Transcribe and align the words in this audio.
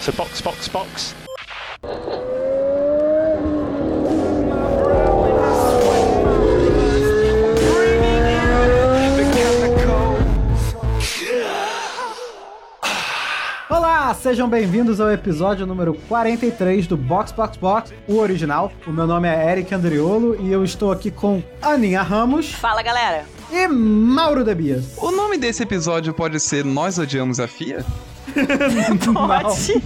So 0.00 0.12
box, 0.12 0.40
box, 0.40 0.68
box. 0.68 1.14
Olá, 13.68 14.12
sejam 14.14 14.48
bem-vindos 14.48 15.00
ao 15.00 15.10
episódio 15.12 15.64
número 15.66 15.94
43 16.08 16.86
do 16.88 16.96
Box 16.96 17.30
Box 17.32 17.56
Box, 17.56 17.92
o 18.08 18.16
original. 18.18 18.72
O 18.86 18.90
meu 18.90 19.06
nome 19.06 19.28
é 19.28 19.52
Eric 19.52 19.72
Andriolo 19.74 20.36
e 20.40 20.50
eu 20.50 20.64
estou 20.64 20.90
aqui 20.90 21.10
com 21.10 21.42
Aninha 21.62 22.02
Ramos 22.02 22.52
Fala, 22.54 22.82
galera. 22.82 23.24
e 23.52 23.68
Mauro 23.68 24.44
Debias. 24.44 24.94
O 24.96 25.10
nome 25.12 25.38
desse 25.38 25.62
episódio 25.62 26.12
pode 26.12 26.40
ser 26.40 26.64
Nós 26.64 26.98
Odiamos 26.98 27.38
a 27.38 27.46
FIA? 27.46 27.84
Pode. 29.12 29.82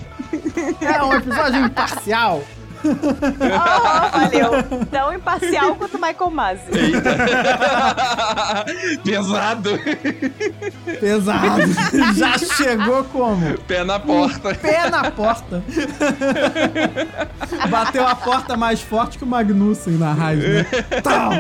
É 0.81 1.03
um 1.03 1.13
episódio 1.15 1.65
imparcial. 1.65 2.43
Oh, 2.85 4.19
valeu. 4.19 4.51
Tão 4.91 5.15
imparcial 5.15 5.75
quanto 5.77 5.99
Michael 5.99 6.31
Masi. 6.31 6.71
Pesado! 9.03 9.71
Pesado. 11.01 11.63
Já 12.15 12.37
chegou 12.39 13.05
como? 13.05 13.59
Pé 13.61 13.85
na 13.85 13.99
porta. 13.99 14.55
Pé 14.55 14.91
na 14.91 15.11
porta. 15.11 15.65
Bateu 17.71 18.07
a 18.07 18.15
porta 18.15 18.55
mais 18.57 18.83
forte 18.83 19.17
que 19.17 19.25
o 19.25 19.27
Magnussen 19.27 19.95
na 19.95 20.13
raiva. 20.13 20.47
Né? 20.47 20.67
Tal. 21.03 21.33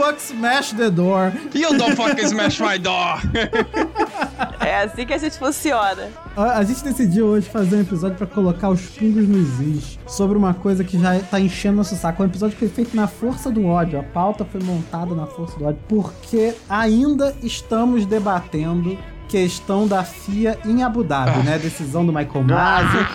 Fuck 0.00 0.18
smash 0.18 0.72
the 0.72 0.90
door. 0.90 1.30
You 1.52 1.76
don't 1.76 1.94
fucking 1.94 2.26
smash 2.26 2.58
my 2.58 2.78
door! 2.78 3.20
É 4.60 4.84
assim 4.84 5.04
que 5.04 5.12
a 5.12 5.18
gente 5.18 5.38
funciona. 5.38 6.08
A, 6.36 6.58
a 6.58 6.64
gente 6.64 6.84
decidiu 6.84 7.26
hoje 7.26 7.48
fazer 7.48 7.76
um 7.76 7.80
episódio 7.80 8.16
pra 8.16 8.26
colocar 8.26 8.68
os 8.68 8.82
pingos 8.82 9.26
nos 9.26 9.58
is 9.60 9.98
sobre 10.06 10.38
uma 10.38 10.54
coisa 10.54 10.84
que 10.84 10.98
já 10.98 11.18
tá 11.18 11.40
enchendo 11.40 11.76
nosso 11.76 11.96
saco. 11.96 12.22
Um 12.22 12.26
episódio 12.26 12.56
que 12.56 12.66
foi 12.66 12.68
feito 12.68 12.94
na 12.94 13.06
força 13.08 13.50
do 13.50 13.66
ódio. 13.66 13.98
A 13.98 14.02
pauta 14.02 14.44
foi 14.44 14.62
montada 14.62 15.14
na 15.14 15.26
força 15.26 15.58
do 15.58 15.64
ódio. 15.66 15.80
Porque 15.88 16.54
ainda 16.68 17.34
estamos 17.42 18.06
debatendo 18.06 18.96
questão 19.28 19.86
da 19.88 20.04
FIA 20.04 20.58
em 20.64 20.82
Abu 20.82 21.02
Dhabi, 21.02 21.42
né? 21.42 21.58
Decisão 21.58 22.04
do 22.06 22.12
Michael 22.12 22.44
Masi. 22.44 23.06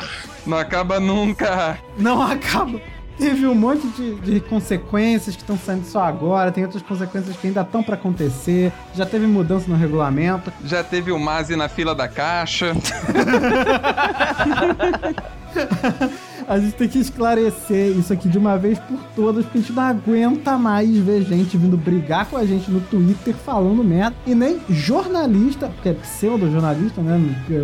Não 0.46 0.58
acaba 0.58 1.00
nunca. 1.00 1.78
Não 1.98 2.22
acaba. 2.22 2.80
Teve 3.18 3.48
um 3.48 3.56
monte 3.56 3.88
de, 3.88 4.16
de 4.16 4.40
consequências 4.42 5.36
que 5.36 5.42
estão 5.42 5.58
saindo 5.58 5.86
só 5.86 6.04
agora, 6.04 6.52
tem 6.52 6.64
outras 6.64 6.84
consequências 6.84 7.36
que 7.38 7.48
ainda 7.48 7.62
estão 7.62 7.82
pra 7.82 7.96
acontecer. 7.96 8.72
Já 8.94 9.06
teve 9.06 9.26
mudança 9.26 9.70
no 9.70 9.78
regulamento. 9.78 10.52
Já 10.64 10.84
teve 10.84 11.12
o 11.12 11.20
Mazi 11.20 11.56
na 11.56 11.70
fila 11.70 11.96
da 11.96 12.08
caixa. 12.08 12.74
A 16.48 16.60
gente 16.60 16.76
tem 16.76 16.88
que 16.88 17.00
esclarecer 17.00 17.98
isso 17.98 18.14
aqui 18.14 18.30
de 18.30 18.38
uma 18.38 18.58
vez 18.58 18.78
por 18.78 19.00
todas, 19.16 19.44
porque 19.46 19.58
a 19.58 19.62
gente 19.62 19.74
não 19.74 19.84
aguenta 19.84 20.58
mais 20.58 20.96
ver 20.98 21.24
gente 21.24 21.58
vindo 21.58 21.76
brigar 21.76 22.28
com 22.28 22.38
a 22.38 22.46
gente 22.46 22.70
no 22.70 22.80
Twitter 22.82 23.34
falando 23.34 23.84
merda. 23.84 24.16
E 24.28 24.36
nem 24.36 24.60
jornalista, 24.70 25.68
porque 25.70 25.90
é 25.90 25.94
pseudo-jornalista, 25.94 27.02
né? 27.02 27.20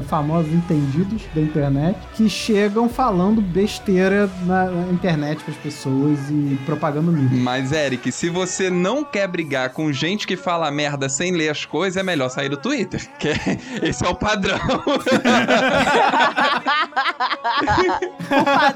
Famosos 0.08 0.52
entendidos 0.52 1.22
da 1.36 1.42
internet, 1.42 1.98
que 2.16 2.28
chegam 2.28 2.90
falando 2.90 3.42
besteira 3.42 4.30
na, 4.46 4.66
na 4.66 4.92
internet 4.92 5.44
pras 5.44 5.58
pessoas 5.58 6.18
e 6.30 6.58
propagando 6.66 7.12
mídia. 7.12 7.38
Mas, 7.38 7.72
Eric, 7.72 8.12
se 8.12 8.30
você 8.30 8.70
não 8.70 9.04
quer 9.04 9.28
brigar 9.28 9.70
com 9.70 9.92
gente 9.94 10.26
que 10.26 10.36
fala 10.36 10.72
merda 10.72 11.08
sem 11.08 11.32
ler 11.32 11.50
as 11.50 11.66
coisas, 11.66 11.98
é 11.98 12.04
melhor 12.04 12.30
sair 12.30 12.50
do 12.50 12.58
Twitter. 12.58 13.08
Que 13.20 13.30
é- 13.30 13.58
esse 13.84 14.04
é 14.04 14.10
o 14.10 14.16
padrão. 14.16 14.60
O 18.32 18.44
padrão 18.46 18.71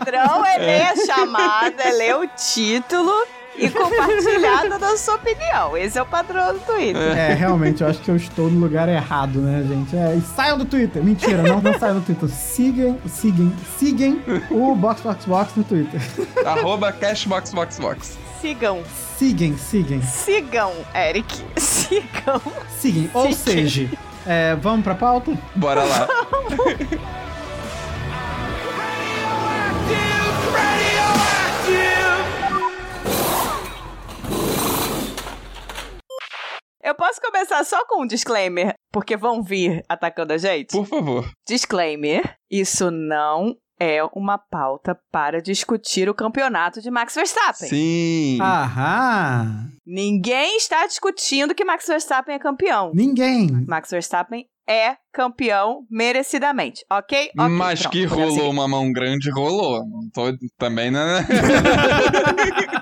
é 0.45 0.57
ler 0.57 0.81
a 0.81 1.05
chamada, 1.05 1.83
é 1.83 1.91
ler 1.91 2.15
o 2.15 2.27
título 2.27 3.11
e 3.57 3.69
compartilhar 3.69 4.69
toda 4.69 4.88
a 4.88 4.97
sua 4.97 5.16
opinião. 5.16 5.78
Esse 5.78 5.97
é 5.97 6.01
o 6.01 6.06
padrão 6.06 6.53
do 6.53 6.59
Twitter. 6.59 7.17
É, 7.17 7.33
realmente, 7.33 7.81
eu 7.81 7.88
acho 7.88 8.00
que 8.00 8.11
eu 8.11 8.16
estou 8.16 8.50
no 8.50 8.59
lugar 8.59 8.89
errado, 8.89 9.39
né, 9.39 9.63
gente? 9.67 9.95
É, 9.95 10.16
e 10.16 10.22
saiam 10.22 10.57
do 10.57 10.66
Twitter. 10.66 11.03
Mentira, 11.03 11.41
não, 11.41 11.61
não 11.61 11.78
saiam 11.79 12.00
do 12.00 12.05
Twitter. 12.05 12.29
Sigam, 12.29 13.00
sigam, 13.07 13.51
sigam 13.78 14.22
o 14.51 14.75
Box 14.75 15.01
Box 15.01 15.25
Box 15.25 15.53
no 15.55 15.63
Twitter. 15.63 16.01
Arroba 16.45 16.91
cashboxboxbox. 16.91 18.17
Sigam. 18.41 18.84
Sigam, 19.17 19.57
sigam, 19.57 20.01
Sigam, 20.01 20.73
Eric. 20.94 21.41
Sigam. 21.57 22.41
sigam. 22.78 23.09
Ou 23.13 23.31
seja, 23.31 23.89
é, 24.25 24.55
vamos 24.55 24.84
pra 24.84 24.94
pauta? 24.94 25.31
Bora 25.55 25.84
lá. 25.84 26.07
Eu 36.84 36.94
posso 36.94 37.20
começar 37.20 37.64
só 37.64 37.84
com 37.88 38.03
um 38.03 38.08
disclaimer, 38.08 38.76
porque 38.92 39.18
vão 39.18 39.42
vir 39.42 39.84
atacando 39.90 40.34
a 40.34 40.38
gente? 40.38 40.72
Por 40.72 40.86
favor. 40.86 41.28
Disclaimer: 41.48 42.36
isso 42.50 42.92
não 42.92 43.56
é 43.80 44.03
uma 44.14 44.38
pauta 44.38 44.98
para 45.12 45.42
discutir 45.42 46.08
o 46.08 46.14
campeonato 46.14 46.81
de 46.81 46.92
Max 46.92 47.16
Verstappen. 47.16 47.68
Sim. 47.68 48.38
Aham. 48.40 49.75
Ninguém 49.85 50.57
está 50.57 50.85
discutindo 50.88 51.53
que 51.53 51.63
Max 51.63 51.85
Verstappen 51.85 52.35
é 52.35 52.40
campeão. 52.40 52.91
Ninguém. 52.94 53.47
Max 53.68 53.91
Verstappen 53.91 54.46
é 54.68 54.97
campeão 55.13 55.85
merecidamente, 55.90 56.84
ok? 56.91 57.29
Ok, 57.38 57.50
Mas 57.51 57.81
pronto, 57.81 57.94
que 57.94 58.07
podemos 58.07 58.35
rolou 58.35 58.51
uma 58.51 58.68
mão 58.68 58.91
grande, 58.91 59.29
rolou. 59.29 59.85
Não 59.88 60.09
tô 60.12 60.35
também, 60.57 60.90
né? 60.90 61.25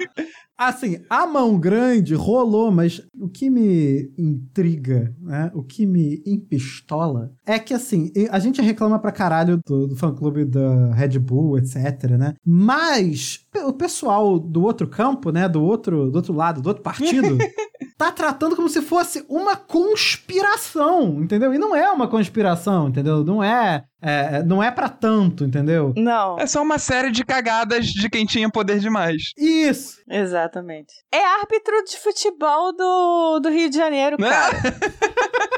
Assim, 0.68 1.00
a 1.10 1.26
mão 1.26 1.60
grande 1.60 2.16
rolou, 2.16 2.72
mas 2.72 3.02
o 3.20 3.28
que 3.28 3.50
me 3.50 4.12
intriga, 4.18 5.16
né? 5.20 5.52
O 5.54 5.64
que 5.64 5.86
me 5.86 6.22
empistola 6.26 7.32
é 7.46 7.60
que, 7.60 7.74
assim, 7.74 8.12
a 8.30 8.40
gente 8.40 8.62
reclama 8.62 9.00
pra 9.00 9.12
caralho 9.12 9.60
do, 9.66 9.88
do 9.88 9.96
fã-clube 9.96 10.46
da 10.46 10.94
Red 10.94 11.20
Bull, 11.20 11.58
etc, 11.58 12.12
né? 12.18 12.34
Mas 12.46 13.46
o 13.66 13.74
pessoal 13.74 14.40
do 14.40 14.64
outro 14.64 14.88
campo, 14.88 15.32
né? 15.32 15.48
Do 15.48 15.62
outro, 15.64 16.10
do 16.10 16.16
outro 16.16 16.34
lado, 16.34 16.62
do 16.62 16.68
outro 16.68 16.84
partido, 16.84 17.38
tá 17.98 18.12
tratando 18.12 18.56
como 18.56 18.70
se 18.70 18.82
fosse 18.82 19.26
uma 19.30 19.56
conspiração, 19.56 21.22
entendeu? 21.22 21.54
E 21.54 21.58
não 21.58 21.76
é 21.76 21.90
uma 21.92 22.08
conspiração, 22.08 22.90
entendeu? 22.90 23.24
Não 23.24 23.44
é, 23.44 23.84
é 24.02 24.44
não 24.44 24.62
é 24.62 24.72
para 24.72 24.90
tanto, 24.90 25.44
entendeu? 25.44 25.94
Não, 25.96 26.38
É 26.40 26.46
só 26.48 26.62
uma 26.62 26.78
série 26.80 27.12
de 27.12 27.24
cagadas 27.24 27.86
de 27.88 28.10
quem 28.10 28.26
tinha 28.26 28.50
poder 28.50 28.80
demais. 28.80 29.32
Isso. 29.38 29.98
exatamente. 30.10 30.94
É 31.12 31.24
árbitro 31.24 31.84
de 31.86 31.98
futebol 31.98 32.74
do, 32.76 33.40
do 33.40 33.50
Rio 33.50 33.70
de 33.70 33.78
Janeiro, 33.78 34.18
Né? 34.20 34.30
cara. 34.30 34.58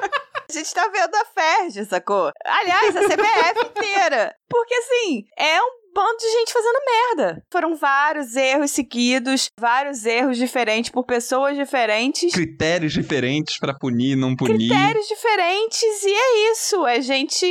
A 0.48 0.54
gente 0.54 0.74
tá 0.74 0.88
vendo 0.88 1.14
a 1.16 1.26
Ferg, 1.34 1.86
sacou? 1.86 2.32
Aliás, 2.46 2.96
a 2.96 3.02
CBF 3.02 3.66
inteira. 3.66 4.34
Porque, 4.48 4.74
assim, 4.76 5.24
é 5.38 5.60
um 5.60 5.85
bando 5.96 6.18
de 6.20 6.30
gente 6.32 6.52
fazendo 6.52 6.78
merda. 7.18 7.42
Foram 7.52 7.76
vários 7.76 8.36
erros 8.36 8.72
seguidos, 8.72 9.48
vários 9.60 10.06
erros 10.06 10.38
diferentes 10.38 10.92
por 10.92 11.06
pessoas 11.06 11.56
diferentes. 11.56 12.34
Critérios 12.34 12.92
diferentes 12.94 13.58
pra 13.58 13.74
punir, 13.74 14.16
não 14.18 14.36
punir. 14.36 14.58
Critérios 14.70 15.08
diferentes, 15.08 16.04
e 16.04 16.14
é 16.14 16.52
isso. 16.52 16.86
É 16.86 17.02
gente. 17.02 17.46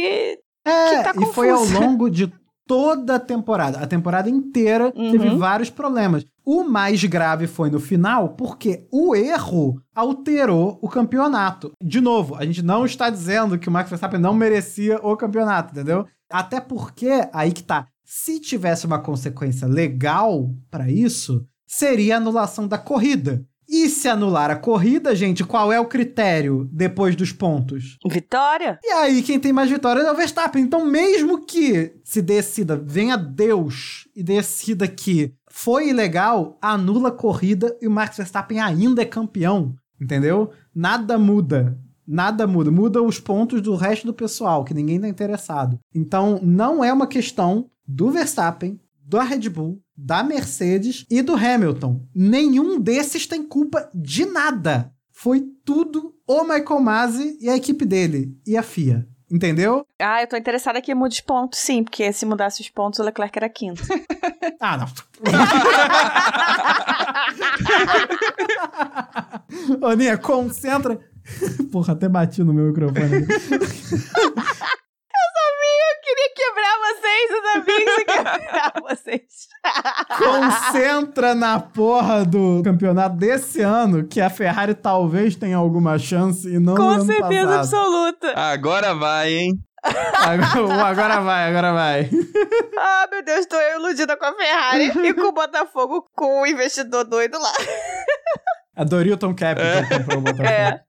É, 0.66 0.96
que 0.98 1.02
tá 1.04 1.12
e 1.20 1.26
foi 1.32 1.50
ao 1.50 1.58
confusa. 1.60 1.78
longo 1.80 2.10
de 2.10 2.32
toda 2.66 3.16
a 3.16 3.20
temporada. 3.20 3.78
A 3.78 3.86
temporada 3.86 4.28
inteira 4.30 4.92
Uhum. 4.96 5.10
teve 5.12 5.30
vários 5.36 5.68
problemas. 5.70 6.24
O 6.46 6.62
mais 6.64 7.02
grave 7.04 7.46
foi 7.46 7.70
no 7.70 7.78
final, 7.80 8.30
porque 8.30 8.86
o 8.92 9.14
erro 9.16 9.74
alterou 9.94 10.78
o 10.82 10.88
campeonato. 10.88 11.72
De 11.82 12.00
novo, 12.00 12.34
a 12.36 12.44
gente 12.44 12.62
não 12.62 12.84
está 12.84 13.08
dizendo 13.10 13.58
que 13.58 13.68
o 13.68 13.72
Max 13.72 13.88
Verstappen 13.90 14.20
não 14.20 14.34
merecia 14.34 14.98
o 15.02 15.16
campeonato, 15.16 15.72
entendeu? 15.72 16.06
Até 16.30 16.60
porque, 16.60 17.10
aí 17.32 17.52
que 17.52 17.62
tá, 17.62 17.86
se 18.16 18.38
tivesse 18.38 18.86
uma 18.86 19.00
consequência 19.00 19.66
legal 19.66 20.54
pra 20.70 20.88
isso, 20.88 21.44
seria 21.66 22.14
a 22.14 22.18
anulação 22.18 22.68
da 22.68 22.78
corrida. 22.78 23.44
E 23.68 23.88
se 23.88 24.08
anular 24.08 24.52
a 24.52 24.56
corrida, 24.56 25.16
gente, 25.16 25.42
qual 25.42 25.72
é 25.72 25.80
o 25.80 25.88
critério 25.88 26.68
depois 26.70 27.16
dos 27.16 27.32
pontos? 27.32 27.98
Vitória? 28.08 28.78
E 28.84 28.92
aí, 28.92 29.20
quem 29.20 29.40
tem 29.40 29.52
mais 29.52 29.68
vitórias 29.68 30.06
é 30.06 30.12
o 30.12 30.16
Verstappen. 30.16 30.62
Então, 30.62 30.86
mesmo 30.86 31.44
que 31.44 31.96
se 32.04 32.22
decida, 32.22 32.76
venha 32.76 33.16
Deus 33.16 34.06
e 34.14 34.22
decida 34.22 34.86
que 34.86 35.34
foi 35.50 35.88
ilegal, 35.88 36.56
anula 36.62 37.08
a 37.08 37.12
corrida 37.12 37.76
e 37.82 37.88
o 37.88 37.90
Max 37.90 38.16
Verstappen 38.16 38.60
ainda 38.60 39.02
é 39.02 39.06
campeão. 39.06 39.74
Entendeu? 40.00 40.52
Nada 40.72 41.18
muda. 41.18 41.76
Nada 42.06 42.46
muda. 42.46 42.70
Muda 42.70 43.02
os 43.02 43.18
pontos 43.18 43.60
do 43.60 43.74
resto 43.74 44.06
do 44.06 44.14
pessoal, 44.14 44.62
que 44.62 44.74
ninguém 44.74 45.00
tá 45.00 45.08
interessado. 45.08 45.80
Então, 45.92 46.38
não 46.40 46.84
é 46.84 46.92
uma 46.92 47.08
questão 47.08 47.68
do 47.86 48.10
Verstappen, 48.10 48.80
da 49.06 49.22
Red 49.22 49.48
Bull, 49.48 49.80
da 49.96 50.22
Mercedes 50.22 51.04
e 51.10 51.22
do 51.22 51.34
Hamilton. 51.34 52.00
Nenhum 52.14 52.80
desses 52.80 53.26
tem 53.26 53.42
culpa 53.42 53.88
de 53.94 54.24
nada. 54.24 54.92
Foi 55.12 55.42
tudo 55.64 56.14
o 56.26 56.42
Michael 56.42 56.80
Masi 56.80 57.38
e 57.40 57.48
a 57.48 57.56
equipe 57.56 57.84
dele 57.84 58.36
e 58.46 58.56
a 58.56 58.62
FIA. 58.62 59.06
Entendeu? 59.30 59.86
Ah, 60.00 60.22
eu 60.22 60.28
tô 60.28 60.36
interessada 60.36 60.80
que 60.80 60.94
mude 60.94 61.14
os 61.14 61.20
pontos, 61.20 61.58
sim, 61.58 61.82
porque 61.82 62.12
se 62.12 62.26
mudasse 62.26 62.60
os 62.60 62.68
pontos, 62.68 63.00
o 63.00 63.02
Leclerc 63.02 63.36
era 63.36 63.48
quinto. 63.48 63.82
Ah, 64.60 64.78
não. 64.78 64.86
Ô, 69.88 69.92
Nia, 69.92 70.16
concentra. 70.16 70.98
Porra, 71.70 71.92
até 71.92 72.08
bati 72.08 72.42
no 72.42 72.54
meu 72.54 72.68
microfone. 72.68 73.26
Quebrar 76.44 76.78
vocês, 76.78 77.64
que 77.64 77.84
você 77.84 78.04
quebrar 78.04 78.72
vocês. 78.82 79.48
Concentra 80.18 81.34
na 81.34 81.58
porra 81.60 82.24
do 82.24 82.62
campeonato 82.62 83.16
desse 83.16 83.60
ano, 83.62 84.06
que 84.06 84.20
a 84.20 84.28
Ferrari 84.28 84.74
talvez 84.74 85.36
tenha 85.36 85.56
alguma 85.56 85.98
chance 85.98 86.46
e 86.48 86.58
não 86.58 86.74
Com 86.76 87.00
certeza 87.04 87.46
passado. 87.46 87.58
absoluta. 87.60 88.32
Agora 88.38 88.94
vai, 88.94 89.32
hein? 89.32 89.52
Agora, 89.82 90.86
agora 90.86 91.20
vai, 91.20 91.48
agora 91.48 91.72
vai. 91.72 92.10
Ah, 92.76 93.06
meu 93.10 93.22
Deus, 93.24 93.46
tô 93.46 93.56
eu 93.56 93.78
iludida 93.80 94.16
com 94.16 94.24
a 94.24 94.34
Ferrari 94.34 94.92
e 95.04 95.14
com 95.14 95.28
o 95.28 95.32
Botafogo 95.32 96.06
com 96.14 96.42
o 96.42 96.46
investidor 96.46 97.04
doido 97.04 97.38
lá. 97.38 97.52
A 98.76 98.82
Dorilton 98.84 99.34
Capital 99.34 99.82
comprou 99.88 100.18
o 100.18 100.20
Botafogo. 100.22 100.48
É. 100.48 100.80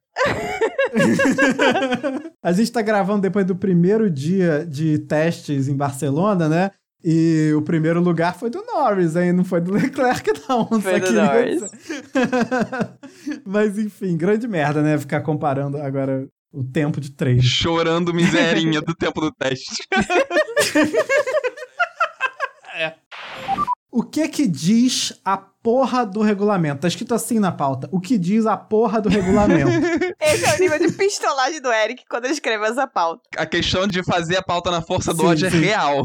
a 2.42 2.52
gente 2.52 2.72
tá 2.72 2.82
gravando 2.82 3.22
depois 3.22 3.46
do 3.46 3.56
primeiro 3.56 4.10
dia 4.10 4.66
de 4.66 5.00
testes 5.00 5.68
em 5.68 5.76
Barcelona, 5.76 6.48
né? 6.48 6.72
E 7.08 7.54
o 7.56 7.62
primeiro 7.62 8.02
lugar 8.02 8.36
foi 8.36 8.50
do 8.50 8.64
Norris, 8.64 9.16
hein? 9.16 9.32
Não 9.32 9.44
foi 9.44 9.62
do 9.62 9.72
Leclerc, 9.78 10.32
não. 10.50 10.66
Foi 10.82 11.00
do 11.00 11.06
queria 11.06 11.24
Norris. 11.24 11.62
Mas 13.46 13.78
enfim, 13.78 14.18
grande 14.18 14.48
merda, 14.48 14.82
né? 14.82 14.98
Ficar 14.98 15.22
comparando 15.22 15.78
agora 15.78 16.28
o 16.52 16.64
tempo 16.64 17.00
de 17.00 17.12
treino. 17.12 17.44
Chorando 17.44 18.12
miserinha 18.12 18.82
do 18.82 18.96
tempo 18.96 19.22
do 19.22 19.32
teste. 19.32 19.84
O 23.96 24.04
que 24.04 24.28
que 24.28 24.46
diz 24.46 25.14
a 25.24 25.38
porra 25.38 26.06
do 26.06 26.22
regulamento? 26.22 26.82
Tá 26.82 26.88
escrito 26.90 27.16
assim 27.16 27.40
na 27.40 27.50
pauta. 27.50 27.88
O 27.94 28.02
que 28.02 28.18
diz 28.18 28.46
a 28.46 28.58
porra 28.58 29.00
do 29.00 29.08
regulamento? 29.08 29.72
Esse 30.20 30.44
é 30.44 30.54
o 30.54 30.60
nível 30.60 30.80
de 30.80 30.92
pistolagem 30.92 31.62
do 31.62 31.72
Eric 31.72 32.04
quando 32.10 32.26
ele 32.26 32.34
escreveu 32.34 32.66
essa 32.66 32.86
pauta. 32.86 33.22
A 33.38 33.46
questão 33.46 33.88
de 33.88 34.04
fazer 34.04 34.36
a 34.36 34.44
pauta 34.44 34.70
na 34.70 34.82
força 34.82 35.14
do 35.14 35.22
Sim, 35.22 35.28
ódio 35.28 35.48
é 35.48 35.50
real. 35.50 36.04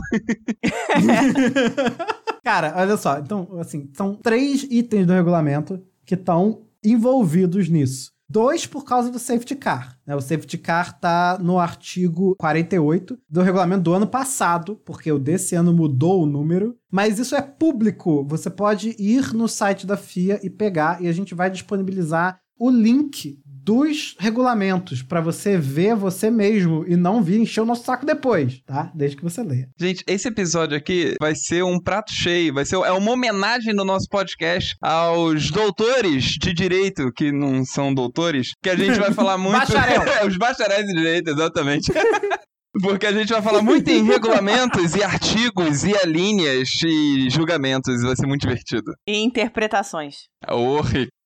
Cara, 2.44 2.74
olha 2.76 2.96
só. 2.96 3.18
Então, 3.18 3.58
assim, 3.58 3.90
são 3.92 4.14
três 4.14 4.62
itens 4.70 5.04
do 5.04 5.12
regulamento 5.12 5.82
que 6.06 6.14
estão 6.14 6.62
envolvidos 6.84 7.68
nisso. 7.68 8.12
Dois 8.30 8.64
por 8.64 8.84
causa 8.84 9.10
do 9.10 9.18
safety 9.18 9.56
car. 9.56 9.98
né? 10.06 10.14
O 10.14 10.20
safety 10.20 10.56
car 10.56 11.00
tá 11.00 11.36
no 11.40 11.58
artigo 11.58 12.36
48 12.38 13.18
do 13.28 13.42
regulamento 13.42 13.82
do 13.82 13.92
ano 13.92 14.06
passado, 14.06 14.80
porque 14.84 15.10
o 15.10 15.18
desse 15.18 15.56
ano 15.56 15.72
mudou 15.72 16.22
o 16.22 16.26
número. 16.26 16.76
Mas 16.92 17.18
isso 17.18 17.34
é 17.34 17.42
público. 17.42 18.24
Você 18.28 18.48
pode 18.48 18.94
ir 19.00 19.34
no 19.34 19.48
site 19.48 19.84
da 19.84 19.96
FIA 19.96 20.38
e 20.44 20.48
pegar, 20.48 21.02
e 21.02 21.08
a 21.08 21.12
gente 21.12 21.34
vai 21.34 21.50
disponibilizar 21.50 22.38
o 22.60 22.70
link 22.70 23.38
dos 23.62 24.16
regulamentos 24.18 25.02
para 25.02 25.20
você 25.20 25.56
ver 25.56 25.94
você 25.94 26.30
mesmo 26.30 26.84
e 26.86 26.96
não 26.96 27.22
vir 27.22 27.40
encher 27.40 27.60
o 27.60 27.64
nosso 27.64 27.84
saco 27.84 28.04
depois, 28.04 28.60
tá? 28.66 28.90
Desde 28.94 29.16
que 29.16 29.22
você 29.22 29.42
leia. 29.42 29.68
Gente, 29.78 30.02
esse 30.06 30.28
episódio 30.28 30.76
aqui 30.76 31.14
vai 31.20 31.34
ser 31.34 31.62
um 31.62 31.78
prato 31.80 32.12
cheio, 32.12 32.54
vai 32.54 32.64
ser 32.64 32.76
é 32.76 32.92
uma 32.92 33.12
homenagem 33.12 33.74
no 33.74 33.84
nosso 33.84 34.06
podcast 34.10 34.74
aos 34.82 35.50
doutores 35.50 36.24
de 36.40 36.52
direito 36.52 37.12
que 37.14 37.30
não 37.30 37.64
são 37.64 37.94
doutores, 37.94 38.48
que 38.62 38.70
a 38.70 38.76
gente 38.76 38.98
vai 38.98 39.12
falar 39.12 39.36
muito 39.38 39.58
Bacharel. 39.58 40.02
os 40.26 40.36
bacharéis 40.36 40.86
de 40.86 40.94
direito, 40.94 41.30
exatamente. 41.30 41.92
Porque 42.82 43.06
a 43.06 43.12
gente 43.12 43.32
vai 43.32 43.42
falar 43.42 43.62
muito 43.62 43.90
em 43.90 44.04
regulamentos 44.04 44.94
e 44.94 45.02
artigos 45.02 45.82
e 45.82 45.96
alíneas 45.96 46.68
e 46.84 47.28
julgamentos, 47.28 48.00
e 48.00 48.06
vai 48.06 48.14
ser 48.14 48.26
muito 48.26 48.42
divertido. 48.42 48.92
E 49.08 49.16
interpretações. 49.16 50.28
Oh, 50.48 50.80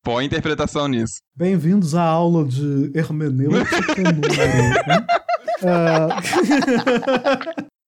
põe 0.05 0.27
interpretação 0.27 0.87
nisso. 0.87 1.15
Bem-vindos 1.35 1.95
à 1.95 2.03
aula 2.03 2.45
de 2.45 2.93
hermenêutica 2.95 4.03
número. 4.13 4.29
né? 4.87 5.07
Ah, 5.67 6.21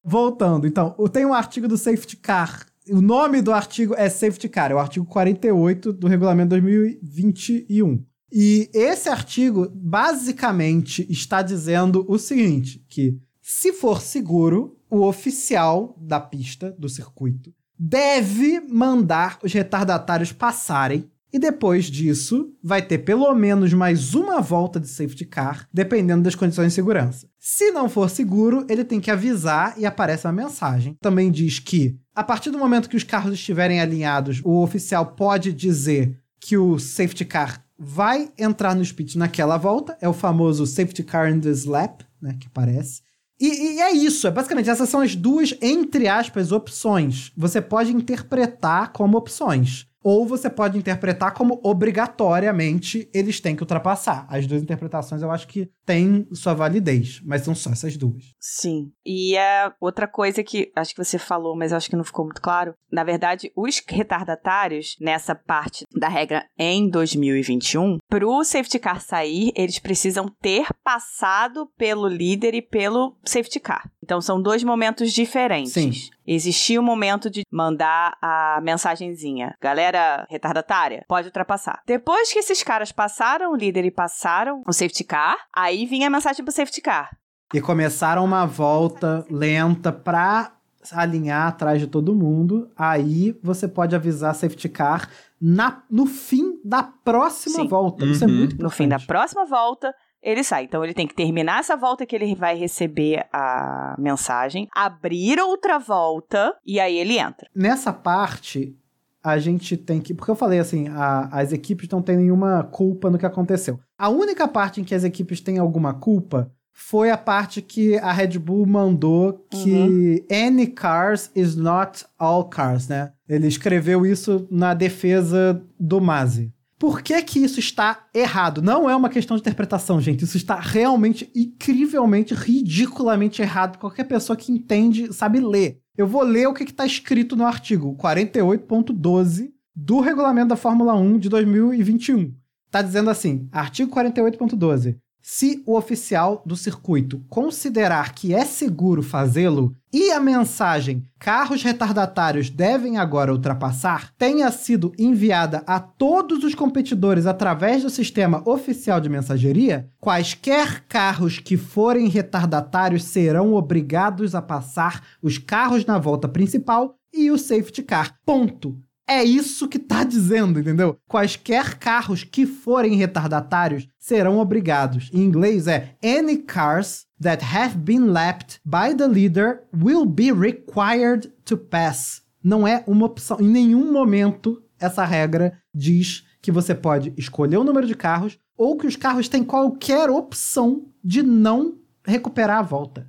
Voltando, 0.02 0.66
então, 0.66 0.94
tem 1.12 1.26
um 1.26 1.34
artigo 1.34 1.68
do 1.68 1.76
Safety 1.76 2.16
Car. 2.16 2.64
O 2.88 3.02
nome 3.02 3.42
do 3.42 3.52
artigo 3.52 3.92
é 3.94 4.08
Safety 4.08 4.48
Car, 4.48 4.70
é 4.70 4.74
o 4.74 4.78
artigo 4.78 5.04
48 5.04 5.92
do 5.92 6.06
regulamento 6.06 6.50
2021. 6.50 8.02
E 8.32 8.70
esse 8.72 9.10
artigo 9.10 9.68
basicamente 9.74 11.06
está 11.10 11.42
dizendo 11.42 12.06
o 12.08 12.18
seguinte: 12.18 12.82
que 12.88 13.18
se 13.42 13.74
for 13.74 14.00
seguro, 14.00 14.78
o 14.88 15.02
oficial 15.04 15.94
da 16.00 16.20
pista, 16.20 16.74
do 16.78 16.88
circuito, 16.88 17.52
deve 17.78 18.60
mandar 18.60 19.38
os 19.42 19.52
retardatários 19.52 20.32
passarem 20.32 21.10
e 21.32 21.38
depois 21.38 21.86
disso, 21.86 22.52
vai 22.62 22.80
ter 22.80 22.98
pelo 22.98 23.34
menos 23.34 23.72
mais 23.72 24.14
uma 24.14 24.40
volta 24.40 24.78
de 24.78 24.88
safety 24.88 25.24
car, 25.24 25.68
dependendo 25.72 26.22
das 26.22 26.34
condições 26.34 26.68
de 26.68 26.74
segurança. 26.74 27.28
Se 27.38 27.70
não 27.70 27.88
for 27.88 28.08
seguro, 28.08 28.64
ele 28.68 28.84
tem 28.84 29.00
que 29.00 29.10
avisar 29.10 29.74
e 29.76 29.84
aparece 29.84 30.26
uma 30.26 30.32
mensagem. 30.32 30.96
Também 31.00 31.30
diz 31.30 31.58
que, 31.58 31.98
a 32.14 32.22
partir 32.22 32.50
do 32.50 32.58
momento 32.58 32.88
que 32.88 32.96
os 32.96 33.04
carros 33.04 33.34
estiverem 33.34 33.80
alinhados, 33.80 34.40
o 34.44 34.62
oficial 34.62 35.14
pode 35.14 35.52
dizer 35.52 36.18
que 36.40 36.56
o 36.56 36.78
safety 36.78 37.24
car 37.24 37.64
vai 37.78 38.30
entrar 38.38 38.74
no 38.74 38.86
pits 38.94 39.16
naquela 39.16 39.56
volta. 39.56 39.96
É 40.00 40.08
o 40.08 40.12
famoso 40.12 40.66
safety 40.66 41.02
car 41.02 41.30
in 41.30 41.40
the 41.40 41.50
slap, 41.50 42.02
né, 42.20 42.36
que 42.40 42.46
aparece. 42.46 43.02
E, 43.38 43.74
e 43.74 43.80
é 43.80 43.92
isso, 43.92 44.26
é 44.26 44.30
basicamente 44.30 44.70
essas 44.70 44.88
são 44.88 45.00
as 45.00 45.14
duas, 45.14 45.54
entre 45.60 46.08
aspas, 46.08 46.52
opções. 46.52 47.32
Você 47.36 47.60
pode 47.60 47.92
interpretar 47.92 48.92
como 48.92 49.18
opções. 49.18 49.86
Ou 50.08 50.24
você 50.24 50.48
pode 50.48 50.78
interpretar 50.78 51.34
como 51.34 51.60
obrigatoriamente 51.64 53.10
eles 53.12 53.40
têm 53.40 53.56
que 53.56 53.64
ultrapassar. 53.64 54.24
As 54.30 54.46
duas 54.46 54.62
interpretações 54.62 55.20
eu 55.20 55.32
acho 55.32 55.48
que 55.48 55.68
têm 55.84 56.28
sua 56.32 56.54
validez, 56.54 57.20
mas 57.24 57.42
são 57.42 57.56
só 57.56 57.72
essas 57.72 57.96
duas. 57.96 58.22
Sim. 58.38 58.92
E 59.04 59.36
é 59.36 59.68
outra 59.80 60.06
coisa 60.06 60.44
que 60.44 60.70
acho 60.76 60.94
que 60.94 61.04
você 61.04 61.18
falou, 61.18 61.56
mas 61.56 61.72
acho 61.72 61.90
que 61.90 61.96
não 61.96 62.04
ficou 62.04 62.24
muito 62.24 62.40
claro. 62.40 62.72
Na 62.88 63.02
verdade, 63.02 63.50
os 63.56 63.82
retardatários, 63.84 64.94
nessa 65.00 65.34
parte 65.34 65.84
da 65.98 66.08
regra 66.08 66.44
em 66.56 66.88
2021, 66.88 67.98
pro 68.08 68.44
safety 68.44 68.78
car 68.78 69.00
sair, 69.00 69.50
eles 69.56 69.80
precisam 69.80 70.28
ter 70.40 70.68
passado 70.84 71.68
pelo 71.76 72.06
líder 72.06 72.54
e 72.54 72.62
pelo 72.62 73.16
safety 73.24 73.58
car. 73.58 73.90
Então 74.04 74.20
são 74.20 74.40
dois 74.40 74.62
momentos 74.62 75.12
diferentes. 75.12 75.72
Sim. 75.72 75.90
Existia 76.26 76.80
o 76.80 76.82
momento 76.82 77.30
de 77.30 77.42
mandar 77.52 78.16
a 78.20 78.60
mensagenzinha. 78.62 79.54
Galera 79.60 80.26
retardatária, 80.28 81.04
pode 81.08 81.28
ultrapassar. 81.28 81.80
Depois 81.86 82.32
que 82.32 82.38
esses 82.38 82.62
caras 82.62 82.90
passaram 82.92 83.52
o 83.52 83.56
líder 83.56 83.84
e 83.84 83.90
passaram 83.90 84.62
o 84.66 84.72
safety 84.72 85.04
car, 85.04 85.36
aí 85.54 85.86
vinha 85.86 86.08
a 86.08 86.10
mensagem 86.10 86.44
pro 86.44 86.52
safety 86.52 86.80
car. 86.80 87.10
E 87.54 87.60
começaram 87.60 88.24
uma 88.24 88.44
volta 88.46 89.24
lenta 89.30 89.92
pra 89.92 90.52
alinhar 90.92 91.48
atrás 91.48 91.80
de 91.80 91.86
todo 91.86 92.14
mundo. 92.14 92.70
Aí 92.76 93.38
você 93.42 93.66
pode 93.68 93.94
avisar 93.94 94.30
a 94.30 94.34
safety 94.34 94.68
car 94.68 95.08
na, 95.40 95.82
no 95.90 96.06
fim 96.06 96.60
da 96.64 96.82
próxima 96.82 97.56
Sim. 97.62 97.68
volta. 97.68 98.04
Isso 98.04 98.24
é 98.24 98.26
Uhum. 98.26 98.34
muito 98.34 98.62
No 98.62 98.70
fim 98.70 98.88
da 98.88 98.96
importante. 98.96 99.06
próxima 99.06 99.44
volta, 99.44 99.94
ele 100.26 100.42
sai. 100.42 100.64
Então 100.64 100.82
ele 100.84 100.92
tem 100.92 101.06
que 101.06 101.14
terminar 101.14 101.60
essa 101.60 101.76
volta 101.76 102.04
que 102.04 102.14
ele 102.16 102.34
vai 102.34 102.56
receber 102.56 103.24
a 103.32 103.94
mensagem, 103.98 104.68
abrir 104.74 105.38
outra 105.40 105.78
volta 105.78 106.54
e 106.66 106.80
aí 106.80 106.98
ele 106.98 107.18
entra. 107.18 107.48
Nessa 107.54 107.92
parte, 107.92 108.76
a 109.22 109.38
gente 109.38 109.76
tem 109.76 110.00
que. 110.00 110.12
Porque 110.14 110.30
eu 110.30 110.36
falei 110.36 110.58
assim, 110.58 110.88
a- 110.88 111.28
as 111.32 111.52
equipes 111.52 111.88
não 111.88 112.02
têm 112.02 112.16
nenhuma 112.16 112.62
culpa 112.64 113.10
no 113.10 113.18
que 113.18 113.26
aconteceu. 113.26 113.78
A 113.98 114.08
única 114.08 114.46
parte 114.48 114.80
em 114.80 114.84
que 114.84 114.94
as 114.94 115.04
equipes 115.04 115.40
têm 115.40 115.58
alguma 115.58 115.94
culpa 115.94 116.50
foi 116.78 117.10
a 117.10 117.16
parte 117.16 117.62
que 117.62 117.96
a 117.98 118.12
Red 118.12 118.38
Bull 118.38 118.66
mandou 118.66 119.46
que 119.50 120.26
any 120.30 120.66
cars 120.66 121.30
is 121.34 121.56
not 121.56 122.04
all 122.18 122.44
cars, 122.44 122.86
né? 122.86 123.12
Ele 123.26 123.46
escreveu 123.46 124.04
isso 124.04 124.46
na 124.50 124.74
defesa 124.74 125.62
do 125.80 126.00
Masi. 126.02 126.52
Por 126.78 127.00
que 127.00 127.20
que 127.22 127.38
isso 127.38 127.58
está 127.58 128.06
errado? 128.12 128.60
Não 128.60 128.88
é 128.88 128.94
uma 128.94 129.08
questão 129.08 129.36
de 129.36 129.40
interpretação, 129.40 130.00
gente. 130.00 130.24
Isso 130.24 130.36
está 130.36 130.60
realmente, 130.60 131.30
incrivelmente, 131.34 132.34
ridiculamente 132.34 133.40
errado. 133.40 133.78
Qualquer 133.78 134.04
pessoa 134.04 134.36
que 134.36 134.52
entende 134.52 135.12
sabe 135.12 135.40
ler. 135.40 135.80
Eu 135.96 136.06
vou 136.06 136.22
ler 136.22 136.46
o 136.46 136.52
que 136.52 136.64
está 136.64 136.84
escrito 136.84 137.34
no 137.34 137.46
artigo 137.46 137.96
48.12 137.96 139.50
do 139.74 140.00
regulamento 140.00 140.48
da 140.48 140.56
Fórmula 140.56 140.94
1 140.94 141.18
de 141.18 141.28
2021. 141.30 142.34
Tá 142.70 142.82
dizendo 142.82 143.08
assim, 143.08 143.48
artigo 143.50 143.94
48.12. 143.94 144.98
Se 145.28 145.60
o 145.66 145.76
oficial 145.76 146.40
do 146.46 146.54
circuito 146.54 147.20
considerar 147.28 148.14
que 148.14 148.32
é 148.32 148.44
seguro 148.44 149.02
fazê-lo 149.02 149.74
e 149.92 150.12
a 150.12 150.20
mensagem 150.20 151.04
carros 151.18 151.64
retardatários 151.64 152.48
devem 152.48 152.96
agora 152.96 153.32
ultrapassar 153.32 154.12
tenha 154.16 154.48
sido 154.52 154.92
enviada 154.96 155.64
a 155.66 155.80
todos 155.80 156.44
os 156.44 156.54
competidores 156.54 157.26
através 157.26 157.82
do 157.82 157.90
sistema 157.90 158.40
oficial 158.48 159.00
de 159.00 159.08
mensageria, 159.08 159.90
quaisquer 159.98 160.84
carros 160.88 161.40
que 161.40 161.56
forem 161.56 162.06
retardatários 162.06 163.02
serão 163.02 163.52
obrigados 163.52 164.32
a 164.32 164.40
passar 164.40 165.02
os 165.20 165.38
carros 165.38 165.84
na 165.84 165.98
volta 165.98 166.28
principal 166.28 166.94
e 167.12 167.32
o 167.32 167.36
safety 167.36 167.82
car. 167.82 168.14
Ponto. 168.24 168.78
É 169.08 169.22
isso 169.22 169.68
que 169.68 169.78
tá 169.78 170.02
dizendo, 170.02 170.58
entendeu? 170.58 170.98
Quaisquer 171.06 171.78
carros 171.78 172.24
que 172.24 172.44
forem 172.44 172.96
retardatários 172.96 173.86
serão 173.98 174.38
obrigados. 174.38 175.10
Em 175.12 175.22
inglês 175.22 175.68
é 175.68 175.94
any 176.04 176.38
cars 176.38 177.06
that 177.22 177.44
have 177.44 177.76
been 177.76 178.06
lapped 178.06 178.60
by 178.64 178.94
the 178.96 179.06
leader 179.06 179.62
will 179.72 180.04
be 180.04 180.32
required 180.32 181.32
to 181.44 181.56
pass. 181.56 182.22
Não 182.42 182.66
é 182.66 182.82
uma 182.84 183.06
opção. 183.06 183.38
Em 183.40 183.48
nenhum 183.48 183.92
momento 183.92 184.60
essa 184.78 185.04
regra 185.04 185.56
diz 185.72 186.24
que 186.42 186.50
você 186.50 186.74
pode 186.74 187.14
escolher 187.16 187.58
o 187.58 187.64
número 187.64 187.86
de 187.86 187.94
carros 187.94 188.38
ou 188.56 188.76
que 188.76 188.86
os 188.88 188.96
carros 188.96 189.28
têm 189.28 189.44
qualquer 189.44 190.10
opção 190.10 190.86
de 191.02 191.22
não 191.22 191.78
recuperar 192.04 192.58
a 192.58 192.62
volta. 192.62 193.08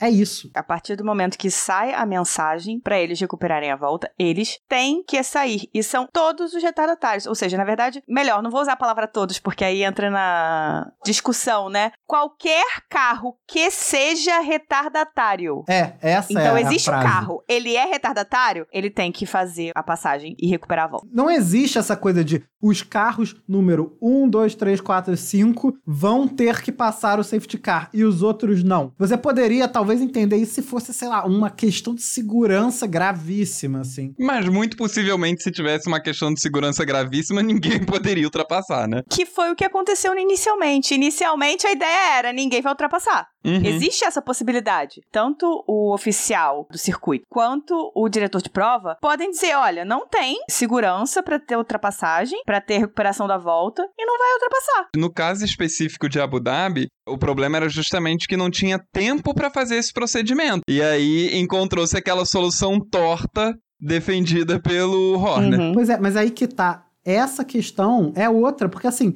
É 0.00 0.08
isso. 0.08 0.50
A 0.54 0.62
partir 0.62 0.96
do 0.96 1.04
momento 1.04 1.36
que 1.36 1.50
sai 1.50 1.92
a 1.92 2.06
mensagem 2.06 2.80
para 2.80 2.98
eles 2.98 3.20
recuperarem 3.20 3.70
a 3.70 3.76
volta, 3.76 4.10
eles 4.18 4.58
têm 4.68 5.02
que 5.02 5.22
sair. 5.22 5.68
E 5.74 5.82
são 5.82 6.06
todos 6.12 6.54
os 6.54 6.62
retardatários. 6.62 7.26
Ou 7.26 7.34
seja, 7.34 7.56
na 7.56 7.64
verdade, 7.64 8.02
melhor, 8.08 8.42
não 8.42 8.50
vou 8.50 8.60
usar 8.60 8.72
a 8.72 8.76
palavra 8.76 9.06
todos, 9.06 9.38
porque 9.38 9.64
aí 9.64 9.82
entra 9.82 10.10
na 10.10 10.90
discussão, 11.04 11.68
né? 11.68 11.92
Qualquer 12.06 12.64
carro 12.88 13.36
que 13.46 13.70
seja 13.70 14.40
retardatário. 14.40 15.64
É, 15.68 15.94
essa 16.00 16.32
então, 16.32 16.56
é 16.56 16.62
existe 16.62 16.90
a 16.90 16.92
um 16.92 17.00
frase. 17.00 17.14
carro, 17.14 17.44
ele 17.48 17.76
é 17.76 17.84
retardatário, 17.84 18.66
ele 18.72 18.90
tem 18.90 19.10
que 19.10 19.26
fazer 19.26 19.72
a 19.74 19.82
passagem 19.82 20.36
e 20.38 20.48
recuperar 20.48 20.84
a 20.84 20.88
volta. 20.88 21.08
Não 21.12 21.30
existe 21.30 21.78
essa 21.78 21.96
coisa 21.96 22.24
de 22.24 22.44
os 22.60 22.82
carros 22.82 23.36
número 23.46 23.96
1, 24.00 24.28
2, 24.28 24.54
3, 24.54 24.80
4 24.80 25.14
e 25.14 25.16
5 25.16 25.78
vão 25.86 26.26
ter 26.26 26.60
que 26.62 26.72
passar 26.72 27.18
o 27.18 27.24
safety 27.24 27.58
car 27.58 27.88
e 27.92 28.04
os 28.04 28.22
outros 28.22 28.62
não. 28.62 28.92
Você 28.98 29.16
poderia 29.16 29.68
talvez 29.68 30.00
entender 30.00 30.36
isso 30.36 30.54
se 30.54 30.62
fosse, 30.62 30.92
sei 30.92 31.08
lá, 31.08 31.24
uma 31.24 31.50
questão 31.50 31.94
de 31.94 32.02
segurança 32.02 32.86
gravíssima, 32.86 33.80
assim. 33.80 34.14
Mas 34.18 34.48
muito 34.48 34.76
possivelmente, 34.76 35.42
se 35.42 35.50
tivesse 35.50 35.86
uma 35.88 36.00
questão 36.00 36.32
de 36.32 36.40
segurança 36.40 36.84
gravíssima, 36.84 37.42
ninguém 37.42 37.84
poderia 37.84 38.24
ultrapassar, 38.24 38.88
né? 38.88 39.02
Que 39.08 39.24
foi 39.24 39.50
o 39.50 39.56
que 39.56 39.64
aconteceu 39.64 40.16
inicialmente. 40.18 40.94
Inicialmente 40.94 41.66
a 41.66 41.72
ideia 41.72 42.18
era 42.18 42.32
ninguém 42.32 42.60
vai 42.60 42.72
ultrapassar. 42.72 43.28
Uhum. 43.44 43.64
Existe 43.64 44.04
essa 44.04 44.20
possibilidade. 44.20 45.00
Tanto 45.10 45.64
o 45.66 45.94
oficial 45.94 46.66
do 46.70 46.76
circuito 46.76 47.24
quanto 47.28 47.92
o 47.94 48.08
diretor 48.08 48.42
de 48.42 48.50
prova 48.50 48.96
podem 49.00 49.30
dizer: 49.30 49.54
olha, 49.56 49.84
não 49.84 50.06
tem 50.06 50.38
segurança 50.50 51.22
para 51.22 51.38
ter 51.38 51.56
ultrapassagem, 51.56 52.40
para 52.48 52.62
ter 52.62 52.78
recuperação 52.78 53.26
da 53.26 53.36
volta 53.36 53.82
e 53.98 54.06
não 54.06 54.16
vai 54.18 54.32
ultrapassar. 54.32 54.88
No 54.96 55.12
caso 55.12 55.44
específico 55.44 56.08
de 56.08 56.18
Abu 56.18 56.40
Dhabi, 56.40 56.88
o 57.06 57.18
problema 57.18 57.58
era 57.58 57.68
justamente 57.68 58.26
que 58.26 58.38
não 58.38 58.50
tinha 58.50 58.80
tempo 58.90 59.34
para 59.34 59.50
fazer 59.50 59.76
esse 59.76 59.92
procedimento. 59.92 60.62
E 60.66 60.80
aí 60.80 61.38
encontrou-se 61.38 61.94
aquela 61.94 62.24
solução 62.24 62.80
torta 62.80 63.54
defendida 63.78 64.58
pelo 64.58 65.18
Horner. 65.18 65.60
Uhum. 65.60 65.72
Pois 65.74 65.90
é, 65.90 65.98
mas 65.98 66.16
aí 66.16 66.30
que 66.30 66.48
tá. 66.48 66.86
Essa 67.04 67.44
questão 67.44 68.14
é 68.16 68.30
outra, 68.30 68.66
porque 68.66 68.86
assim, 68.86 69.14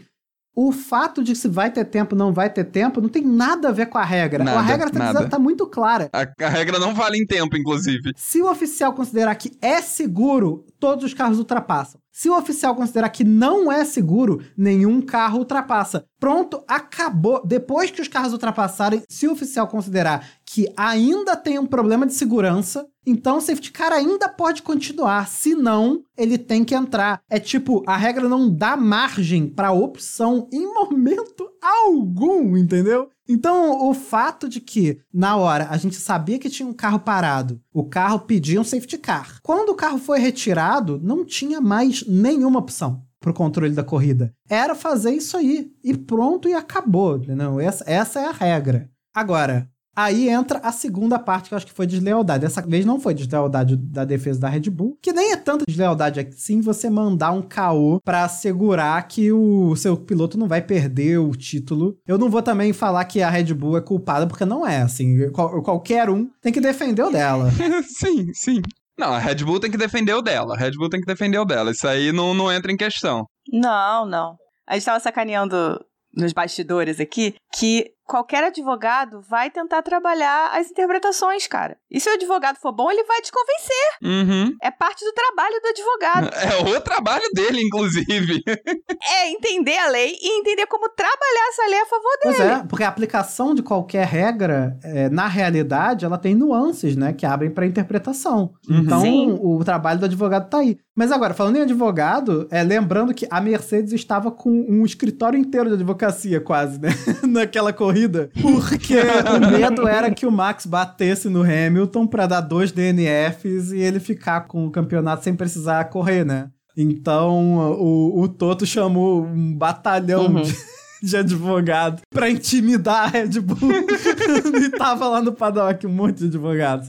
o 0.54 0.70
fato 0.70 1.22
de 1.22 1.34
se 1.34 1.48
vai 1.48 1.70
ter 1.70 1.84
tempo 1.84 2.14
não 2.14 2.32
vai 2.32 2.50
ter 2.50 2.64
tempo 2.64 3.00
não 3.00 3.08
tem 3.08 3.24
nada 3.24 3.68
a 3.68 3.72
ver 3.72 3.86
com 3.86 3.98
a 3.98 4.04
regra. 4.04 4.44
Nada, 4.44 4.58
a 4.58 4.62
regra 4.62 4.90
tá, 4.90 5.28
tá 5.28 5.38
muito 5.38 5.66
clara. 5.66 6.10
A, 6.12 6.44
a 6.44 6.48
regra 6.48 6.78
não 6.78 6.94
vale 6.94 7.18
em 7.18 7.26
tempo, 7.26 7.56
inclusive. 7.56 8.12
Se 8.16 8.42
o 8.42 8.50
oficial 8.50 8.92
considerar 8.92 9.34
que 9.34 9.56
é 9.62 9.80
seguro, 9.80 10.66
todos 10.78 11.04
os 11.04 11.14
carros 11.14 11.38
ultrapassam. 11.38 12.00
Se 12.12 12.28
o 12.28 12.36
oficial 12.36 12.74
considerar 12.74 13.08
que 13.08 13.24
não 13.24 13.72
é 13.72 13.86
seguro, 13.86 14.42
nenhum 14.54 15.00
carro 15.00 15.38
ultrapassa. 15.38 16.04
Pronto, 16.20 16.62
acabou. 16.68 17.42
Depois 17.44 17.90
que 17.90 18.02
os 18.02 18.08
carros 18.08 18.34
ultrapassarem, 18.34 19.02
se 19.08 19.26
o 19.26 19.32
oficial 19.32 19.66
considerar 19.66 20.26
que 20.44 20.70
ainda 20.76 21.34
tem 21.34 21.58
um 21.58 21.66
problema 21.66 22.04
de 22.04 22.12
segurança, 22.12 22.86
então 23.06 23.38
o 23.38 23.40
safety 23.40 23.72
car 23.72 23.92
ainda 23.92 24.28
pode 24.28 24.62
continuar. 24.62 25.28
Se 25.28 25.54
não, 25.54 26.02
ele 26.16 26.38
tem 26.38 26.64
que 26.64 26.74
entrar. 26.74 27.20
É 27.28 27.38
tipo, 27.38 27.82
a 27.86 27.96
regra 27.96 28.28
não 28.28 28.54
dá 28.54 28.76
margem 28.76 29.48
para 29.48 29.72
opção 29.72 30.48
em 30.52 30.66
momento 30.72 31.50
algum, 31.60 32.56
entendeu? 32.56 33.08
Então, 33.28 33.88
o 33.88 33.94
fato 33.94 34.48
de 34.48 34.60
que, 34.60 34.98
na 35.12 35.36
hora, 35.36 35.68
a 35.70 35.76
gente 35.76 35.94
sabia 35.94 36.38
que 36.38 36.50
tinha 36.50 36.68
um 36.68 36.72
carro 36.74 36.98
parado, 36.98 37.60
o 37.72 37.84
carro 37.84 38.20
pedia 38.20 38.60
um 38.60 38.64
safety 38.64 38.98
car. 38.98 39.38
Quando 39.42 39.70
o 39.70 39.74
carro 39.76 39.98
foi 39.98 40.18
retirado, 40.18 41.00
não 41.02 41.24
tinha 41.24 41.60
mais 41.60 42.04
nenhuma 42.06 42.58
opção 42.58 43.02
pro 43.20 43.32
controle 43.32 43.72
da 43.72 43.84
corrida. 43.84 44.34
Era 44.48 44.74
fazer 44.74 45.12
isso 45.12 45.36
aí. 45.36 45.70
E 45.82 45.96
pronto, 45.96 46.48
e 46.48 46.54
acabou. 46.54 47.16
Entendeu? 47.16 47.60
Essa, 47.60 47.84
essa 47.88 48.20
é 48.20 48.26
a 48.26 48.32
regra. 48.32 48.90
Agora, 49.14 49.70
aí 49.96 50.28
entra 50.28 50.58
a 50.60 50.72
segunda 50.72 51.18
parte 51.18 51.48
que 51.48 51.54
eu 51.54 51.56
acho 51.56 51.66
que 51.66 51.72
foi 51.72 51.86
deslealdade. 51.86 52.42
Dessa 52.42 52.62
vez 52.62 52.84
não 52.84 53.00
foi 53.00 53.14
deslealdade 53.14 53.76
da 53.76 54.04
defesa 54.04 54.40
da 54.40 54.48
Red 54.48 54.70
Bull, 54.70 54.98
que 55.02 55.12
nem 55.12 55.32
é 55.32 55.36
tanta 55.36 55.64
deslealdade 55.66 56.20
assim 56.20 56.60
você 56.60 56.88
mandar 56.90 57.32
um 57.32 57.42
KO 57.42 58.00
pra 58.04 58.24
assegurar 58.24 59.06
que 59.08 59.32
o 59.32 59.74
seu 59.76 59.96
piloto 59.96 60.38
não 60.38 60.48
vai 60.48 60.62
perder 60.62 61.18
o 61.18 61.30
título. 61.32 61.96
Eu 62.06 62.18
não 62.18 62.28
vou 62.30 62.42
também 62.42 62.72
falar 62.72 63.04
que 63.04 63.22
a 63.22 63.30
Red 63.30 63.52
Bull 63.54 63.76
é 63.76 63.80
culpada, 63.80 64.26
porque 64.26 64.44
não 64.44 64.66
é, 64.66 64.82
assim. 64.82 65.30
Qual- 65.30 65.62
qualquer 65.62 66.08
um 66.10 66.28
tem 66.40 66.52
que 66.52 66.60
defender 66.60 67.02
o 67.02 67.10
dela. 67.10 67.50
sim, 67.88 68.26
sim. 68.32 68.60
Não, 68.98 69.12
a 69.12 69.18
Red 69.18 69.36
Bull 69.36 69.58
tem 69.58 69.70
que 69.70 69.76
defender 69.78 70.14
o 70.14 70.22
dela. 70.22 70.54
A 70.54 70.58
Red 70.58 70.72
Bull 70.72 70.88
tem 70.90 71.00
que 71.00 71.06
defender 71.06 71.38
o 71.38 71.44
dela. 71.44 71.70
Isso 71.70 71.88
aí 71.88 72.12
não, 72.12 72.34
não 72.34 72.52
entra 72.52 72.70
em 72.70 72.76
questão. 72.76 73.24
Não, 73.50 74.06
não. 74.06 74.36
A 74.68 74.74
gente 74.74 74.84
tava 74.84 75.00
sacaneando 75.00 75.80
nos 76.14 76.32
bastidores 76.32 77.00
aqui 77.00 77.34
que 77.54 77.86
qualquer 78.06 78.44
advogado 78.44 79.20
vai 79.28 79.50
tentar 79.50 79.82
trabalhar 79.82 80.50
as 80.52 80.70
interpretações, 80.70 81.46
cara. 81.46 81.76
E 81.90 82.00
se 82.00 82.08
o 82.08 82.14
advogado 82.14 82.56
for 82.56 82.72
bom, 82.72 82.90
ele 82.90 83.04
vai 83.04 83.20
te 83.20 83.30
convencer. 83.32 83.88
Uhum. 84.02 84.56
É 84.62 84.70
parte 84.70 85.04
do 85.04 85.12
trabalho 85.12 85.60
do 85.60 85.68
advogado. 85.68 86.32
É 86.42 86.76
o 86.76 86.80
trabalho 86.80 87.24
dele, 87.34 87.62
inclusive. 87.62 88.42
é 88.46 89.30
entender 89.30 89.76
a 89.78 89.88
lei 89.88 90.16
e 90.20 90.40
entender 90.40 90.66
como 90.66 90.88
trabalhar 90.90 91.48
essa 91.50 91.66
lei 91.68 91.80
a 91.80 91.86
favor 91.86 92.18
dele. 92.22 92.36
Pois 92.36 92.40
é, 92.40 92.66
porque 92.66 92.84
a 92.84 92.88
aplicação 92.88 93.54
de 93.54 93.62
qualquer 93.62 94.06
regra, 94.06 94.76
é, 94.82 95.08
na 95.08 95.28
realidade, 95.28 96.04
ela 96.04 96.18
tem 96.18 96.34
nuances, 96.34 96.96
né? 96.96 97.12
Que 97.12 97.24
abrem 97.24 97.50
pra 97.50 97.64
interpretação. 97.64 98.54
Uhum. 98.68 98.78
Então, 98.78 99.00
Sim. 99.00 99.38
o 99.40 99.62
trabalho 99.64 100.00
do 100.00 100.06
advogado 100.06 100.50
tá 100.50 100.58
aí. 100.58 100.78
Mas 100.94 101.10
agora, 101.10 101.32
falando 101.32 101.56
em 101.56 101.62
advogado, 101.62 102.46
é, 102.50 102.62
lembrando 102.62 103.14
que 103.14 103.26
a 103.30 103.40
Mercedes 103.40 103.92
estava 103.92 104.30
com 104.30 104.50
um 104.50 104.84
escritório 104.84 105.38
inteiro 105.38 105.68
de 105.68 105.74
advocacia, 105.74 106.40
quase, 106.40 106.80
né? 106.80 106.90
Naquela 107.26 107.72
corrida. 107.72 107.91
Porque 108.40 108.96
o 108.96 109.40
medo 109.50 109.86
era 109.88 110.10
que 110.10 110.26
o 110.26 110.30
Max 110.32 110.66
batesse 110.66 111.28
no 111.28 111.42
Hamilton 111.42 112.06
pra 112.06 112.26
dar 112.26 112.40
dois 112.40 112.72
DNFs 112.72 113.72
e 113.72 113.78
ele 113.80 114.00
ficar 114.00 114.42
com 114.42 114.66
o 114.66 114.70
campeonato 114.70 115.24
sem 115.24 115.34
precisar 115.34 115.84
correr, 115.84 116.24
né? 116.24 116.48
Então, 116.76 117.58
o, 117.78 118.22
o 118.22 118.28
Toto 118.28 118.64
chamou 118.64 119.24
um 119.24 119.54
batalhão 119.54 120.26
Uhum. 120.26 120.42
de, 120.42 120.56
de 121.02 121.16
advogado 121.16 122.00
pra 122.10 122.30
intimidar 122.30 123.04
a 123.04 123.06
Red 123.08 123.40
Bull. 123.40 123.58
e 124.62 124.70
tava 124.70 125.06
lá 125.08 125.20
no 125.20 125.32
paddock 125.32 125.86
um 125.86 125.90
monte 125.90 126.18
de 126.20 126.26
advogados. 126.26 126.88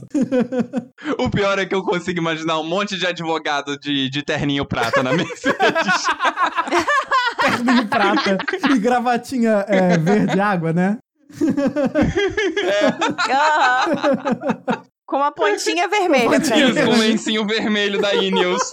O 1.18 1.28
pior 1.28 1.58
é 1.58 1.66
que 1.66 1.74
eu 1.74 1.82
consigo 1.82 2.18
imaginar 2.18 2.58
um 2.60 2.64
monte 2.64 2.96
de 2.96 3.06
advogado 3.06 3.78
de, 3.78 4.08
de 4.08 4.22
terninho 4.22 4.64
prata 4.64 5.02
na 5.02 5.12
Mercedes. 5.12 5.52
Terninho 7.50 7.88
prata 7.88 8.38
e 8.74 8.78
gravatinha 8.78 9.64
é, 9.68 9.98
verde 9.98 10.40
água, 10.40 10.72
né? 10.72 10.98
Aham. 13.30 14.84
Com 15.06 15.16
uma 15.16 15.30
pontinha 15.32 15.86
vermelha 15.86 16.28
pra 16.28 16.40
Pontinha. 16.40 16.70
Isso, 16.70 16.84
com 16.86 16.92
o 16.92 16.98
lencinho 16.98 17.46
vermelho 17.46 18.00
da 18.00 18.14
Ineos. 18.14 18.62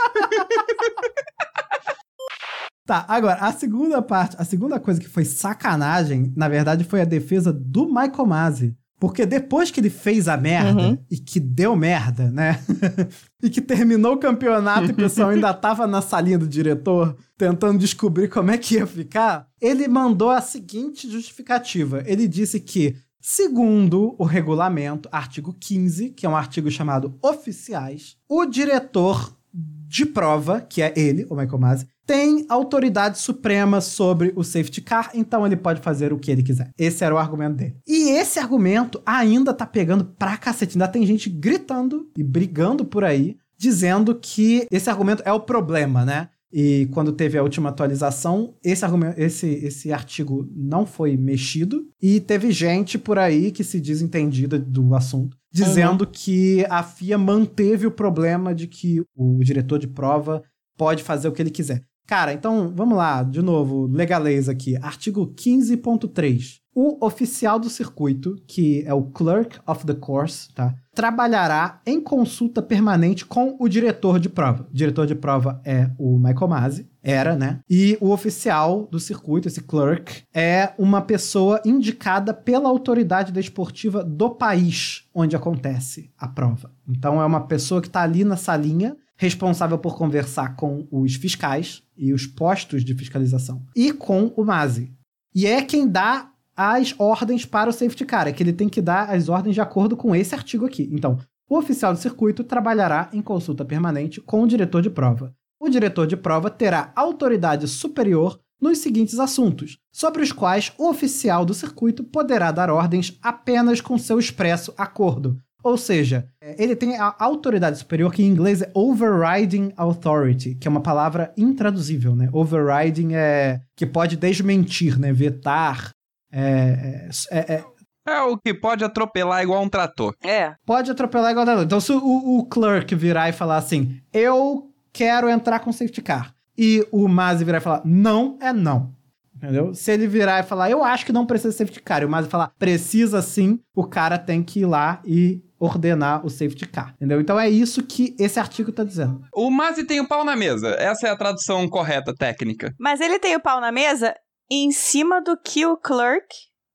Tá, 2.83 3.05
agora, 3.07 3.39
a 3.39 3.51
segunda 3.53 4.01
parte, 4.01 4.35
a 4.37 4.43
segunda 4.43 4.77
coisa 4.79 4.99
que 4.99 5.07
foi 5.07 5.23
sacanagem, 5.23 6.33
na 6.35 6.49
verdade, 6.49 6.83
foi 6.83 6.99
a 6.99 7.05
defesa 7.05 7.53
do 7.53 7.85
Michael 7.85 8.25
Masi. 8.25 8.75
Porque 9.01 9.25
depois 9.25 9.71
que 9.71 9.79
ele 9.79 9.89
fez 9.89 10.27
a 10.27 10.37
merda, 10.37 10.79
Uhum. 10.79 10.97
e 11.09 11.17
que 11.17 11.39
deu 11.39 11.75
merda, 11.75 12.29
né? 12.29 12.59
e 13.41 13.49
que 13.49 13.59
terminou 13.59 14.13
o 14.13 14.17
campeonato 14.19 14.89
e 14.89 14.91
o 14.91 14.95
pessoal 14.95 15.29
ainda 15.31 15.51
tava 15.55 15.87
na 15.87 16.03
salinha 16.03 16.37
do 16.37 16.47
diretor 16.47 17.17
tentando 17.35 17.79
descobrir 17.79 18.29
como 18.29 18.51
é 18.51 18.59
que 18.59 18.75
ia 18.75 18.85
ficar, 18.85 19.47
ele 19.59 19.87
mandou 19.87 20.29
a 20.29 20.39
seguinte 20.39 21.09
justificativa. 21.09 22.03
Ele 22.05 22.27
disse 22.27 22.59
que, 22.59 22.95
segundo 23.19 24.13
o 24.19 24.23
regulamento, 24.23 25.09
artigo 25.11 25.51
15, 25.59 26.11
que 26.11 26.27
é 26.27 26.29
um 26.29 26.37
artigo 26.37 26.69
chamado 26.69 27.17
oficiais, 27.23 28.17
o 28.29 28.45
diretor 28.45 29.35
de 29.51 30.05
prova, 30.05 30.61
que 30.61 30.79
é 30.79 30.93
ele, 30.95 31.25
o 31.27 31.35
Michael 31.35 31.57
Masi, 31.59 31.87
tem 32.11 32.45
autoridade 32.49 33.19
suprema 33.19 33.79
sobre 33.79 34.33
o 34.35 34.43
safety 34.43 34.81
car, 34.81 35.11
então 35.13 35.45
ele 35.45 35.55
pode 35.55 35.79
fazer 35.79 36.11
o 36.11 36.19
que 36.19 36.29
ele 36.29 36.43
quiser. 36.43 36.69
Esse 36.77 37.05
era 37.05 37.15
o 37.15 37.17
argumento 37.17 37.55
dele. 37.55 37.77
E 37.87 38.09
esse 38.09 38.37
argumento 38.37 39.01
ainda 39.05 39.53
tá 39.53 39.65
pegando 39.65 40.03
pra 40.03 40.35
cacete. 40.35 40.75
Ainda 40.75 40.89
tem 40.89 41.05
gente 41.05 41.29
gritando 41.29 42.11
e 42.17 42.21
brigando 42.21 42.83
por 42.83 43.05
aí, 43.05 43.37
dizendo 43.57 44.13
que 44.13 44.67
esse 44.69 44.89
argumento 44.89 45.23
é 45.25 45.31
o 45.31 45.39
problema, 45.39 46.03
né? 46.03 46.27
E 46.51 46.89
quando 46.91 47.13
teve 47.13 47.37
a 47.37 47.43
última 47.43 47.69
atualização, 47.69 48.55
esse, 48.61 48.83
argumento, 48.83 49.17
esse, 49.17 49.47
esse 49.47 49.93
artigo 49.93 50.45
não 50.53 50.85
foi 50.85 51.15
mexido. 51.15 51.87
E 52.01 52.19
teve 52.19 52.51
gente 52.51 52.97
por 52.97 53.17
aí 53.17 53.53
que 53.53 53.63
se 53.63 53.79
diz 53.79 54.01
entendida 54.01 54.59
do 54.59 54.93
assunto, 54.95 55.37
dizendo 55.49 56.03
uhum. 56.03 56.11
que 56.11 56.65
a 56.69 56.83
FIA 56.83 57.17
manteve 57.17 57.87
o 57.87 57.91
problema 57.91 58.53
de 58.53 58.67
que 58.67 59.01
o 59.15 59.41
diretor 59.41 59.79
de 59.79 59.87
prova 59.87 60.43
pode 60.77 61.03
fazer 61.03 61.29
o 61.29 61.31
que 61.31 61.41
ele 61.41 61.49
quiser. 61.49 61.85
Cara, 62.11 62.33
então 62.33 62.73
vamos 62.75 62.97
lá, 62.97 63.23
de 63.23 63.41
novo, 63.41 63.87
legalês 63.87 64.49
aqui. 64.49 64.75
Artigo 64.81 65.33
15.3. 65.33 66.59
O 66.75 67.05
oficial 67.05 67.57
do 67.57 67.69
circuito, 67.69 68.35
que 68.45 68.83
é 68.85 68.93
o 68.93 69.03
clerk 69.03 69.57
of 69.65 69.85
the 69.85 69.93
course, 69.93 70.53
tá? 70.53 70.75
Trabalhará 70.93 71.79
em 71.85 72.01
consulta 72.01 72.61
permanente 72.61 73.25
com 73.25 73.55
o 73.57 73.69
diretor 73.69 74.19
de 74.19 74.27
prova. 74.27 74.67
O 74.69 74.73
diretor 74.73 75.07
de 75.07 75.15
prova 75.15 75.61
é 75.63 75.89
o 75.97 76.17
Michael 76.17 76.49
Masi, 76.49 76.89
era, 77.01 77.33
né? 77.37 77.61
E 77.69 77.97
o 78.01 78.09
oficial 78.09 78.89
do 78.91 78.99
circuito, 78.99 79.47
esse 79.47 79.61
clerk, 79.61 80.23
é 80.33 80.73
uma 80.77 81.01
pessoa 81.01 81.61
indicada 81.65 82.33
pela 82.33 82.67
autoridade 82.67 83.31
desportiva 83.31 84.03
do 84.03 84.31
país 84.31 85.05
onde 85.13 85.33
acontece 85.33 86.11
a 86.17 86.27
prova. 86.27 86.71
Então 86.89 87.21
é 87.21 87.25
uma 87.25 87.47
pessoa 87.47 87.81
que 87.81 87.87
está 87.87 88.01
ali 88.01 88.25
na 88.25 88.35
salinha 88.35 88.97
responsável 89.21 89.77
por 89.77 89.95
conversar 89.95 90.55
com 90.55 90.87
os 90.91 91.13
fiscais 91.13 91.83
e 91.95 92.11
os 92.11 92.25
postos 92.25 92.83
de 92.83 92.95
fiscalização 92.95 93.63
e 93.75 93.93
com 93.93 94.33
o 94.35 94.43
MASE. 94.43 94.91
E 95.35 95.45
é 95.45 95.61
quem 95.61 95.87
dá 95.87 96.31
as 96.57 96.95
ordens 96.97 97.45
para 97.45 97.69
o 97.69 97.73
safety 97.73 98.03
car, 98.03 98.27
é 98.27 98.31
que 98.31 98.41
ele 98.41 98.51
tem 98.51 98.67
que 98.67 98.81
dar 98.81 99.11
as 99.11 99.29
ordens 99.29 99.53
de 99.53 99.61
acordo 99.61 99.95
com 99.95 100.15
esse 100.15 100.33
artigo 100.33 100.65
aqui. 100.65 100.89
Então, 100.91 101.19
o 101.47 101.55
oficial 101.55 101.93
do 101.93 101.99
circuito 101.99 102.43
trabalhará 102.43 103.11
em 103.13 103.21
consulta 103.21 103.63
permanente 103.63 104.19
com 104.21 104.41
o 104.41 104.47
diretor 104.47 104.81
de 104.81 104.89
prova. 104.89 105.31
O 105.59 105.69
diretor 105.69 106.07
de 106.07 106.17
prova 106.17 106.49
terá 106.49 106.91
autoridade 106.95 107.67
superior 107.67 108.39
nos 108.59 108.79
seguintes 108.79 109.19
assuntos, 109.19 109.77
sobre 109.93 110.23
os 110.23 110.31
quais 110.31 110.73
o 110.79 110.89
oficial 110.89 111.45
do 111.45 111.53
circuito 111.53 112.03
poderá 112.03 112.51
dar 112.51 112.71
ordens 112.71 113.19
apenas 113.21 113.81
com 113.81 113.99
seu 113.99 114.17
expresso 114.17 114.73
acordo, 114.75 115.37
ou 115.63 115.77
seja, 115.77 116.27
é, 116.41 116.61
ele 116.61 116.75
tem 116.75 116.97
a 116.97 117.15
autoridade 117.19 117.77
superior, 117.77 118.11
que 118.11 118.23
em 118.23 118.27
inglês 118.27 118.61
é 118.61 118.71
overriding 118.73 119.73
authority, 119.77 120.55
que 120.55 120.67
é 120.67 120.71
uma 120.71 120.81
palavra 120.81 121.33
intraduzível, 121.37 122.15
né? 122.15 122.29
Overriding 122.31 123.13
é 123.13 123.61
que 123.75 123.85
pode 123.85 124.15
desmentir, 124.15 124.99
né? 124.99 125.13
Vetar. 125.13 125.91
É, 126.31 127.09
é, 127.31 127.53
é, 127.55 127.63
é 128.07 128.21
o 128.21 128.37
que 128.37 128.53
pode 128.53 128.83
atropelar 128.83 129.43
igual 129.43 129.61
um 129.61 129.69
trator. 129.69 130.15
É. 130.23 130.53
Pode 130.65 130.89
atropelar 130.89 131.31
igual 131.31 131.43
um 131.43 131.45
trator. 131.45 131.63
Então, 131.63 131.79
se 131.79 131.91
o, 131.91 132.39
o 132.39 132.45
clerk 132.45 132.95
virar 132.95 133.29
e 133.29 133.33
falar 133.33 133.57
assim, 133.57 133.99
eu 134.13 134.71
quero 134.91 135.29
entrar 135.29 135.59
com 135.59 135.71
safety 135.71 136.01
car, 136.01 136.33
e 136.57 136.85
o 136.91 137.07
Mazi 137.07 137.45
virar 137.45 137.57
e 137.59 137.61
falar, 137.61 137.81
não 137.85 138.37
é 138.41 138.51
não. 138.51 138.93
Entendeu? 139.35 139.73
Se 139.73 139.91
ele 139.91 140.05
virar 140.05 140.39
e 140.39 140.43
falar, 140.43 140.69
eu 140.69 140.83
acho 140.83 141.03
que 141.05 141.11
não 141.11 141.25
precisa 141.25 141.55
safety 141.55 141.81
car, 141.81 142.03
e 142.03 142.05
o 142.05 142.09
Mazi 142.09 142.29
falar, 142.29 142.51
precisa 142.59 143.21
sim, 143.21 143.59
o 143.75 143.83
cara 143.83 144.17
tem 144.17 144.43
que 144.43 144.59
ir 144.59 144.65
lá 144.65 145.01
e 145.03 145.41
ordenar 145.61 146.25
o 146.25 146.29
safety 146.29 146.67
car, 146.67 146.95
entendeu? 146.95 147.21
Então 147.21 147.39
é 147.39 147.47
isso 147.47 147.83
que 147.83 148.15
esse 148.19 148.39
artigo 148.39 148.71
tá 148.71 148.83
dizendo. 148.83 149.21
O 149.33 149.51
Mazi 149.51 149.83
tem 149.83 149.99
o 149.99 150.07
pau 150.07 150.25
na 150.25 150.35
mesa. 150.35 150.69
Essa 150.79 151.07
é 151.07 151.11
a 151.11 151.15
tradução 151.15 151.69
correta 151.69 152.13
técnica. 152.15 152.73
Mas 152.79 152.99
ele 152.99 153.19
tem 153.19 153.35
o 153.35 153.39
pau 153.39 153.61
na 153.61 153.71
mesa 153.71 154.15
em 154.49 154.71
cima 154.71 155.21
do 155.21 155.37
que 155.37 155.65
o 155.65 155.77
clerk 155.77 156.27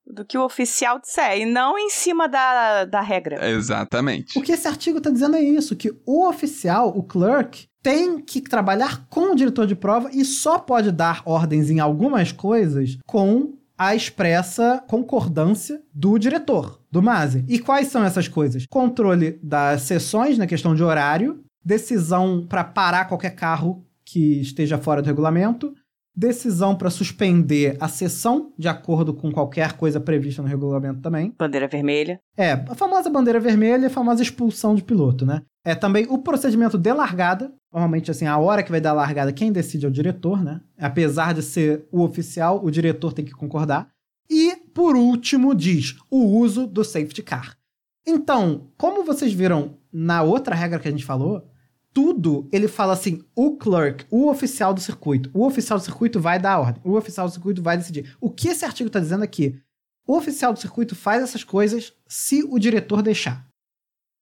do 0.06 0.24
que 0.24 0.38
o 0.38 0.44
oficial 0.44 1.00
disser, 1.00 1.38
e 1.38 1.44
não 1.44 1.76
em 1.76 1.90
cima 1.90 2.28
da, 2.28 2.84
da 2.84 3.00
regra. 3.00 3.50
Exatamente. 3.50 4.38
O 4.38 4.42
que 4.42 4.52
esse 4.52 4.68
artigo 4.68 4.98
está 4.98 5.10
dizendo 5.10 5.34
é 5.34 5.42
isso, 5.42 5.74
que 5.74 5.92
o 6.06 6.28
oficial, 6.28 6.96
o 6.96 7.02
clerk, 7.02 7.66
tem 7.82 8.20
que 8.20 8.40
trabalhar 8.40 9.06
com 9.08 9.32
o 9.32 9.34
diretor 9.34 9.66
de 9.66 9.76
prova 9.76 10.10
e 10.12 10.24
só 10.24 10.58
pode 10.58 10.90
dar 10.90 11.22
ordens 11.24 11.70
em 11.70 11.80
algumas 11.80 12.32
coisas 12.32 12.98
com 13.06 13.55
a 13.78 13.94
expressa 13.94 14.82
concordância 14.88 15.82
do 15.92 16.18
diretor, 16.18 16.80
do 16.90 17.02
MASE. 17.02 17.44
E 17.48 17.58
quais 17.58 17.88
são 17.88 18.04
essas 18.04 18.28
coisas? 18.28 18.66
Controle 18.68 19.38
das 19.42 19.82
sessões 19.82 20.38
na 20.38 20.46
questão 20.46 20.74
de 20.74 20.82
horário, 20.82 21.44
decisão 21.64 22.46
para 22.48 22.64
parar 22.64 23.06
qualquer 23.06 23.30
carro 23.30 23.84
que 24.04 24.40
esteja 24.40 24.78
fora 24.78 25.02
do 25.02 25.06
regulamento, 25.06 25.74
decisão 26.16 26.74
para 26.74 26.88
suspender 26.88 27.76
a 27.78 27.88
sessão, 27.88 28.52
de 28.56 28.68
acordo 28.68 29.12
com 29.12 29.30
qualquer 29.30 29.74
coisa 29.74 30.00
prevista 30.00 30.40
no 30.40 30.48
regulamento 30.48 31.00
também. 31.02 31.34
Bandeira 31.38 31.68
vermelha. 31.68 32.18
É, 32.36 32.52
a 32.52 32.74
famosa 32.74 33.10
bandeira 33.10 33.38
vermelha 33.38 33.88
a 33.88 33.90
famosa 33.90 34.22
expulsão 34.22 34.74
de 34.74 34.82
piloto, 34.82 35.26
né? 35.26 35.42
É 35.66 35.74
também 35.74 36.06
o 36.08 36.18
procedimento 36.18 36.78
de 36.78 36.92
largada. 36.92 37.52
Normalmente, 37.72 38.08
assim, 38.08 38.24
a 38.24 38.38
hora 38.38 38.62
que 38.62 38.70
vai 38.70 38.80
dar 38.80 38.90
a 38.90 38.92
largada, 38.92 39.32
quem 39.32 39.50
decide 39.50 39.84
é 39.84 39.88
o 39.88 39.92
diretor, 39.92 40.40
né? 40.40 40.60
Apesar 40.78 41.34
de 41.34 41.42
ser 41.42 41.88
o 41.90 42.04
oficial, 42.04 42.64
o 42.64 42.70
diretor 42.70 43.12
tem 43.12 43.24
que 43.24 43.32
concordar. 43.32 43.88
E, 44.30 44.54
por 44.72 44.94
último, 44.94 45.56
diz 45.56 45.96
o 46.08 46.24
uso 46.38 46.68
do 46.68 46.84
safety 46.84 47.20
car. 47.20 47.58
Então, 48.06 48.70
como 48.78 49.02
vocês 49.02 49.32
viram 49.32 49.76
na 49.92 50.22
outra 50.22 50.54
regra 50.54 50.78
que 50.78 50.86
a 50.86 50.90
gente 50.92 51.04
falou, 51.04 51.50
tudo 51.92 52.48
ele 52.52 52.68
fala 52.68 52.92
assim: 52.92 53.24
o 53.34 53.56
clerk, 53.56 54.06
o 54.08 54.30
oficial 54.30 54.72
do 54.72 54.80
circuito, 54.80 55.32
o 55.34 55.44
oficial 55.44 55.80
do 55.80 55.84
circuito 55.84 56.20
vai 56.20 56.38
dar 56.38 56.52
a 56.52 56.60
ordem, 56.60 56.80
o 56.84 56.96
oficial 56.96 57.26
do 57.26 57.32
circuito 57.32 57.60
vai 57.60 57.76
decidir. 57.76 58.16
O 58.20 58.30
que 58.30 58.46
esse 58.46 58.64
artigo 58.64 58.86
está 58.86 59.00
dizendo 59.00 59.24
aqui? 59.24 59.60
O 60.06 60.16
oficial 60.16 60.52
do 60.52 60.60
circuito 60.60 60.94
faz 60.94 61.24
essas 61.24 61.42
coisas 61.42 61.92
se 62.06 62.44
o 62.44 62.56
diretor 62.56 63.02
deixar. 63.02 63.44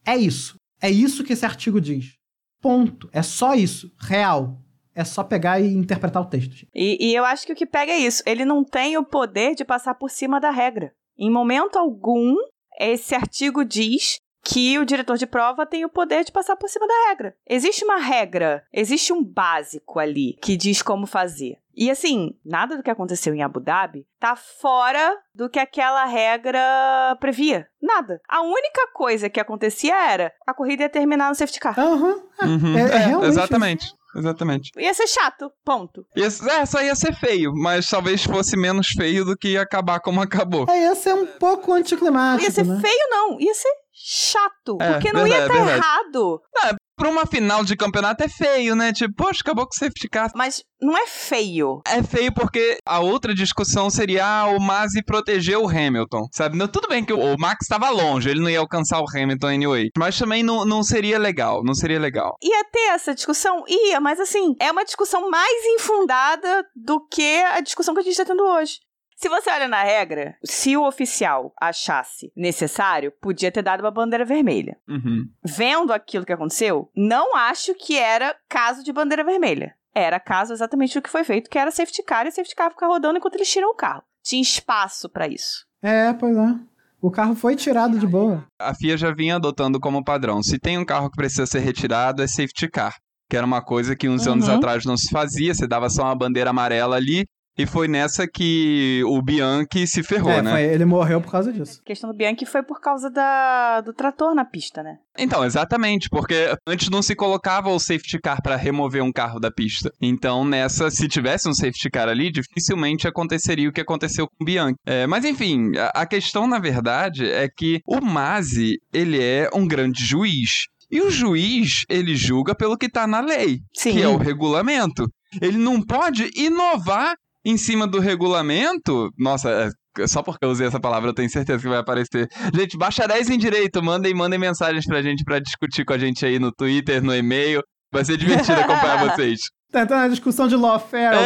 É 0.07 0.17
isso. 0.17 0.57
É 0.81 0.91
isso 0.91 1.25
que 1.25 1.33
esse 1.33 1.45
artigo 1.45 1.81
diz. 1.81 2.17
Ponto. 2.61 3.09
É 3.13 3.23
só 3.23 3.55
isso. 3.55 3.91
Real. 4.01 4.61
É 4.95 5.05
só 5.05 5.25
pegar 5.25 5.61
e 5.61 5.67
interpretar 5.67 6.23
o 6.23 6.27
texto. 6.27 6.67
E, 6.75 7.09
e 7.09 7.15
eu 7.15 7.25
acho 7.25 7.45
que 7.45 7.53
o 7.53 7.57
que 7.57 7.67
pega 7.67 7.93
é 7.93 7.99
isso. 7.99 8.23
Ele 8.25 8.45
não 8.45 8.65
tem 8.65 8.97
o 8.97 9.05
poder 9.05 9.55
de 9.55 9.65
passar 9.65 9.95
por 9.95 10.11
cima 10.11 10.41
da 10.41 10.51
regra. 10.51 10.95
Em 11.19 11.31
momento 11.31 11.77
algum, 11.77 12.35
esse 12.79 13.15
artigo 13.15 13.65
diz 13.65 14.19
que 14.45 14.79
o 14.79 14.85
diretor 14.85 15.17
de 15.17 15.27
prova 15.27 15.67
tem 15.67 15.85
o 15.85 15.89
poder 15.89 16.23
de 16.23 16.31
passar 16.31 16.57
por 16.57 16.69
cima 16.69 16.87
da 16.87 17.09
regra. 17.09 17.35
Existe 17.49 17.85
uma 17.85 17.97
regra, 17.97 18.63
existe 18.73 19.13
um 19.13 19.25
básico 19.25 19.99
ali 19.99 20.37
que 20.41 20.57
diz 20.57 20.83
como 20.83 21.07
fazer. 21.07 21.57
E 21.77 21.91
assim, 21.91 22.33
nada 22.45 22.77
do 22.77 22.83
que 22.83 22.91
aconteceu 22.91 23.35
em 23.35 23.43
Abu 23.43 23.61
Dhabi 23.61 24.07
tá 24.19 24.37
fora 24.37 25.17
do 25.35 25.49
que 25.49 25.59
aquela 25.59 26.05
regra 26.05 27.17
previa. 27.21 27.67
Nada. 27.83 28.21
A 28.29 28.43
única 28.43 28.89
coisa 28.95 29.29
que 29.29 29.41
acontecia 29.41 29.95
era 29.95 30.33
a 30.47 30.55
corrida 30.55 30.85
ia 30.85 30.89
terminar 30.89 31.29
no 31.29 31.35
safety 31.35 31.61
car. 31.61 31.79
Uhum. 31.79 32.23
uhum. 32.43 32.79
É, 32.79 33.25
é, 33.25 33.29
exatamente. 33.29 33.93
Exatamente. 34.17 34.71
Ia 34.77 34.95
ser 34.95 35.09
chato, 35.09 35.51
ponto. 35.65 36.07
Ia, 36.17 36.27
é, 36.27 36.67
só 36.67 36.81
ia 36.81 36.95
ser 36.95 37.13
feio, 37.15 37.53
mas 37.53 37.89
talvez 37.89 38.23
fosse 38.23 38.57
menos 38.57 38.89
feio 38.89 39.25
do 39.25 39.37
que 39.37 39.57
acabar 39.59 39.99
como 40.01 40.21
acabou. 40.21 40.67
É, 40.69 40.83
ia 40.83 40.95
ser 40.95 41.15
um 41.15 41.27
pouco 41.27 41.73
anticlimático. 41.73 42.45
Ia 42.45 42.51
ser 42.51 42.65
né? 42.65 42.81
feio, 42.81 43.09
não. 43.11 43.41
Ia 43.41 43.55
ser 43.55 43.73
chato. 43.93 44.79
É, 44.81 44.93
porque 44.93 45.13
não 45.13 45.25
verdade, 45.25 45.53
ia 45.53 45.59
estar 45.59 45.77
errado. 45.77 46.41
Não, 46.55 46.69
é, 46.69 46.77
pra 46.97 47.09
uma 47.09 47.27
final 47.27 47.65
de 47.65 47.77
campeonato 47.77 48.25
é 48.25 48.29
feio, 48.29 48.75
né? 48.75 48.93
Tipo, 48.93 49.15
poxa, 49.15 49.41
acabou 49.43 49.67
com 49.67 49.75
o 49.75 49.79
safety 49.79 50.09
car. 50.09 50.31
Mas 50.35 50.63
não 50.81 50.97
é 50.97 51.07
feio. 51.07 51.81
É 51.87 52.03
feio 52.03 52.33
porque 52.33 52.79
a 52.87 53.01
outra 53.01 53.35
discussão 53.35 53.89
seria 53.91 54.25
ah, 54.27 54.47
o 54.47 54.61
Masi 54.61 55.03
protegeu 55.05 55.63
o 55.63 55.69
Hamilton, 55.69 56.29
sabe? 56.33 56.57
Não, 56.57 56.69
tudo 56.69 56.89
bem 56.89 57.05
que 57.05 57.13
o 57.13 57.37
Max 57.39 57.59
estava 57.63 57.91
longe, 57.91 58.29
ele 58.29 58.41
não 58.41 58.51
ia 58.51 58.61
alcançar 58.61 59.01
o 59.01 59.07
Hamilton 59.09 59.47
anyway. 59.47 59.89
Mas 59.97 60.19
também 60.19 60.43
não, 60.43 60.65
não 60.65 60.83
seria 60.83 61.19
legal, 61.19 61.63
não 61.65 61.75
seria 61.75 61.99
legal. 61.99 62.37
Ia 62.43 62.65
ter 62.65 62.91
essa 62.91 63.15
discussão? 63.15 63.65
Ia, 63.69 64.01
mas 64.01 64.21
assim, 64.21 64.55
é 64.61 64.71
uma 64.71 64.85
discussão 64.85 65.31
mais 65.31 65.65
infundada 65.77 66.65
do 66.75 67.01
que 67.09 67.43
a 67.45 67.61
discussão 67.61 67.95
que 67.95 68.01
a 68.01 68.03
gente 68.03 68.13
está 68.13 68.25
tendo 68.25 68.43
hoje. 68.43 68.79
Se 69.25 69.29
você 69.31 69.51
olha 69.51 69.67
na 69.67 69.83
regra, 69.83 70.37
se 70.45 70.77
o 70.77 70.87
oficial 70.87 71.55
achasse 71.59 72.31
necessário, 72.37 73.11
podia 73.23 73.51
ter 73.51 73.63
dado 73.63 73.81
uma 73.81 73.91
bandeira 73.91 74.23
vermelha. 74.23 74.77
Uhum. 74.87 75.27
Vendo 75.43 75.95
aquilo 75.95 76.27
que 76.27 76.33
aconteceu, 76.35 76.91
não 76.95 77.35
acho 77.35 77.75
que 77.75 77.97
era 77.97 78.37
caso 78.51 78.85
de 78.85 78.93
bandeira 78.93 79.25
vermelha. 79.25 79.75
Era 79.95 80.21
caso 80.21 80.53
exatamente 80.53 80.93
do 80.93 81.01
que 81.01 81.09
foi 81.09 81.25
feito, 81.25 81.49
que 81.49 81.59
era 81.59 81.71
safety 81.71 82.03
car 82.03 82.27
e 82.27 82.33
safety 82.33 82.55
car 82.55 82.71
ficar 82.71 82.87
rodando 82.87 83.17
enquanto 83.17 83.37
eles 83.37 83.51
tiram 83.51 83.71
o 83.71 83.75
carro. 83.75 84.03
Tinha 84.23 84.43
espaço 84.43 85.09
para 85.09 85.27
isso. 85.27 85.65
É, 85.81 86.13
pois 86.13 86.37
é. 86.37 86.55
O 87.01 87.11
carro 87.11 87.35
foi 87.35 87.57
tirado 87.57 87.99
de 87.99 88.07
boa. 88.07 88.47
A 88.61 88.75
FIA 88.75 88.99
já 88.99 89.11
vinha 89.11 89.37
adotando 89.37 89.81
como 89.81 90.05
padrão. 90.05 90.43
Se 90.43 90.59
tem 90.59 90.77
um 90.77 90.85
carro 90.85 91.09
que 91.09 91.17
precisa 91.17 91.47
ser 91.47 91.61
retirado, 91.61 92.23
é 92.23 92.27
safety 92.27 92.69
car. 92.69 92.95
Que 93.31 93.39
era 93.39 93.47
uma 93.47 93.63
coisa 93.63 93.97
que 93.97 94.07
uns 94.07 94.27
uhum. 94.27 94.35
anos 94.35 94.51
atrás 94.51 94.85
não 94.85 94.99
se 94.99 95.09
fazia. 95.09 95.55
Você 95.55 95.67
dava 95.67 95.89
só 95.89 96.03
uma 96.03 96.15
bandeira 96.15 96.51
amarela 96.51 96.97
ali 96.97 97.25
E 97.57 97.67
foi 97.67 97.87
nessa 97.87 98.27
que 98.27 99.03
o 99.07 99.23
Bianchi 99.23 99.87
se 99.87 100.03
ferrou, 100.03 100.33
é, 100.33 100.43
né? 100.43 100.51
foi- 100.51 100.63
ele 100.65 100.85
morreu 100.85 101.21
por 101.21 101.31
causa 101.31 101.53
disso. 101.53 101.81
A 101.83 101.87
questão 101.87 102.11
do 102.11 102.17
Bianchi 102.17 102.45
foi 102.45 102.63
por 102.65 102.81
causa 102.81 103.09
da, 103.09 103.81
do 103.81 103.93
trator 103.93 104.35
na 104.35 104.45
pista, 104.45 104.83
né? 104.83 104.97
Então, 105.17 105.45
exatamente, 105.45 106.09
porque 106.11 106.53
antes 106.67 106.91
não 106.91 107.01
se 107.01 107.15
colocava 107.15 107.71
o 107.71 107.79
safety 107.79 108.19
car 108.19 108.43
pra 108.43 108.57
remover 108.57 109.03
um 109.05 109.13
carro 109.13 109.39
da 109.39 109.53
pista. 109.53 109.91
Então, 110.03 110.45
nessa, 110.45 110.91
se 110.91 111.07
tivesse 111.07 111.49
um 111.49 111.55
safety 111.55 111.89
car 111.91 112.09
ali, 112.09 112.33
dificilmente 112.33 113.07
aconteceria 113.07 113.69
o 113.69 113.73
que 113.73 113.81
aconteceu 113.81 114.27
com 114.27 114.43
o 114.43 114.45
Bianchi. 114.45 114.75
É, 114.85 115.07
mas 115.07 115.25
enfim, 115.25 115.77
a, 115.77 116.03
a 116.03 116.07
questão 116.07 116.49
na 116.49 116.59
verdade 116.59 117.25
é 117.31 117.49
que 117.49 117.81
o 117.87 118.01
Masi, 118.01 118.79
ele 118.93 119.23
é 119.23 119.49
um 119.55 119.67
grande 119.67 120.05
juiz. 120.05 120.65
E 120.91 121.01
o 121.01 121.11
juiz, 121.11 121.85
ele 121.89 122.15
julga 122.17 122.55
pelo 122.55 122.77
que 122.77 122.89
tá 122.89 123.07
na 123.07 123.21
lei, 123.21 123.61
Sim. 123.77 123.93
que 123.93 124.03
é 124.03 124.09
o 124.09 124.17
regulamento. 124.17 125.07
Ele 125.41 125.59
não 125.59 125.81
pode 125.83 126.31
inovar 126.37 127.15
em 127.45 127.57
cima 127.57 127.87
do 127.87 128.01
regulamento. 128.01 129.11
Nossa, 129.19 129.51
é, 129.51 130.07
só 130.07 130.23
porque 130.23 130.45
eu 130.45 130.51
usei 130.51 130.67
essa 130.67 130.81
palavra, 130.81 131.11
eu 131.11 131.15
tenho 131.15 131.31
certeza 131.31 131.63
que 131.63 131.69
vai 131.69 131.79
aparecer. 131.79 132.29
Gente, 132.55 132.77
bacharéis 132.77 133.29
em 133.29 133.39
direito, 133.39 133.83
mandem, 133.83 134.15
mandem 134.15 134.39
mensagens 134.39 134.87
pra 134.87 135.03
gente 135.03 135.23
pra 135.25 135.39
discutir 135.39 135.85
com 135.85 135.93
a 135.93 135.99
gente 135.99 136.25
aí 136.25 136.39
no 136.39 136.51
Twitter, 136.53 137.03
no 137.03 137.15
e-mail. 137.15 137.63
Vai 137.93 138.05
ser 138.05 138.17
divertido 138.17 138.61
acompanhar 138.61 139.05
vocês. 139.11 139.41
Tá 139.71 139.83
entrando 139.83 140.03
na 140.03 140.09
discussão 140.09 140.49
de 140.49 140.57
lawfare. 140.57 141.17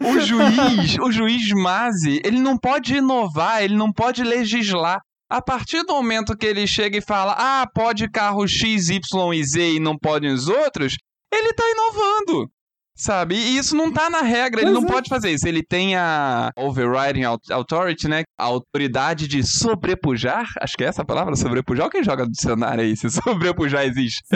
O 0.00 0.20
juiz, 0.20 0.96
o 1.00 1.10
juiz 1.10 1.48
Mazi, 1.54 2.20
ele 2.24 2.38
não 2.38 2.56
pode 2.56 2.94
inovar, 2.94 3.62
ele 3.62 3.74
não 3.76 3.92
pode 3.92 4.22
legislar. 4.22 5.00
A 5.30 5.40
partir 5.40 5.82
do 5.84 5.94
momento 5.94 6.36
que 6.36 6.46
ele 6.46 6.66
chega 6.66 6.98
e 6.98 7.02
fala, 7.02 7.34
ah, 7.38 7.66
pode 7.72 8.10
carro 8.10 8.46
X, 8.46 8.90
Y 8.90 9.34
e 9.34 9.44
Z 9.44 9.74
e 9.74 9.80
não 9.80 9.96
podem 9.96 10.32
os 10.32 10.48
outros, 10.48 10.94
ele 11.32 11.52
tá 11.52 11.64
inovando. 11.70 12.48
Sabe? 12.96 13.34
E 13.34 13.56
isso 13.56 13.74
não 13.74 13.90
tá 13.90 14.10
na 14.10 14.20
regra, 14.20 14.60
ele 14.60 14.72
Pois 14.72 14.82
não 14.82 14.90
é. 14.90 14.92
pode 14.92 15.08
fazer 15.08 15.30
isso. 15.30 15.48
Ele 15.48 15.62
tem 15.62 15.96
a 15.96 16.50
overriding 16.54 17.24
au- 17.24 17.38
authority, 17.50 18.06
né? 18.08 18.24
A 18.38 18.44
autoridade 18.44 19.26
de 19.26 19.42
sobrepujar. 19.42 20.44
Acho 20.60 20.76
que 20.76 20.84
é 20.84 20.88
essa 20.88 21.00
a 21.00 21.04
palavra, 21.06 21.34
sobrepujar. 21.34 21.88
Quem 21.88 22.04
joga 22.04 22.24
no 22.26 22.30
dicionário 22.30 22.84
aí, 22.84 22.94
se 22.94 23.08
sobrepujar 23.08 23.86
existe. 23.86 24.20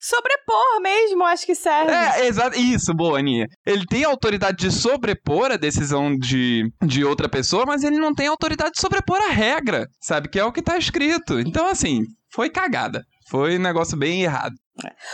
Sobrepor 0.00 0.80
mesmo, 0.82 1.24
acho 1.24 1.44
que 1.46 1.54
serve. 1.54 1.92
É, 1.92 2.26
exato. 2.26 2.58
Isso, 2.58 2.94
boa, 2.94 3.18
Aninha. 3.18 3.46
Ele 3.66 3.84
tem 3.86 4.04
a 4.04 4.08
autoridade 4.08 4.56
de 4.56 4.70
sobrepor 4.70 5.50
a 5.52 5.56
decisão 5.56 6.16
de, 6.16 6.64
de 6.86 7.04
outra 7.04 7.28
pessoa, 7.28 7.64
mas 7.66 7.82
ele 7.82 7.98
não 7.98 8.14
tem 8.14 8.28
a 8.28 8.30
autoridade 8.30 8.72
de 8.74 8.80
sobrepor 8.80 9.18
a 9.20 9.30
regra, 9.30 9.86
sabe? 10.00 10.28
Que 10.28 10.38
é 10.38 10.44
o 10.44 10.52
que 10.52 10.62
tá 10.62 10.78
escrito. 10.78 11.38
Então, 11.38 11.66
assim, 11.68 12.00
foi 12.32 12.48
cagada. 12.48 13.02
Foi 13.28 13.56
um 13.58 13.62
negócio 13.62 13.96
bem 13.96 14.22
errado. 14.22 14.52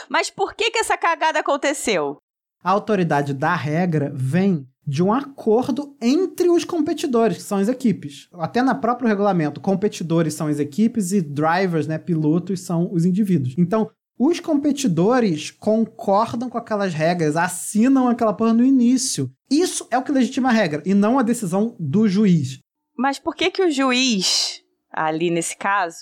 Mas 0.09 0.31
por 0.31 0.55
que 0.55 0.71
que 0.71 0.79
essa 0.79 0.97
cagada 0.97 1.41
aconteceu? 1.41 2.19
A 2.63 2.71
autoridade 2.71 3.33
da 3.33 3.55
regra 3.55 4.13
vem 4.15 4.67
de 4.87 5.03
um 5.03 5.13
acordo 5.13 5.95
entre 6.01 6.49
os 6.49 6.65
competidores, 6.65 7.37
que 7.37 7.43
são 7.43 7.59
as 7.59 7.69
equipes. 7.69 8.27
Até 8.33 8.63
na 8.63 8.75
próprio 8.75 9.07
regulamento, 9.07 9.61
competidores 9.61 10.33
são 10.33 10.47
as 10.47 10.59
equipes 10.59 11.13
e 11.13 11.21
drivers, 11.21 11.87
né, 11.87 11.99
pilotos, 11.99 12.61
são 12.61 12.91
os 12.93 13.05
indivíduos. 13.05 13.55
Então, 13.59 13.91
os 14.19 14.41
competidores 14.41 15.51
concordam 15.51 16.49
com 16.49 16.57
aquelas 16.57 16.95
regras, 16.95 17.37
assinam 17.37 18.09
aquela 18.09 18.33
porra 18.33 18.55
no 18.55 18.65
início. 18.65 19.31
Isso 19.51 19.87
é 19.91 19.99
o 19.99 20.03
que 20.03 20.11
legitima 20.11 20.49
a 20.49 20.53
regra, 20.53 20.83
e 20.87 20.95
não 20.95 21.19
a 21.19 21.23
decisão 21.23 21.77
do 21.79 22.09
juiz. 22.09 22.59
Mas 22.97 23.19
por 23.19 23.37
que 23.37 23.51
que 23.51 23.63
o 23.63 23.71
juiz, 23.71 24.63
ali 24.91 25.31
nesse 25.31 25.57
caso, 25.57 25.99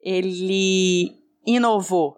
ele 0.00 1.12
inovou? 1.44 2.17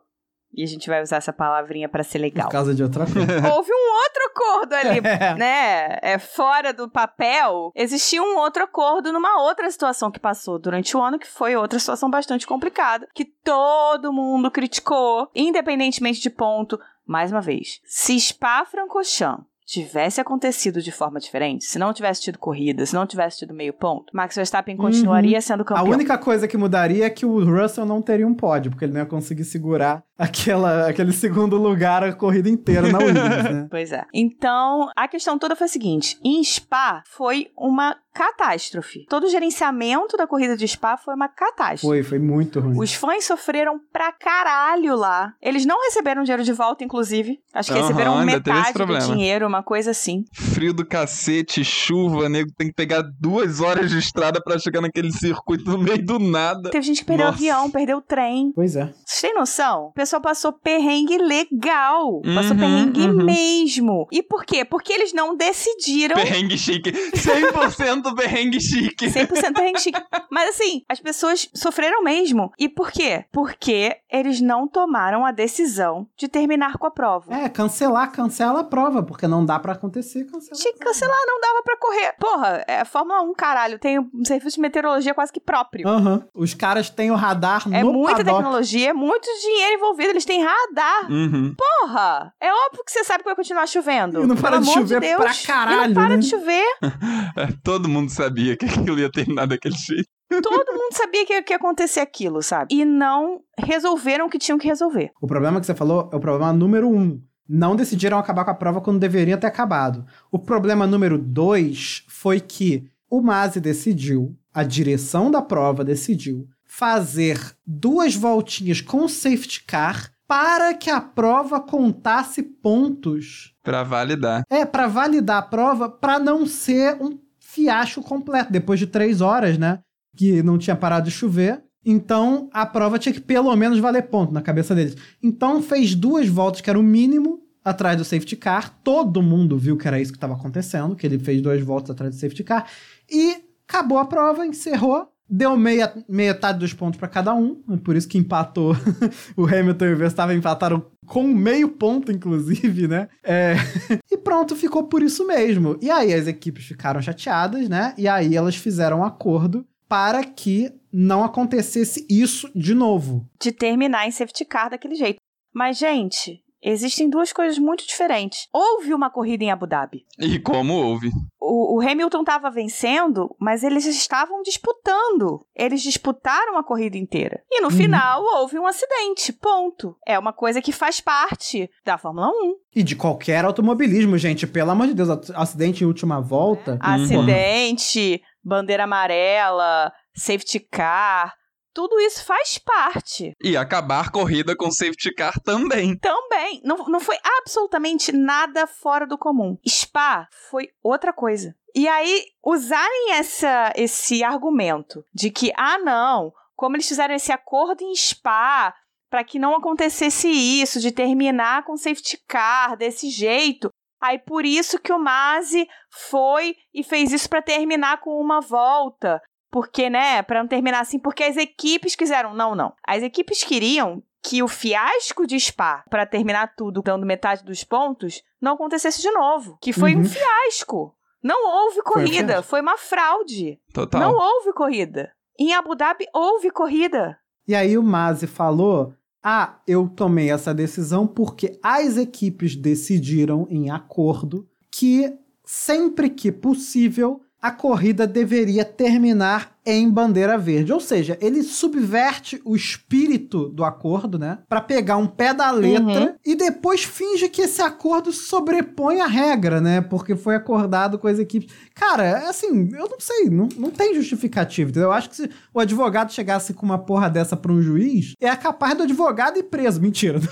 E 0.52 0.64
a 0.64 0.66
gente 0.66 0.88
vai 0.88 1.00
usar 1.00 1.16
essa 1.18 1.32
palavrinha 1.32 1.88
pra 1.88 2.02
ser 2.02 2.18
legal. 2.18 2.46
Por 2.48 2.52
causa 2.52 2.74
de 2.74 2.82
outra 2.82 3.04
coisa. 3.06 3.20
Houve 3.54 3.70
um 3.72 3.92
outro 4.02 4.22
acordo 4.26 4.72
ali, 4.74 5.00
É. 5.06 5.34
né? 5.34 5.98
É, 6.02 6.18
fora 6.18 6.72
do 6.72 6.88
papel, 6.88 7.70
existia 7.74 8.22
um 8.22 8.36
outro 8.36 8.64
acordo 8.64 9.12
numa 9.12 9.42
outra 9.42 9.70
situação 9.70 10.10
que 10.10 10.18
passou 10.18 10.58
durante 10.58 10.96
o 10.96 11.00
ano, 11.02 11.18
que 11.18 11.26
foi 11.28 11.54
outra 11.54 11.78
situação 11.78 12.10
bastante 12.10 12.46
complicada, 12.46 13.08
que 13.14 13.24
todo 13.24 14.12
mundo 14.12 14.50
criticou, 14.50 15.28
independentemente 15.34 16.20
de 16.20 16.30
ponto. 16.30 16.78
Mais 17.06 17.32
uma 17.32 17.40
vez, 17.40 17.80
se 17.84 18.18
Spa-Francorchamps 18.20 19.44
tivesse 19.70 20.20
acontecido 20.20 20.82
de 20.82 20.90
forma 20.90 21.20
diferente, 21.20 21.64
se 21.64 21.78
não 21.78 21.92
tivesse 21.92 22.22
tido 22.22 22.38
corrida, 22.38 22.84
se 22.84 22.92
não 22.92 23.06
tivesse 23.06 23.38
tido 23.38 23.54
meio 23.54 23.72
ponto, 23.72 24.06
Max 24.12 24.34
Verstappen 24.34 24.76
continuaria 24.76 25.40
sendo 25.40 25.60
A 25.60 25.64
campeão. 25.64 25.88
única 25.88 26.18
coisa 26.18 26.48
que 26.48 26.56
mudaria 26.56 27.06
é 27.06 27.10
que 27.10 27.24
o 27.24 27.44
Russell 27.44 27.86
não 27.86 28.02
teria 28.02 28.26
um 28.26 28.34
pódio, 28.34 28.70
porque 28.72 28.84
ele 28.84 28.92
não 28.92 29.00
ia 29.00 29.06
conseguir 29.06 29.44
segurar 29.44 30.02
aquela, 30.18 30.88
aquele 30.88 31.12
segundo 31.12 31.56
lugar 31.56 32.02
a 32.02 32.12
corrida 32.12 32.48
inteira 32.48 32.90
na 32.90 32.98
Williams, 33.00 33.44
né? 33.44 33.68
Pois 33.70 33.92
é. 33.92 34.04
Então, 34.12 34.90
a 34.96 35.06
questão 35.06 35.38
toda 35.38 35.54
foi 35.54 35.66
a 35.66 35.68
seguinte: 35.68 36.18
em 36.24 36.42
Spa 36.42 37.02
foi 37.06 37.48
uma 37.56 37.96
catástrofe. 38.12 39.06
Todo 39.08 39.24
o 39.24 39.28
gerenciamento 39.28 40.16
da 40.16 40.26
corrida 40.26 40.56
de 40.56 40.66
Spa 40.66 40.96
foi 40.96 41.14
uma 41.14 41.28
catástrofe. 41.28 41.80
Foi, 41.86 42.02
foi 42.02 42.18
muito 42.18 42.60
ruim. 42.60 42.78
Os 42.78 42.94
fãs 42.94 43.24
sofreram 43.24 43.80
pra 43.92 44.12
caralho 44.12 44.96
lá. 44.96 45.32
Eles 45.40 45.64
não 45.64 45.80
receberam 45.84 46.22
dinheiro 46.22 46.44
de 46.44 46.52
volta, 46.52 46.84
inclusive. 46.84 47.40
Acho 47.52 47.72
que 47.72 47.78
Aham, 47.78 47.86
receberam 47.86 48.24
metade 48.24 48.72
do 48.72 48.98
dinheiro, 48.98 49.46
uma 49.46 49.62
coisa 49.62 49.90
assim. 49.90 50.24
Frio 50.32 50.72
do 50.72 50.84
cacete, 50.84 51.64
chuva, 51.64 52.28
nego 52.28 52.50
tem 52.56 52.68
que 52.68 52.74
pegar 52.74 53.02
duas 53.20 53.60
horas 53.60 53.90
de 53.90 53.98
estrada 53.98 54.40
pra 54.42 54.58
chegar 54.58 54.80
naquele 54.80 55.12
circuito 55.12 55.70
no 55.70 55.78
meio 55.78 56.04
do 56.04 56.18
nada. 56.18 56.70
Teve 56.70 56.86
gente 56.86 57.00
que 57.00 57.06
perdeu 57.06 57.26
Nossa. 57.26 57.38
avião, 57.38 57.70
perdeu 57.70 57.98
o 57.98 58.02
trem. 58.02 58.52
Pois 58.54 58.76
é. 58.76 58.92
Vocês 59.04 59.20
têm 59.20 59.34
noção? 59.34 59.86
O 59.86 59.92
pessoal 59.92 60.20
passou 60.22 60.52
perrengue 60.52 61.18
legal. 61.18 62.20
Passou 62.34 62.52
Uhum, 62.52 62.58
perrengue 62.58 63.00
uhum. 63.06 63.24
mesmo. 63.24 64.08
E 64.12 64.22
por 64.22 64.44
quê? 64.44 64.64
Porque 64.64 64.92
eles 64.92 65.12
não 65.12 65.36
decidiram 65.36 66.14
Perrengue 66.16 66.58
chique. 66.58 66.92
100% 66.92 67.99
perrengue 68.14 68.60
chique. 68.60 69.06
100% 69.06 69.54
perrengue 69.54 69.80
chique. 69.80 70.00
Mas 70.30 70.50
assim, 70.50 70.82
as 70.88 71.00
pessoas 71.00 71.48
sofreram 71.54 72.02
mesmo. 72.02 72.52
E 72.58 72.68
por 72.68 72.90
quê? 72.90 73.24
Porque 73.32 73.96
eles 74.10 74.40
não 74.40 74.66
tomaram 74.66 75.24
a 75.24 75.30
decisão 75.32 76.06
de 76.16 76.28
terminar 76.28 76.78
com 76.78 76.86
a 76.86 76.90
prova. 76.90 77.32
É, 77.34 77.48
cancelar, 77.48 78.10
cancela 78.12 78.60
a 78.60 78.64
prova, 78.64 79.02
porque 79.02 79.26
não 79.26 79.44
dá 79.44 79.58
pra 79.58 79.72
acontecer, 79.72 80.24
cancela. 80.24 80.60
Tinha 80.60 80.72
que 80.74 80.78
cancelar, 80.80 81.18
não 81.26 81.40
dava 81.40 81.62
pra 81.62 81.76
correr. 81.76 82.12
Porra, 82.18 82.64
é 82.66 82.84
Fórmula 82.84 83.22
1, 83.22 83.34
caralho, 83.34 83.78
tem 83.78 83.98
um 83.98 84.24
serviço 84.24 84.56
de 84.56 84.62
meteorologia 84.62 85.14
quase 85.14 85.32
que 85.32 85.40
próprio. 85.40 85.86
Aham. 85.88 86.24
Os 86.34 86.54
caras 86.54 86.90
têm 86.90 87.10
o 87.10 87.14
radar 87.14 87.64
É 87.72 87.82
no 87.82 87.92
muita 87.92 88.16
paddock. 88.18 88.36
tecnologia, 88.36 88.90
é 88.90 88.92
muito 88.92 89.26
dinheiro 89.42 89.74
envolvido, 89.76 90.10
eles 90.10 90.24
têm 90.24 90.42
radar. 90.42 91.10
Uhum. 91.10 91.54
Porra! 91.56 92.32
É 92.40 92.52
óbvio 92.52 92.84
que 92.84 92.90
você 92.92 93.04
sabe 93.04 93.20
que 93.20 93.28
vai 93.28 93.36
continuar 93.36 93.66
chovendo. 93.66 94.22
E 94.22 94.26
não 94.26 94.36
Pelo 94.36 94.40
para 94.40 94.58
de 94.58 94.62
amor 94.70 94.74
chover 94.80 95.00
Deus. 95.00 95.16
pra 95.20 95.34
caralho, 95.46 95.84
E 95.84 95.88
não 95.88 95.94
para 95.94 96.08
né? 96.14 96.16
de 96.18 96.28
chover. 96.28 96.64
É, 97.36 97.46
Todo 97.62 97.88
mundo 97.90 98.10
sabia 98.10 98.56
que 98.56 98.64
aquilo 98.64 98.98
ia 98.98 99.10
terminar 99.10 99.46
daquele 99.46 99.76
jeito. 99.76 100.08
Todo 100.30 100.72
mundo 100.72 100.96
sabia 100.96 101.26
que 101.26 101.42
que 101.42 101.52
ia 101.52 101.56
acontecer 101.56 102.00
aquilo, 102.00 102.40
sabe? 102.42 102.72
E 102.74 102.84
não 102.84 103.40
resolveram 103.58 104.26
o 104.26 104.30
que 104.30 104.38
tinham 104.38 104.58
que 104.58 104.68
resolver. 104.68 105.10
O 105.20 105.26
problema 105.26 105.58
que 105.58 105.66
você 105.66 105.74
falou 105.74 106.08
é 106.12 106.16
o 106.16 106.20
problema 106.20 106.52
número 106.52 106.88
um. 106.88 107.20
Não 107.48 107.74
decidiram 107.74 108.16
acabar 108.16 108.44
com 108.44 108.52
a 108.52 108.54
prova 108.54 108.80
quando 108.80 109.00
deveria 109.00 109.36
ter 109.36 109.48
acabado. 109.48 110.06
O 110.30 110.38
problema 110.38 110.86
número 110.86 111.18
dois 111.18 112.04
foi 112.08 112.38
que 112.38 112.88
o 113.10 113.20
Masi 113.20 113.60
decidiu, 113.60 114.36
a 114.54 114.62
direção 114.62 115.32
da 115.32 115.42
prova 115.42 115.84
decidiu, 115.84 116.46
fazer 116.64 117.40
duas 117.66 118.14
voltinhas 118.14 118.80
com 118.80 119.08
safety 119.08 119.64
car 119.64 120.12
para 120.28 120.72
que 120.74 120.88
a 120.88 121.00
prova 121.00 121.60
contasse 121.60 122.40
pontos. 122.40 123.52
Pra 123.64 123.82
validar. 123.82 124.44
É, 124.48 124.64
para 124.64 124.86
validar 124.86 125.38
a 125.38 125.42
prova, 125.42 125.88
para 125.88 126.20
não 126.20 126.46
ser 126.46 126.96
um 127.02 127.18
fiasco 127.52 128.02
completo, 128.02 128.52
depois 128.52 128.78
de 128.78 128.86
três 128.86 129.20
horas, 129.20 129.58
né? 129.58 129.80
Que 130.16 130.42
não 130.42 130.58
tinha 130.58 130.76
parado 130.76 131.06
de 131.06 131.10
chover. 131.10 131.62
Então, 131.84 132.48
a 132.52 132.64
prova 132.66 132.98
tinha 132.98 133.12
que 133.12 133.20
pelo 133.20 133.54
menos 133.56 133.78
valer 133.78 134.02
ponto 134.02 134.32
na 134.32 134.42
cabeça 134.42 134.74
deles. 134.74 134.96
Então, 135.22 135.62
fez 135.62 135.94
duas 135.94 136.28
voltas, 136.28 136.60
que 136.60 136.70
era 136.70 136.78
o 136.78 136.82
mínimo, 136.82 137.40
atrás 137.64 137.96
do 137.96 138.04
safety 138.04 138.36
car. 138.36 138.78
Todo 138.84 139.22
mundo 139.22 139.58
viu 139.58 139.76
que 139.76 139.88
era 139.88 140.00
isso 140.00 140.12
que 140.12 140.16
estava 140.18 140.34
acontecendo, 140.34 140.94
que 140.94 141.06
ele 141.06 141.18
fez 141.18 141.40
duas 141.42 141.60
voltas 141.62 141.90
atrás 141.90 142.14
do 142.14 142.20
safety 142.20 142.44
car. 142.44 142.66
E 143.10 143.36
acabou 143.66 143.98
a 143.98 144.04
prova, 144.04 144.46
encerrou. 144.46 145.08
Deu 145.30 145.56
meia, 145.56 145.92
metade 146.08 146.58
dos 146.58 146.74
pontos 146.74 146.98
para 146.98 147.08
cada 147.08 147.32
um, 147.32 147.62
é 147.70 147.76
por 147.76 147.94
isso 147.94 148.08
que 148.08 148.18
empatou. 148.18 148.74
o 149.36 149.46
Hamilton 149.46 149.84
e 149.84 149.92
o 149.92 149.96
Verstappen 149.96 150.36
empataram 150.36 150.84
com 151.06 151.22
meio 151.22 151.68
ponto, 151.68 152.10
inclusive, 152.10 152.88
né? 152.88 153.08
É, 153.22 153.54
e 154.10 154.18
pronto, 154.18 154.56
ficou 154.56 154.88
por 154.88 155.02
isso 155.02 155.26
mesmo. 155.26 155.78
E 155.80 155.90
aí 155.90 156.12
as 156.12 156.26
equipes 156.26 156.64
ficaram 156.64 157.00
chateadas, 157.00 157.68
né? 157.68 157.94
E 157.96 158.08
aí 158.08 158.36
elas 158.36 158.56
fizeram 158.56 159.00
um 159.00 159.04
acordo 159.04 159.64
para 159.88 160.24
que 160.24 160.72
não 160.92 161.24
acontecesse 161.24 162.06
isso 162.08 162.50
de 162.54 162.74
novo. 162.74 163.28
De 163.40 163.52
terminar 163.52 164.06
em 164.06 164.10
safety 164.10 164.44
car 164.44 164.70
daquele 164.70 164.94
jeito. 164.94 165.18
Mas, 165.52 165.78
gente, 165.78 166.42
existem 166.62 167.08
duas 167.08 167.32
coisas 167.32 167.58
muito 167.58 167.86
diferentes. 167.86 168.48
Houve 168.52 168.92
uma 168.94 169.10
corrida 169.10 169.44
em 169.44 169.50
Abu 169.50 169.66
Dhabi. 169.66 170.04
E 170.18 170.38
como 170.38 170.74
houve? 170.74 171.10
O, 171.40 171.76
o 171.78 171.80
Hamilton 171.80 172.20
estava 172.20 172.50
vencendo, 172.50 173.34
mas 173.40 173.62
eles 173.64 173.86
estavam 173.86 174.42
disputando. 174.42 175.44
Eles 175.56 175.82
disputaram 175.82 176.56
a 176.58 176.62
corrida 176.64 176.96
inteira. 176.98 177.42
E 177.50 177.60
no 177.60 177.68
Uhum. 177.68 177.74
final 177.76 178.22
houve 178.22 178.58
um 178.58 178.66
acidente. 178.66 179.32
Ponto. 179.32 179.96
É 180.06 180.18
uma 180.18 180.32
coisa 180.32 180.60
que 180.62 180.72
faz 180.72 181.00
parte 181.00 181.70
da 181.84 181.96
Fórmula 181.98 182.28
1. 182.28 182.54
E 182.76 182.82
de 182.82 182.94
qualquer 182.94 183.44
automobilismo, 183.44 184.16
gente. 184.18 184.46
Pelo 184.46 184.70
amor 184.70 184.86
de 184.86 184.94
Deus, 184.94 185.08
acidente 185.34 185.82
em 185.82 185.86
última 185.86 186.20
volta. 186.20 186.78
Acidente, 186.80 188.22
bandeira 188.44 188.84
amarela, 188.84 189.92
safety 190.14 190.60
car. 190.60 191.34
Tudo 191.72 191.98
isso 192.00 192.24
faz 192.24 192.58
parte. 192.58 193.32
E 193.42 193.56
acabar 193.56 194.10
corrida 194.10 194.56
com 194.56 194.70
safety 194.70 195.14
car 195.14 195.38
também. 195.40 195.96
Também. 195.98 196.60
Não, 196.64 196.76
não 196.86 197.00
foi 197.00 197.16
absolutamente 197.38 198.12
nada 198.12 198.66
fora 198.66 199.06
do 199.06 199.16
comum. 199.16 199.56
Spa 199.66 200.28
foi 200.50 200.68
outra 200.82 201.12
coisa. 201.12 201.54
E 201.74 201.86
aí, 201.86 202.24
usarem 202.44 203.12
essa, 203.12 203.72
esse 203.76 204.24
argumento 204.24 205.04
de 205.14 205.30
que, 205.30 205.52
ah, 205.56 205.78
não, 205.78 206.32
como 206.56 206.76
eles 206.76 206.88
fizeram 206.88 207.14
esse 207.14 207.32
acordo 207.32 207.82
em 207.82 207.94
Spa 207.94 208.74
para 209.08 209.24
que 209.24 209.38
não 209.38 209.56
acontecesse 209.56 210.28
isso, 210.28 210.80
de 210.80 210.92
terminar 210.92 211.64
com 211.64 211.76
safety 211.76 212.18
car 212.28 212.76
desse 212.76 213.10
jeito. 213.10 213.68
Aí 214.00 214.18
por 214.18 214.46
isso 214.46 214.78
que 214.78 214.92
o 214.92 214.98
Masi 214.98 215.68
foi 216.08 216.56
e 216.72 216.82
fez 216.82 217.12
isso 217.12 217.28
para 217.28 217.42
terminar 217.42 218.00
com 218.00 218.18
uma 218.18 218.40
volta. 218.40 219.20
Porque, 219.50 219.90
né, 219.90 220.22
para 220.22 220.40
não 220.40 220.48
terminar 220.48 220.80
assim, 220.80 220.98
porque 220.98 221.24
as 221.24 221.36
equipes 221.36 221.96
quiseram. 221.96 222.34
Não, 222.34 222.54
não. 222.54 222.72
As 222.86 223.02
equipes 223.02 223.42
queriam 223.42 224.02
que 224.22 224.42
o 224.42 224.48
fiasco 224.48 225.26
de 225.26 225.38
Spa, 225.40 225.82
para 225.90 226.04
terminar 226.06 226.54
tudo 226.54 226.82
dando 226.82 227.06
metade 227.06 227.42
dos 227.44 227.64
pontos, 227.64 228.22
não 228.40 228.52
acontecesse 228.54 229.00
de 229.00 229.10
novo. 229.10 229.56
Que 229.60 229.72
foi 229.72 229.94
Uhum. 229.94 230.02
um 230.02 230.04
fiasco. 230.04 230.94
Não 231.22 231.46
houve 231.46 231.76
Foi 231.76 231.82
um 231.82 232.06
corrida, 232.06 232.32
fiasco. 232.34 232.48
foi 232.50 232.60
uma 232.60 232.76
fraude. 232.78 233.58
Total. 233.74 234.00
Não 234.00 234.12
houve 234.14 234.52
corrida. 234.52 235.12
Em 235.38 235.52
Abu 235.54 235.74
Dhabi 235.74 236.06
houve 236.14 236.50
corrida. 236.50 237.18
E 237.48 237.54
aí 237.54 237.76
o 237.76 237.82
Masi 237.82 238.26
falou: 238.26 238.94
Ah, 239.22 239.58
eu 239.66 239.88
tomei 239.88 240.30
essa 240.30 240.54
decisão 240.54 241.06
porque 241.06 241.58
as 241.62 241.96
equipes 241.96 242.54
decidiram 242.56 243.46
em 243.50 243.70
acordo 243.70 244.46
que 244.70 245.12
sempre 245.44 246.08
que 246.08 246.30
possível 246.30 247.20
a 247.40 247.50
corrida 247.50 248.06
deveria 248.06 248.64
terminar 248.64 249.52
em 249.72 249.88
bandeira 249.90 250.36
verde. 250.38 250.72
Ou 250.72 250.80
seja, 250.80 251.16
ele 251.20 251.42
subverte 251.42 252.40
o 252.44 252.54
espírito 252.56 253.48
do 253.48 253.64
acordo, 253.64 254.18
né? 254.18 254.38
Pra 254.48 254.60
pegar 254.60 254.96
um 254.96 255.06
pé 255.06 255.32
da 255.34 255.50
letra 255.50 255.80
Uhum. 256.00 256.14
e 256.24 256.34
depois 256.34 256.82
finge 256.84 257.28
que 257.28 257.42
esse 257.42 257.60
acordo 257.62 258.12
sobrepõe 258.12 259.00
a 259.00 259.06
regra, 259.06 259.60
né? 259.60 259.80
Porque 259.80 260.16
foi 260.16 260.34
acordado 260.34 260.98
com 260.98 261.06
as 261.08 261.18
equipes. 261.18 261.52
Cara, 261.74 262.04
é 262.04 262.28
assim, 262.28 262.68
eu 262.74 262.88
não 262.88 262.98
sei, 263.00 263.30
não, 263.30 263.48
não 263.56 263.70
tem 263.70 263.94
justificativa, 263.94 264.70
entendeu? 264.70 264.88
Eu 264.88 264.92
acho 264.92 265.10
que 265.10 265.16
se 265.16 265.30
o 265.54 265.60
advogado 265.60 266.12
chegasse 266.12 266.52
com 266.54 266.64
uma 266.66 266.78
porra 266.78 267.08
dessa 267.10 267.36
pra 267.36 267.52
um 267.52 267.60
juiz, 267.62 268.14
é 268.20 268.34
capaz 268.36 268.74
do 268.76 268.82
advogado 268.84 269.38
ir 269.38 269.44
preso. 269.44 269.80
Mentira. 269.80 270.18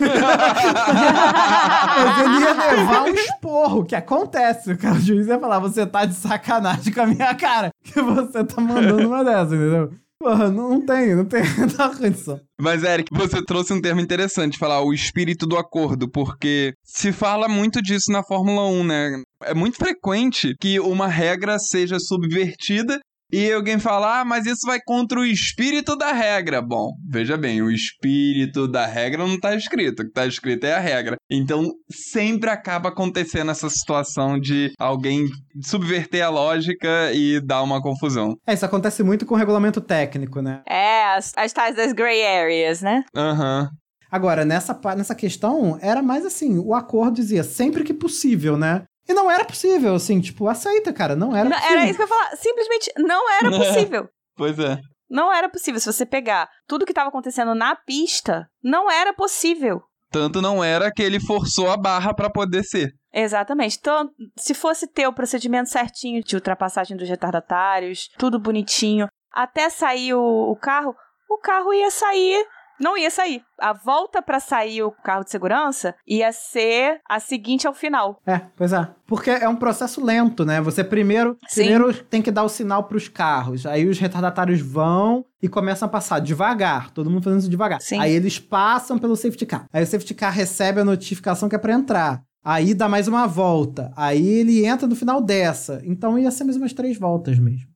Mas 0.79 2.20
ele 2.20 2.40
ia 2.40 2.53
levar 2.77 3.03
um 3.05 3.14
esporro, 3.14 3.85
que 3.85 3.94
acontece. 3.94 4.72
O 4.72 4.79
cara 4.79 4.94
o 4.96 5.01
juiz 5.01 5.27
ia 5.27 5.38
falar, 5.38 5.59
você 5.59 5.87
tá 5.87 6.05
de 6.05 6.14
sacanagem 6.14 6.92
com 6.92 7.01
a 7.03 7.07
minha 7.07 7.35
cara, 7.35 7.70
que 7.83 8.01
você 8.01 8.44
tá 8.44 8.61
mandando 8.61 9.07
uma 9.09 9.24
dessa, 9.29 9.55
entendeu? 9.55 9.91
Porra, 10.21 10.51
não, 10.51 10.71
não 10.71 10.85
tem, 10.85 11.14
não 11.14 11.25
tem 11.25 11.43
muita 11.57 11.88
condição. 11.97 12.41
Mas, 12.61 12.83
Eric, 12.83 13.09
você 13.12 13.43
trouxe 13.45 13.73
um 13.73 13.81
termo 13.81 14.01
interessante, 14.01 14.59
falar 14.59 14.83
o 14.83 14.93
espírito 14.93 15.47
do 15.47 15.57
acordo, 15.57 16.11
porque 16.11 16.73
se 16.83 17.12
fala 17.12 17.49
muito 17.49 17.81
disso 17.81 18.11
na 18.11 18.25
Fórmula 18.25 18.67
1, 18.67 18.85
né? 18.85 19.23
É 19.45 19.55
muito 19.55 19.77
frequente 19.77 20.57
que 20.61 20.81
uma 20.81 21.07
regra 21.07 21.57
seja 21.59 22.01
subvertida 22.01 22.99
e 23.31 23.53
alguém 23.53 23.79
fala, 23.79 24.21
ah, 24.21 24.25
mas 24.25 24.47
isso 24.47 24.67
vai 24.67 24.81
contra 24.85 25.21
o 25.21 25.25
espírito 25.25 25.97
da 25.97 26.12
regra. 26.12 26.62
Bom, 26.62 26.93
veja 27.09 27.37
bem, 27.37 27.61
o 27.62 27.71
espírito 27.71 28.67
da 28.67 28.87
regra 28.87 29.27
não 29.27 29.38
tá 29.38 29.55
escrito, 29.55 30.01
o 30.01 30.07
que 30.07 30.12
tá 30.12 30.27
escrito 30.27 30.64
é 30.64 30.75
a 30.75 30.79
regra. 30.79 31.17
Então, 31.31 31.71
sempre 31.91 32.49
acaba 32.49 32.88
acontecendo 32.88 33.51
essa 33.51 33.69
situação 33.69 34.38
de 34.38 34.73
alguém 34.79 35.27
subverter 35.62 36.25
a 36.25 36.31
lógica 36.31 37.12
e 37.12 37.41
dar 37.41 37.62
uma 37.62 37.83
confusão. 37.83 38.35
É, 38.47 38.55
isso 38.55 38.64
acontece 38.64 39.03
muito 39.03 39.27
com 39.27 39.35
o 39.35 39.38
regulamento 39.38 39.81
técnico, 39.81 40.41
né? 40.41 40.62
É, 40.67 41.14
as, 41.14 41.33
as 41.37 41.53
tais 41.53 41.77
das 41.77 41.93
gray 41.93 42.25
areas, 42.25 42.81
né? 42.81 43.05
Aham. 43.14 43.69
Agora, 44.11 44.45
nessa, 44.45 44.79
nessa 44.97 45.14
questão, 45.14 45.79
era 45.83 46.03
mais 46.03 46.25
assim, 46.25 46.59
o 46.59 46.75
acordo 46.75 47.17
dizia 47.17 47.45
sempre 47.45 47.85
que 47.85 47.93
possível, 47.93 48.57
né? 48.57 48.85
E 49.09 49.14
não 49.14 49.31
era 49.31 49.44
possível, 49.44 49.94
assim, 49.94 50.21
tipo, 50.21 50.47
aceita, 50.49 50.92
cara, 50.92 51.16
não 51.16 51.35
era 51.35 51.49
Não, 51.49 51.57
possível. 51.57 51.77
era 51.79 51.87
isso 51.88 51.97
que 51.97 52.03
eu 52.03 52.07
ia 52.07 52.14
falar. 52.14 52.37
Simplesmente 52.37 52.92
não 52.99 53.31
era 53.31 53.49
É. 53.55 53.59
possível. 53.59 54.09
Pois 54.37 54.59
é. 54.59 54.79
Não 55.11 55.33
era 55.33 55.49
possível. 55.49 55.81
Se 55.81 55.90
você 55.90 56.05
pegar 56.05 56.49
tudo 56.66 56.85
que 56.85 56.92
estava 56.92 57.09
acontecendo 57.09 57.55
na 57.55 57.75
pista, 57.75 58.47
não 58.62 58.90
era 58.90 59.12
possível. 59.14 59.81
Tanto 60.11 60.40
não 60.42 60.62
era 60.62 60.90
que 60.92 61.03
ele 61.03 61.18
forçou 61.21 61.71
a 61.71 61.77
barra 61.77 62.12
pra 62.14 62.31
poder 62.31 62.62
ser. 62.62 62.92
Exatamente. 63.12 63.77
Então, 63.81 64.09
se 64.38 64.53
fosse 64.55 64.87
ter 64.87 65.07
o 65.07 65.12
procedimento 65.12 65.71
certinho 65.71 66.23
de 66.23 66.35
ultrapassagem 66.35 66.97
dos 66.97 67.09
retardatários, 67.09 68.09
tudo 68.18 68.38
bonitinho, 68.38 69.09
até 69.33 69.68
sair 69.71 70.14
o, 70.14 70.21
o 70.51 70.57
carro, 70.57 70.94
o 71.31 71.38
carro 71.38 71.73
ia 71.73 71.90
sair. 71.90 72.44
Não 72.81 72.97
ia 72.97 73.11
sair. 73.11 73.43
A 73.61 73.73
volta 73.73 74.23
pra 74.23 74.38
sair 74.41 74.83
o 74.83 74.91
carro 74.91 75.25
de 75.25 75.31
segurança 75.31 75.95
ia 76.07 76.33
ser 76.33 77.01
a 77.09 77.19
seguinte 77.19 77.67
ao 77.67 77.75
final. 77.75 78.21
É, 78.27 78.41
pois 78.57 78.73
é. 78.73 78.88
Porque 79.07 79.31
é 79.31 79.49
um 79.49 79.57
processo 79.57 80.05
lento, 80.05 80.45
né? 80.45 80.61
Você 80.61 80.85
primeiro, 80.85 81.37
Sim. 81.49 81.62
primeiro 81.62 81.93
tem 82.05 82.23
que 82.23 82.31
dar 82.31 82.45
o 82.45 82.49
sinal 82.49 82.85
pros 82.85 83.09
carros. 83.09 83.67
Aí 83.67 83.88
os 83.88 83.99
retardatários 83.99 84.61
vão 84.61 85.25
e 85.43 85.49
começam 85.49 85.87
a 85.87 85.91
passar 85.91 86.21
devagar. 86.21 86.91
Todo 86.91 87.11
mundo 87.11 87.25
fazendo 87.25 87.41
isso 87.41 87.51
devagar. 87.51 87.81
Sim. 87.81 87.99
Aí 87.99 88.12
eles 88.12 88.38
passam 88.38 88.99
pelo 88.99 89.17
safety 89.17 89.47
car. 89.47 89.67
Aí 89.73 89.83
o 89.83 89.87
safety 89.87 90.14
car 90.14 90.33
recebe 90.33 90.81
a 90.81 90.85
notificação 90.85 91.49
que 91.49 91.57
é 91.57 91.59
pra 91.59 91.73
entrar. 91.73 92.23
Aí 92.45 92.75
dá 92.75 92.88
mais 92.88 93.09
uma 93.09 93.27
volta. 93.27 93.93
Aí 93.97 94.27
ele 94.27 94.64
entra 94.64 94.87
no 94.87 94.95
final 94.97 95.21
dessa. 95.21 95.83
Então 95.85 96.19
ia 96.19 96.31
ser 96.31 96.45
mais 96.45 96.57
umas 96.57 96.73
três 96.73 96.97
voltas 96.99 97.38
mesmo. 97.38 97.67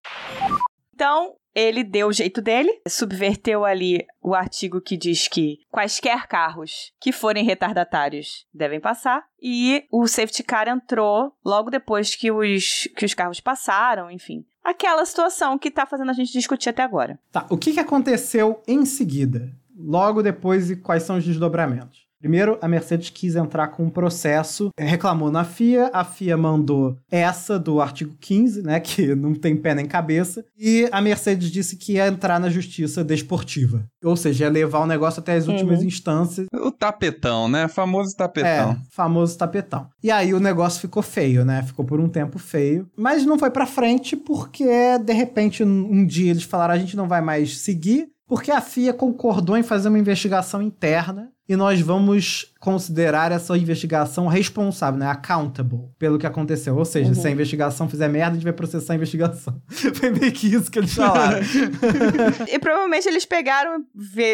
Então, 0.95 1.35
ele 1.55 1.85
deu 1.85 2.09
o 2.09 2.12
jeito 2.12 2.41
dele, 2.41 2.81
subverteu 2.88 3.65
ali 3.65 4.05
o 4.21 4.35
artigo 4.35 4.81
que 4.81 4.97
diz 4.97 5.29
que 5.29 5.59
quaisquer 5.71 6.27
carros 6.27 6.93
que 7.01 7.12
forem 7.12 7.45
retardatários 7.45 8.47
devem 8.53 8.81
passar, 8.81 9.25
e 9.41 9.85
o 9.91 10.07
safety 10.07 10.43
car 10.43 10.69
entrou 10.69 11.33
logo 11.45 11.71
depois 11.71 12.15
que 12.15 12.31
os, 12.31 12.88
que 12.97 13.05
os 13.05 13.15
carros 13.15 13.41
passaram, 13.41 14.11
enfim. 14.11 14.45
Aquela 14.65 15.05
situação 15.05 15.59
que 15.59 15.71
tá 15.71 15.85
fazendo 15.85 16.11
a 16.11 16.15
gente 16.15 16.33
discutir 16.33 16.69
até 16.69 16.83
agora. 16.83 17.19
Tá, 17.33 17.47
o 17.51 17.59
que, 17.59 17.73
que 17.73 17.81
aconteceu 17.81 18.62
em 18.67 18.85
seguida? 18.85 19.53
Logo 19.77 20.23
depois 20.23 20.71
e 20.71 20.77
quais 20.77 21.03
são 21.03 21.17
os 21.17 21.25
desdobramentos? 21.25 22.07
Primeiro, 22.22 22.56
a 22.62 22.68
Mercedes 22.68 23.11
quis 23.11 23.35
entrar 23.35 23.66
com 23.66 23.82
um 23.82 23.90
processo, 23.90 24.70
reclamou 24.78 25.28
na 25.28 25.42
FIA, 25.42 25.90
a 25.92 26.04
FIA 26.04 26.37
mandou 26.37 26.96
essa 27.11 27.58
do 27.58 27.80
artigo 27.80 28.14
15, 28.20 28.62
né, 28.62 28.78
que 28.78 29.12
não 29.16 29.35
tem 29.35 29.56
pé 29.56 29.74
nem 29.74 29.87
cabeça, 29.87 30.44
e 30.56 30.88
a 30.92 31.00
Mercedes 31.00 31.50
disse 31.50 31.74
que 31.74 31.94
ia 31.94 32.06
entrar 32.06 32.38
na 32.38 32.48
justiça 32.48 33.02
desportiva. 33.02 33.85
Ou 34.04 34.14
seja, 34.16 34.44
ia 34.44 34.50
levar 34.50 34.78
o 34.78 34.87
negócio 34.87 35.18
até 35.18 35.35
as 35.35 35.48
últimas 35.48 35.80
Uhum. 35.80 35.87
instâncias. 35.87 36.46
O 36.54 36.70
tapetão, 36.70 37.48
né? 37.48 37.66
Famoso 37.66 38.14
tapetão. 38.16 38.70
É, 38.70 38.76
famoso 38.92 39.37
tapetão. 39.37 39.88
E 40.00 40.08
aí 40.08 40.32
o 40.32 40.38
negócio 40.38 40.80
ficou 40.80 41.02
feio, 41.02 41.44
né? 41.44 41.62
Ficou 41.64 41.85
por 41.85 41.98
um 41.98 42.08
tempo 42.08 42.38
feio. 42.38 42.88
Mas 42.96 43.26
não 43.26 43.37
foi 43.37 43.50
pra 43.50 43.66
frente 43.66 44.14
porque, 44.16 44.64
de 45.04 45.12
repente, 45.12 45.64
um 45.64 45.82
um 45.92 46.06
dia 46.06 46.30
eles 46.30 46.44
falaram: 46.44 46.72
a 46.74 46.78
gente 46.78 46.96
não 46.96 47.08
vai 47.08 47.20
mais 47.20 47.58
seguir, 47.58 48.06
porque 48.28 48.50
a 48.52 48.61
FIA 48.61 48.94
concordou 48.94 49.56
em 49.56 49.62
fazer 49.64 49.88
uma 49.88 49.98
investigação 49.98 50.62
interna 50.62 51.28
e 51.48 51.57
nós 51.57 51.81
vamos 51.81 52.52
considerar 52.61 53.33
essa 53.33 53.57
investigação 53.59 54.28
responsável, 54.28 54.98
né? 55.00 55.07
Accountable 55.09 55.88
pelo 55.98 56.16
que 56.18 56.26
aconteceu. 56.26 56.76
Ou 56.76 56.85
seja, 56.85 57.09
Uhum. 57.09 57.14
se 57.14 57.26
a 57.26 57.31
investigação 57.31 57.88
fizer 57.88 58.09
merda, 58.09 58.31
a 58.31 58.35
gente 58.35 58.44
vai 58.44 58.52
processar 58.52 58.92
a 58.92 58.96
investigação. 58.96 59.61
Foi 59.96 60.11
meio 60.11 60.31
que 60.33 60.46
isso 60.55 60.70
que 60.70 60.78
eles 60.78 60.94
falaram. 60.94 61.40
E 62.48 62.59
provavelmente 62.59 63.09
eles 63.09 63.24
pegaram, 63.24 63.85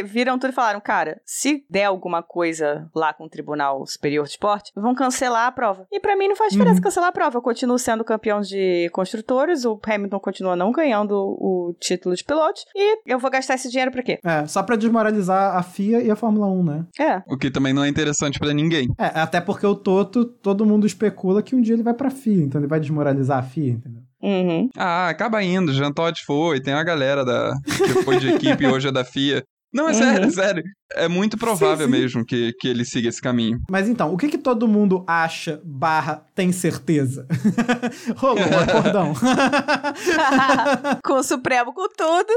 viram 0.05 0.38
tudo 0.38 0.51
e 0.51 0.55
falaram: 0.55 0.81
cara, 0.81 1.21
se 1.25 1.64
der 1.71 1.85
alguma 1.85 2.23
coisa 2.23 2.88
lá 2.94 3.12
com 3.14 3.25
o 3.25 3.29
Tribunal 3.29 3.87
Superior 3.87 4.25
de 4.25 4.33
Esporte, 4.33 4.73
vão 4.77 4.94
cancelar 4.94 5.47
a 5.47 5.53
prova. 5.53 5.87
E 5.90 5.99
pra 6.01 6.16
mim 6.16 6.29
não 6.29 6.37
faz 6.37 6.53
diferença 6.53 6.77
Uhum. 6.77 6.83
cancelar 6.83 7.09
a 7.09 7.12
prova. 7.12 7.38
Eu 7.38 7.42
continuo 7.42 7.79
sendo 7.79 8.05
campeão 8.05 8.40
de 8.40 8.90
construtores, 8.92 9.64
o 9.64 9.81
Hamilton 9.87 10.21
continua 10.21 10.55
não 10.57 10.71
ganhando 10.73 11.14
o 11.14 11.75
título 11.81 12.14
de 12.14 12.25
piloto, 12.25 12.61
e 12.75 12.99
eu 13.07 13.18
vou 13.18 13.31
gastar 13.31 13.55
esse 13.55 13.71
dinheiro 13.71 13.90
pra 13.90 14.03
quê? 14.03 14.18
é, 14.25 14.47
só 14.47 14.62
pra 14.62 14.77
desmoralizar 14.77 15.57
a 15.57 15.62
FIA 15.62 16.03
e 16.03 16.11
a 16.11 16.16
Fórmula 16.16 16.47
1, 16.47 16.62
né? 16.64 16.85
É. 16.99 17.23
O 17.27 17.37
que 17.37 17.51
também 17.51 17.73
não 17.73 17.85
é 17.85 17.89
interessante 17.89 18.39
pra 18.39 18.53
ninguém. 18.53 18.89
É, 18.99 19.21
até 19.21 19.41
porque 19.41 19.67
o 19.67 19.75
Toto, 19.75 20.25
todo 20.25 20.67
mundo 20.67 20.87
especula 20.87 21.43
que 21.43 21.55
um 21.55 21.61
dia 21.61 21.75
ele 21.75 21.83
vai 21.83 21.95
pra 21.95 22.11
FIA, 22.11 22.43
então 22.45 22.61
ele 22.61 22.69
vai 22.69 22.81
desmoralizar 22.81 23.39
a 23.39 23.43
FIA, 23.43 23.73
entendeu? 23.73 24.03
Uhum. 24.21 24.69
Ah, 24.77 25.09
acaba 25.09 25.43
indo. 25.45 25.73
Jean 25.73 25.93
Todt 25.93 26.25
foi, 26.27 26.61
tem 26.61 26.75
a 26.75 26.83
galera 26.83 27.25
da 27.25 27.53
que 27.65 28.03
foi 28.03 28.19
de 28.19 28.31
equipe 28.31 28.65
e 28.65 28.67
hoje 28.67 28.89
é 28.89 28.93
da 28.93 29.05
FIA. 29.05 29.45
Não, 29.73 29.85
é 29.87 29.93
Uhum. 29.93 29.95
sério, 29.99 30.25
é 30.27 30.31
sério. 30.31 30.63
É 30.95 31.09
muito 31.09 31.37
provável 31.37 31.87
Sim, 31.87 31.93
sim. 31.93 32.01
mesmo 32.01 32.25
que, 32.25 32.53
que 32.59 32.67
ele 32.67 32.87
siga 32.87 33.11
esse 33.11 33.21
caminho. 33.21 33.61
Mas 33.71 33.87
então, 33.87 34.13
o 34.13 34.17
que 34.17 34.27
que 34.29 34.39
todo 34.39 34.67
mundo 34.67 35.05
acha 35.07 35.61
barra 35.63 36.25
tem 36.35 36.51
certeza? 36.53 37.27
Rolou 38.17 38.39
um 38.41 38.59
acordão. 38.59 39.13
com 41.05 41.13
o 41.13 41.23
Supremo, 41.23 41.73
com 41.75 41.87
tudo. 41.91 42.33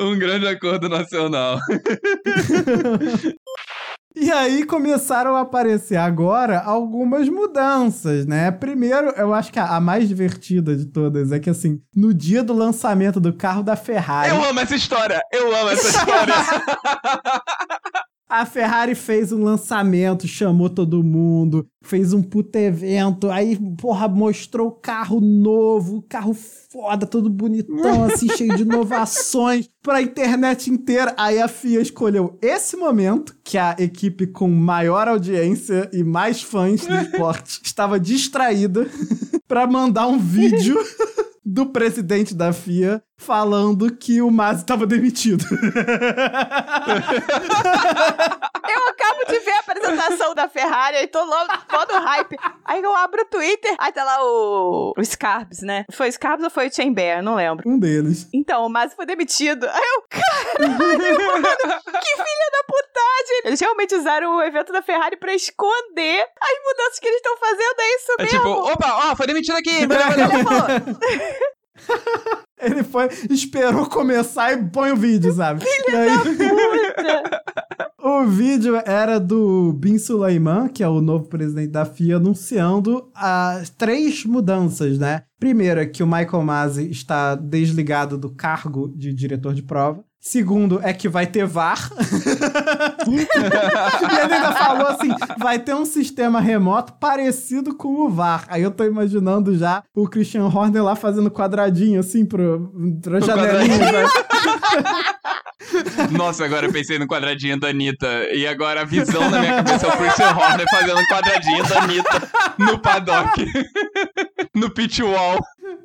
Um 0.00 0.18
grande 0.18 0.46
acordo 0.46 0.88
nacional. 0.88 1.58
E 4.20 4.32
aí 4.32 4.64
começaram 4.64 5.36
a 5.36 5.42
aparecer 5.42 5.94
agora 5.94 6.58
algumas 6.58 7.28
mudanças, 7.28 8.26
né? 8.26 8.50
Primeiro, 8.50 9.10
eu 9.10 9.32
acho 9.32 9.52
que 9.52 9.60
a, 9.60 9.76
a 9.76 9.80
mais 9.80 10.08
divertida 10.08 10.74
de 10.74 10.86
todas 10.86 11.30
é 11.30 11.38
que, 11.38 11.48
assim, 11.48 11.80
no 11.94 12.12
dia 12.12 12.42
do 12.42 12.52
lançamento 12.52 13.20
do 13.20 13.32
carro 13.32 13.62
da 13.62 13.76
Ferrari, 13.76 14.30
Eu 14.30 14.42
amo 14.42 14.58
essa 14.58 14.74
história! 14.74 15.20
Eu 15.32 15.54
amo 15.54 15.70
essa 15.70 15.88
história! 15.88 16.34
a 18.28 18.44
Ferrari 18.44 18.94
fez 18.94 19.32
um 19.32 19.42
lançamento, 19.42 20.28
chamou 20.28 20.68
todo 20.68 21.02
mundo, 21.02 21.66
fez 21.82 22.12
um 22.12 22.22
puta 22.22 22.58
evento, 22.58 23.30
aí, 23.30 23.56
porra, 23.80 24.06
mostrou 24.06 24.68
o 24.68 24.72
carro 24.72 25.18
novo, 25.18 26.04
carro 26.06 26.34
foda, 26.34 27.06
todo 27.06 27.30
bonitão, 27.30 28.04
assim, 28.04 28.28
cheio 28.36 28.54
de 28.54 28.62
inovações 28.62 29.70
pra 29.82 30.02
internet 30.02 30.70
inteira. 30.70 31.14
Aí 31.16 31.40
a 31.40 31.48
FIA 31.48 31.80
escolheu 31.80 32.36
esse 32.42 32.76
momento, 32.76 33.34
que 33.42 33.56
a 33.56 33.74
equipe 33.78 34.26
com 34.26 34.48
maior 34.48 35.08
audiência 35.08 35.88
e 35.92 36.04
mais 36.04 36.42
fãs 36.42 36.84
do 36.84 36.94
esporte 36.94 37.60
estava 37.64 37.98
distraída, 37.98 38.86
pra 39.48 39.66
mandar 39.66 40.06
um 40.06 40.18
vídeo 40.18 40.76
do 41.50 41.64
presidente 41.64 42.34
da 42.34 42.52
FIA 42.52 43.02
falando 43.16 43.90
que 43.90 44.20
o 44.20 44.30
Masi 44.30 44.60
estava 44.60 44.86
demitido. 44.86 45.46
Eu 48.68 48.88
acabo 48.88 49.24
de 49.26 49.38
ver 49.40 49.50
a 49.52 49.58
apresentação 49.60 50.34
da 50.34 50.48
Ferrari 50.48 50.96
e 50.98 51.06
tô 51.06 51.22
logo 51.24 51.52
todo 51.68 51.92
hype. 51.92 52.36
Aí 52.64 52.82
eu 52.82 52.94
abro 52.94 53.22
o 53.22 53.24
Twitter, 53.26 53.74
aí 53.78 53.92
tá 53.92 54.04
lá 54.04 54.24
o, 54.24 54.92
o 54.96 55.04
Scarbs, 55.04 55.62
né? 55.62 55.84
Foi 55.92 56.08
o 56.08 56.12
Scarbs 56.12 56.44
ou 56.44 56.50
foi 56.50 56.68
o 56.68 56.74
Chamber? 56.74 57.22
Não 57.22 57.34
lembro. 57.34 57.68
um 57.68 57.78
deles. 57.78 58.28
Então, 58.32 58.64
o 58.66 58.68
Masi 58.68 58.94
foi 58.96 59.06
demitido. 59.06 59.66
Aí 59.68 59.82
eu, 59.94 60.02
caralho, 60.08 60.68
mano, 61.26 61.48
que 62.00 62.16
filha 62.16 62.50
da 62.52 62.64
putagem. 62.66 63.40
Eles 63.44 63.60
realmente 63.60 63.94
usaram 63.94 64.36
o 64.36 64.42
evento 64.42 64.72
da 64.72 64.82
Ferrari 64.82 65.16
pra 65.16 65.34
esconder 65.34 66.26
as 66.40 66.58
mudanças 66.64 66.98
que 66.98 67.06
eles 67.06 67.16
estão 67.18 67.36
fazendo, 67.38 67.80
é 67.80 67.94
isso 67.94 68.12
É 68.18 68.22
mesmo. 68.22 68.38
tipo, 68.38 68.50
opa, 68.72 69.10
ó, 69.10 69.16
foi 69.16 69.26
demitido 69.26 69.56
aqui! 69.56 69.86
Ele 72.60 72.82
foi, 72.82 73.06
esperou 73.30 73.88
começar 73.88 74.52
e 74.52 74.68
põe 74.70 74.90
o 74.90 74.96
vídeo, 74.96 75.32
sabe? 75.32 75.64
E 75.64 75.94
aí, 75.96 76.10
puta. 76.18 77.87
O 78.08 78.26
vídeo 78.26 78.74
era 78.86 79.18
do 79.18 79.72
Bin 79.72 79.98
Suleiman, 79.98 80.68
que 80.68 80.82
é 80.82 80.88
o 80.88 81.00
novo 81.00 81.28
presidente 81.28 81.70
da 81.70 81.84
FIA, 81.84 82.16
anunciando 82.16 83.10
as 83.14 83.70
três 83.70 84.24
mudanças, 84.24 84.98
né? 84.98 85.22
Primeiro 85.38 85.80
é 85.80 85.86
que 85.86 86.02
o 86.02 86.06
Michael 86.06 86.42
Masi 86.42 86.90
está 86.90 87.34
desligado 87.34 88.16
do 88.16 88.30
cargo 88.30 88.88
de 88.88 89.12
diretor 89.12 89.54
de 89.54 89.62
prova. 89.62 90.04
Segundo 90.28 90.78
é 90.82 90.92
que 90.92 91.08
vai 91.08 91.26
ter 91.26 91.46
VAR. 91.46 91.88
e 93.08 93.14
ele 93.14 94.34
ainda 94.34 94.52
falou 94.52 94.88
assim: 94.88 95.08
vai 95.38 95.58
ter 95.58 95.74
um 95.74 95.86
sistema 95.86 96.38
remoto 96.38 96.92
parecido 97.00 97.74
com 97.74 98.04
o 98.04 98.10
VAR. 98.10 98.44
Aí 98.48 98.62
eu 98.62 98.70
tô 98.70 98.84
imaginando 98.84 99.56
já 99.56 99.82
o 99.96 100.06
Christian 100.06 100.44
Horner 100.44 100.84
lá 100.84 100.94
fazendo 100.94 101.30
quadradinho 101.30 102.00
assim 102.00 102.26
pro, 102.26 102.70
pra 103.02 103.16
O 103.16 103.20
janelinha. 103.22 103.78
quadradinho. 103.78 104.08
sabe? 104.08 104.28
Nossa, 106.12 106.44
agora 106.44 106.66
eu 106.66 106.72
pensei 106.72 106.98
no 106.98 107.06
quadradinho 107.06 107.58
da 107.58 107.68
Anitta. 107.68 108.06
E 108.34 108.46
agora 108.46 108.82
a 108.82 108.84
visão 108.84 109.30
na 109.30 109.38
minha 109.38 109.54
cabeça 109.56 109.86
é 109.86 109.88
o 109.88 109.96
Christian 109.96 110.30
Horner 110.30 110.66
fazendo 110.70 110.98
um 110.98 111.06
quadradinho 111.06 111.66
da 111.66 111.82
Anitta 111.82 112.28
no 112.58 112.78
paddock. 112.78 113.46
no 114.54 114.70
pit 114.70 115.02
wall. 115.02 115.38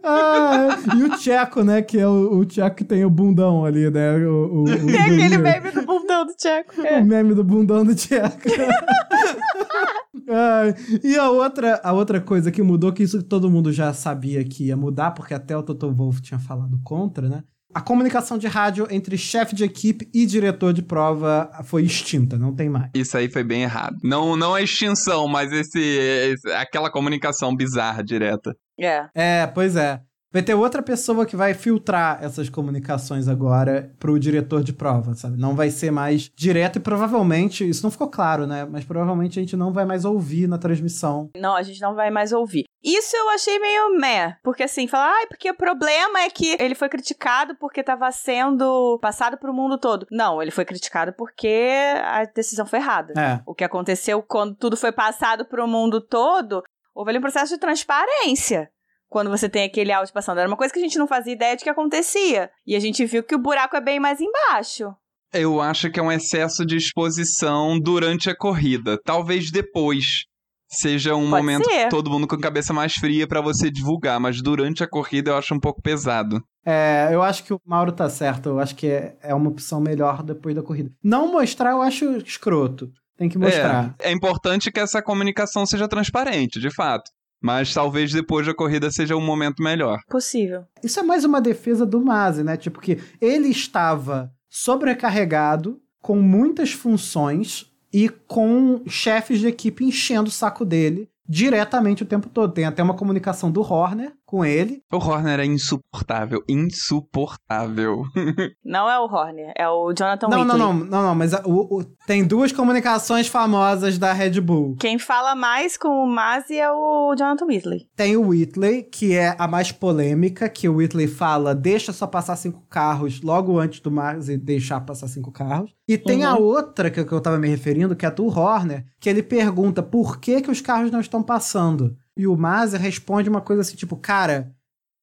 Ah, 0.03 0.77
e 0.97 1.03
o 1.03 1.09
Tcheco, 1.17 1.63
né? 1.63 1.81
Que 1.81 1.99
é 1.99 2.07
o, 2.07 2.39
o 2.39 2.45
Tcheco 2.45 2.75
que 2.75 2.83
tem 2.83 3.05
o 3.05 3.09
bundão 3.09 3.63
ali, 3.65 3.89
né? 3.89 4.17
O, 4.17 4.31
o, 4.31 4.61
o 4.63 4.65
Tem 4.65 4.75
aquele 4.99 5.37
Denir. 5.37 5.39
meme 5.41 5.71
do 5.71 5.81
bundão 5.85 6.25
do 6.25 6.33
Tcheco. 6.33 6.81
É. 6.81 6.99
O 6.99 7.05
meme 7.05 7.33
do 7.33 7.43
bundão 7.43 7.85
do 7.85 7.95
Tcheco. 7.95 8.37
Ai, 10.29 10.73
e 11.03 11.17
a 11.17 11.29
outra, 11.29 11.81
a 11.83 11.91
outra 11.91 12.21
coisa 12.21 12.51
que 12.51 12.61
mudou, 12.61 12.93
que 12.93 13.03
isso 13.03 13.21
todo 13.23 13.49
mundo 13.49 13.71
já 13.73 13.93
sabia 13.93 14.43
que 14.43 14.67
ia 14.67 14.77
mudar, 14.77 15.11
porque 15.11 15.33
até 15.33 15.55
o 15.57 15.63
Toto 15.63 15.91
Wolff 15.91 16.21
tinha 16.21 16.39
falado 16.39 16.79
contra, 16.83 17.27
né? 17.27 17.43
A 17.73 17.81
comunicação 17.81 18.37
de 18.37 18.47
rádio 18.47 18.87
entre 18.91 19.17
chefe 19.17 19.55
de 19.55 19.63
equipe 19.63 20.07
e 20.13 20.25
diretor 20.25 20.73
de 20.73 20.81
prova 20.81 21.49
foi 21.63 21.83
extinta, 21.83 22.37
não 22.37 22.53
tem 22.55 22.69
mais. 22.69 22.89
Isso 22.93 23.17
aí 23.17 23.27
foi 23.29 23.43
bem 23.43 23.63
errado. 23.63 23.95
Não, 24.03 24.35
não 24.35 24.53
a 24.53 24.61
extinção, 24.61 25.27
mas 25.27 25.51
esse, 25.51 25.79
esse- 25.79 26.51
aquela 26.51 26.91
comunicação 26.91 27.55
bizarra 27.55 28.03
direta. 28.03 28.55
É. 28.79 29.05
É, 29.15 29.47
pois 29.47 29.75
é. 29.75 29.99
Vai 30.33 30.41
ter 30.41 30.55
outra 30.55 30.81
pessoa 30.81 31.27
que 31.27 31.35
vai 31.35 31.53
filtrar 31.53 32.17
essas 32.23 32.49
comunicações 32.49 33.27
agora 33.27 33.93
pro 33.99 34.17
diretor 34.17 34.63
de 34.63 34.73
prova, 34.73 35.13
sabe? 35.13 35.39
Não 35.39 35.55
vai 35.55 35.69
ser 35.69 35.91
mais 35.91 36.31
direto 36.35 36.77
e 36.77 36.79
provavelmente, 36.79 37.69
isso 37.69 37.83
não 37.83 37.91
ficou 37.91 38.09
claro, 38.09 38.47
né? 38.47 38.65
Mas 38.65 38.83
provavelmente 38.83 39.37
a 39.37 39.43
gente 39.43 39.55
não 39.55 39.71
vai 39.71 39.85
mais 39.85 40.05
ouvir 40.05 40.47
na 40.47 40.57
transmissão. 40.57 41.29
Não, 41.37 41.55
a 41.55 41.61
gente 41.61 41.79
não 41.79 41.93
vai 41.93 42.09
mais 42.09 42.31
ouvir. 42.31 42.63
Isso 42.83 43.15
eu 43.15 43.29
achei 43.29 43.59
meio 43.59 43.95
meh. 43.99 44.35
Porque 44.43 44.63
assim, 44.63 44.87
falar, 44.87 45.13
ai, 45.13 45.27
porque 45.27 45.51
o 45.51 45.55
problema 45.55 46.21
é 46.21 46.29
que 46.31 46.57
ele 46.59 46.73
foi 46.73 46.89
criticado 46.89 47.55
porque 47.59 47.83
tava 47.83 48.11
sendo 48.11 48.97
passado 49.03 49.37
pro 49.37 49.53
mundo 49.53 49.77
todo. 49.77 50.07
Não, 50.11 50.41
ele 50.41 50.49
foi 50.49 50.65
criticado 50.65 51.13
porque 51.13 51.69
a 52.03 52.25
decisão 52.25 52.65
foi 52.65 52.79
errada. 52.79 53.13
É. 53.15 53.39
O 53.45 53.53
que 53.53 53.63
aconteceu 53.63 54.23
quando 54.23 54.55
tudo 54.55 54.75
foi 54.75 54.91
passado 54.91 55.45
pro 55.45 55.67
mundo 55.67 56.01
todo, 56.01 56.63
houve 56.95 57.11
ali 57.11 57.19
um 57.19 57.21
processo 57.21 57.53
de 57.53 57.59
transparência. 57.59 58.72
Quando 59.13 59.29
você 59.29 59.47
tem 59.47 59.65
aquele 59.65 59.91
áudio 59.91 60.11
passando. 60.11 60.39
Era 60.39 60.47
uma 60.47 60.57
coisa 60.57 60.73
que 60.73 60.79
a 60.79 60.81
gente 60.81 60.97
não 60.97 61.07
fazia 61.07 61.33
ideia 61.33 61.55
de 61.55 61.63
que 61.63 61.69
acontecia. 61.69 62.49
E 62.65 62.75
a 62.75 62.79
gente 62.79 63.05
viu 63.05 63.21
que 63.21 63.35
o 63.35 63.39
buraco 63.39 63.75
é 63.75 63.79
bem 63.79 63.99
mais 63.99 64.19
embaixo. 64.19 64.91
Eu 65.31 65.61
acho 65.61 65.91
que 65.91 65.99
é 65.99 66.03
um 66.03 66.11
excesso 66.11 66.65
de 66.65 66.75
exposição 66.75 67.79
durante 67.79 68.31
a 68.31 68.35
corrida. 68.35 68.99
Talvez 69.05 69.51
depois 69.51 70.23
seja 70.67 71.13
um 71.13 71.29
Pode 71.29 71.43
momento 71.43 71.69
ser. 71.69 71.89
todo 71.89 72.09
mundo 72.09 72.25
com 72.25 72.33
a 72.33 72.41
cabeça 72.41 72.73
mais 72.73 72.93
fria 72.93 73.27
pra 73.27 73.39
você 73.39 73.69
divulgar, 73.69 74.19
mas 74.19 74.41
durante 74.41 74.83
a 74.83 74.89
corrida 74.89 75.29
eu 75.29 75.37
acho 75.37 75.53
um 75.53 75.59
pouco 75.59 75.79
pesado. 75.79 76.41
É, 76.65 77.09
eu 77.11 77.21
acho 77.21 77.43
que 77.43 77.53
o 77.53 77.61
Mauro 77.63 77.91
tá 77.91 78.09
certo. 78.09 78.49
Eu 78.49 78.59
acho 78.59 78.75
que 78.75 78.87
é, 78.87 79.15
é 79.21 79.35
uma 79.35 79.51
opção 79.51 79.79
melhor 79.79 80.23
depois 80.23 80.55
da 80.55 80.63
corrida. 80.63 80.89
Não 81.03 81.31
mostrar, 81.31 81.69
eu 81.69 81.83
acho 81.83 82.17
escroto. 82.17 82.89
Tem 83.15 83.29
que 83.29 83.37
mostrar. 83.37 83.93
É, 83.99 84.09
é 84.09 84.11
importante 84.11 84.71
que 84.71 84.79
essa 84.79 85.03
comunicação 85.03 85.67
seja 85.67 85.87
transparente, 85.87 86.59
de 86.59 86.73
fato. 86.73 87.11
Mas 87.43 87.73
talvez 87.73 88.13
depois 88.13 88.47
da 88.47 88.53
corrida 88.53 88.89
seja 88.89 89.17
um 89.17 89.21
momento 89.21 89.61
melhor. 89.61 89.99
Possível. 90.09 90.63
Isso 90.81 90.99
é 90.99 91.03
mais 91.03 91.25
uma 91.25 91.41
defesa 91.41 91.85
do 91.85 92.01
Masi, 92.01 92.41
né? 92.41 92.55
Tipo 92.55 92.79
que 92.79 92.97
ele 93.19 93.49
estava 93.49 94.31
sobrecarregado, 94.49 95.81
com 96.01 96.15
muitas 96.15 96.71
funções 96.71 97.65
e 97.91 98.07
com 98.07 98.81
chefes 98.87 99.39
de 99.39 99.47
equipe 99.47 99.83
enchendo 99.83 100.29
o 100.29 100.31
saco 100.31 100.63
dele 100.63 101.09
diretamente 101.27 102.03
o 102.03 102.05
tempo 102.05 102.29
todo. 102.29 102.53
Tem 102.53 102.65
até 102.65 102.83
uma 102.83 102.93
comunicação 102.93 103.51
do 103.51 103.61
Horner 103.61 104.13
com 104.33 104.43
ele. 104.43 104.81
O 104.91 104.97
Horner 104.97 105.39
é 105.41 105.45
insuportável, 105.45 106.43
insuportável. 106.49 108.01
Não 108.65 108.89
é 108.89 108.99
o 108.99 109.03
Horner, 109.03 109.53
é 109.55 109.69
o 109.69 109.93
Jonathan 109.93 110.27
não, 110.27 110.43
não, 110.43 110.55
Whitley. 110.55 110.59
não, 110.59 110.73
não, 110.73 111.03
não, 111.03 111.15
mas 111.15 111.33
a- 111.35 111.43
o- 111.45 111.79
o- 111.81 111.85
tem 112.07 112.25
duas 112.25 112.51
comunicações 112.51 113.27
famosas 113.27 113.99
da 113.99 114.11
Red 114.11 114.41
Bull. 114.41 114.75
Quem 114.79 114.97
fala 114.97 115.35
mais 115.35 115.77
com 115.77 115.89
o 115.89 116.07
Masi 116.07 116.57
é 116.57 116.71
o 116.71 117.13
Jonathan 117.15 117.45
Whitley. 117.45 117.81
Tem 117.95 118.17
o 118.17 118.29
Whitley, 118.29 118.81
que 118.83 119.13
é 119.15 119.35
a 119.37 119.47
mais 119.47 119.71
polêmica, 119.71 120.49
que 120.49 120.67
o 120.67 120.77
Whitley 120.77 121.07
fala, 121.07 121.53
deixa 121.53 121.93
só 121.93 122.07
passar 122.07 122.35
cinco 122.35 122.63
carros 122.67 123.21
logo 123.21 123.59
antes 123.59 123.81
do 123.81 123.91
Masi 123.91 124.35
deixar 124.37 124.81
passar 124.81 125.07
cinco 125.09 125.31
carros. 125.31 125.71
E 125.87 125.95
tem 125.97 126.23
a 126.23 126.35
outra 126.35 126.89
que, 126.89 127.03
que 127.03 127.11
eu 127.11 127.21
tava 127.21 127.37
me 127.37 127.47
referindo, 127.49 127.95
que 127.95 128.05
é 128.05 128.07
a 128.09 128.11
do 128.11 128.25
Horner, 128.25 128.83
que 128.99 129.09
ele 129.09 129.21
pergunta 129.21 129.83
por 129.83 130.19
que, 130.19 130.41
que 130.41 130.49
os 130.49 130.61
carros 130.61 130.89
não 130.89 131.01
estão 131.01 131.21
passando. 131.21 131.95
E 132.17 132.27
o 132.27 132.35
Masi 132.35 132.77
responde 132.77 133.29
uma 133.29 133.41
coisa 133.41 133.61
assim, 133.61 133.75
tipo, 133.75 133.95
cara, 133.95 134.53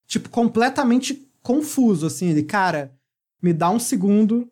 tipo, 0.07 0.29
completamente 0.29 1.29
confuso, 1.43 2.07
assim, 2.07 2.29
ele, 2.29 2.43
cara, 2.43 2.93
me 3.43 3.53
dá 3.53 3.71
um 3.71 3.79
segundo, 3.79 4.49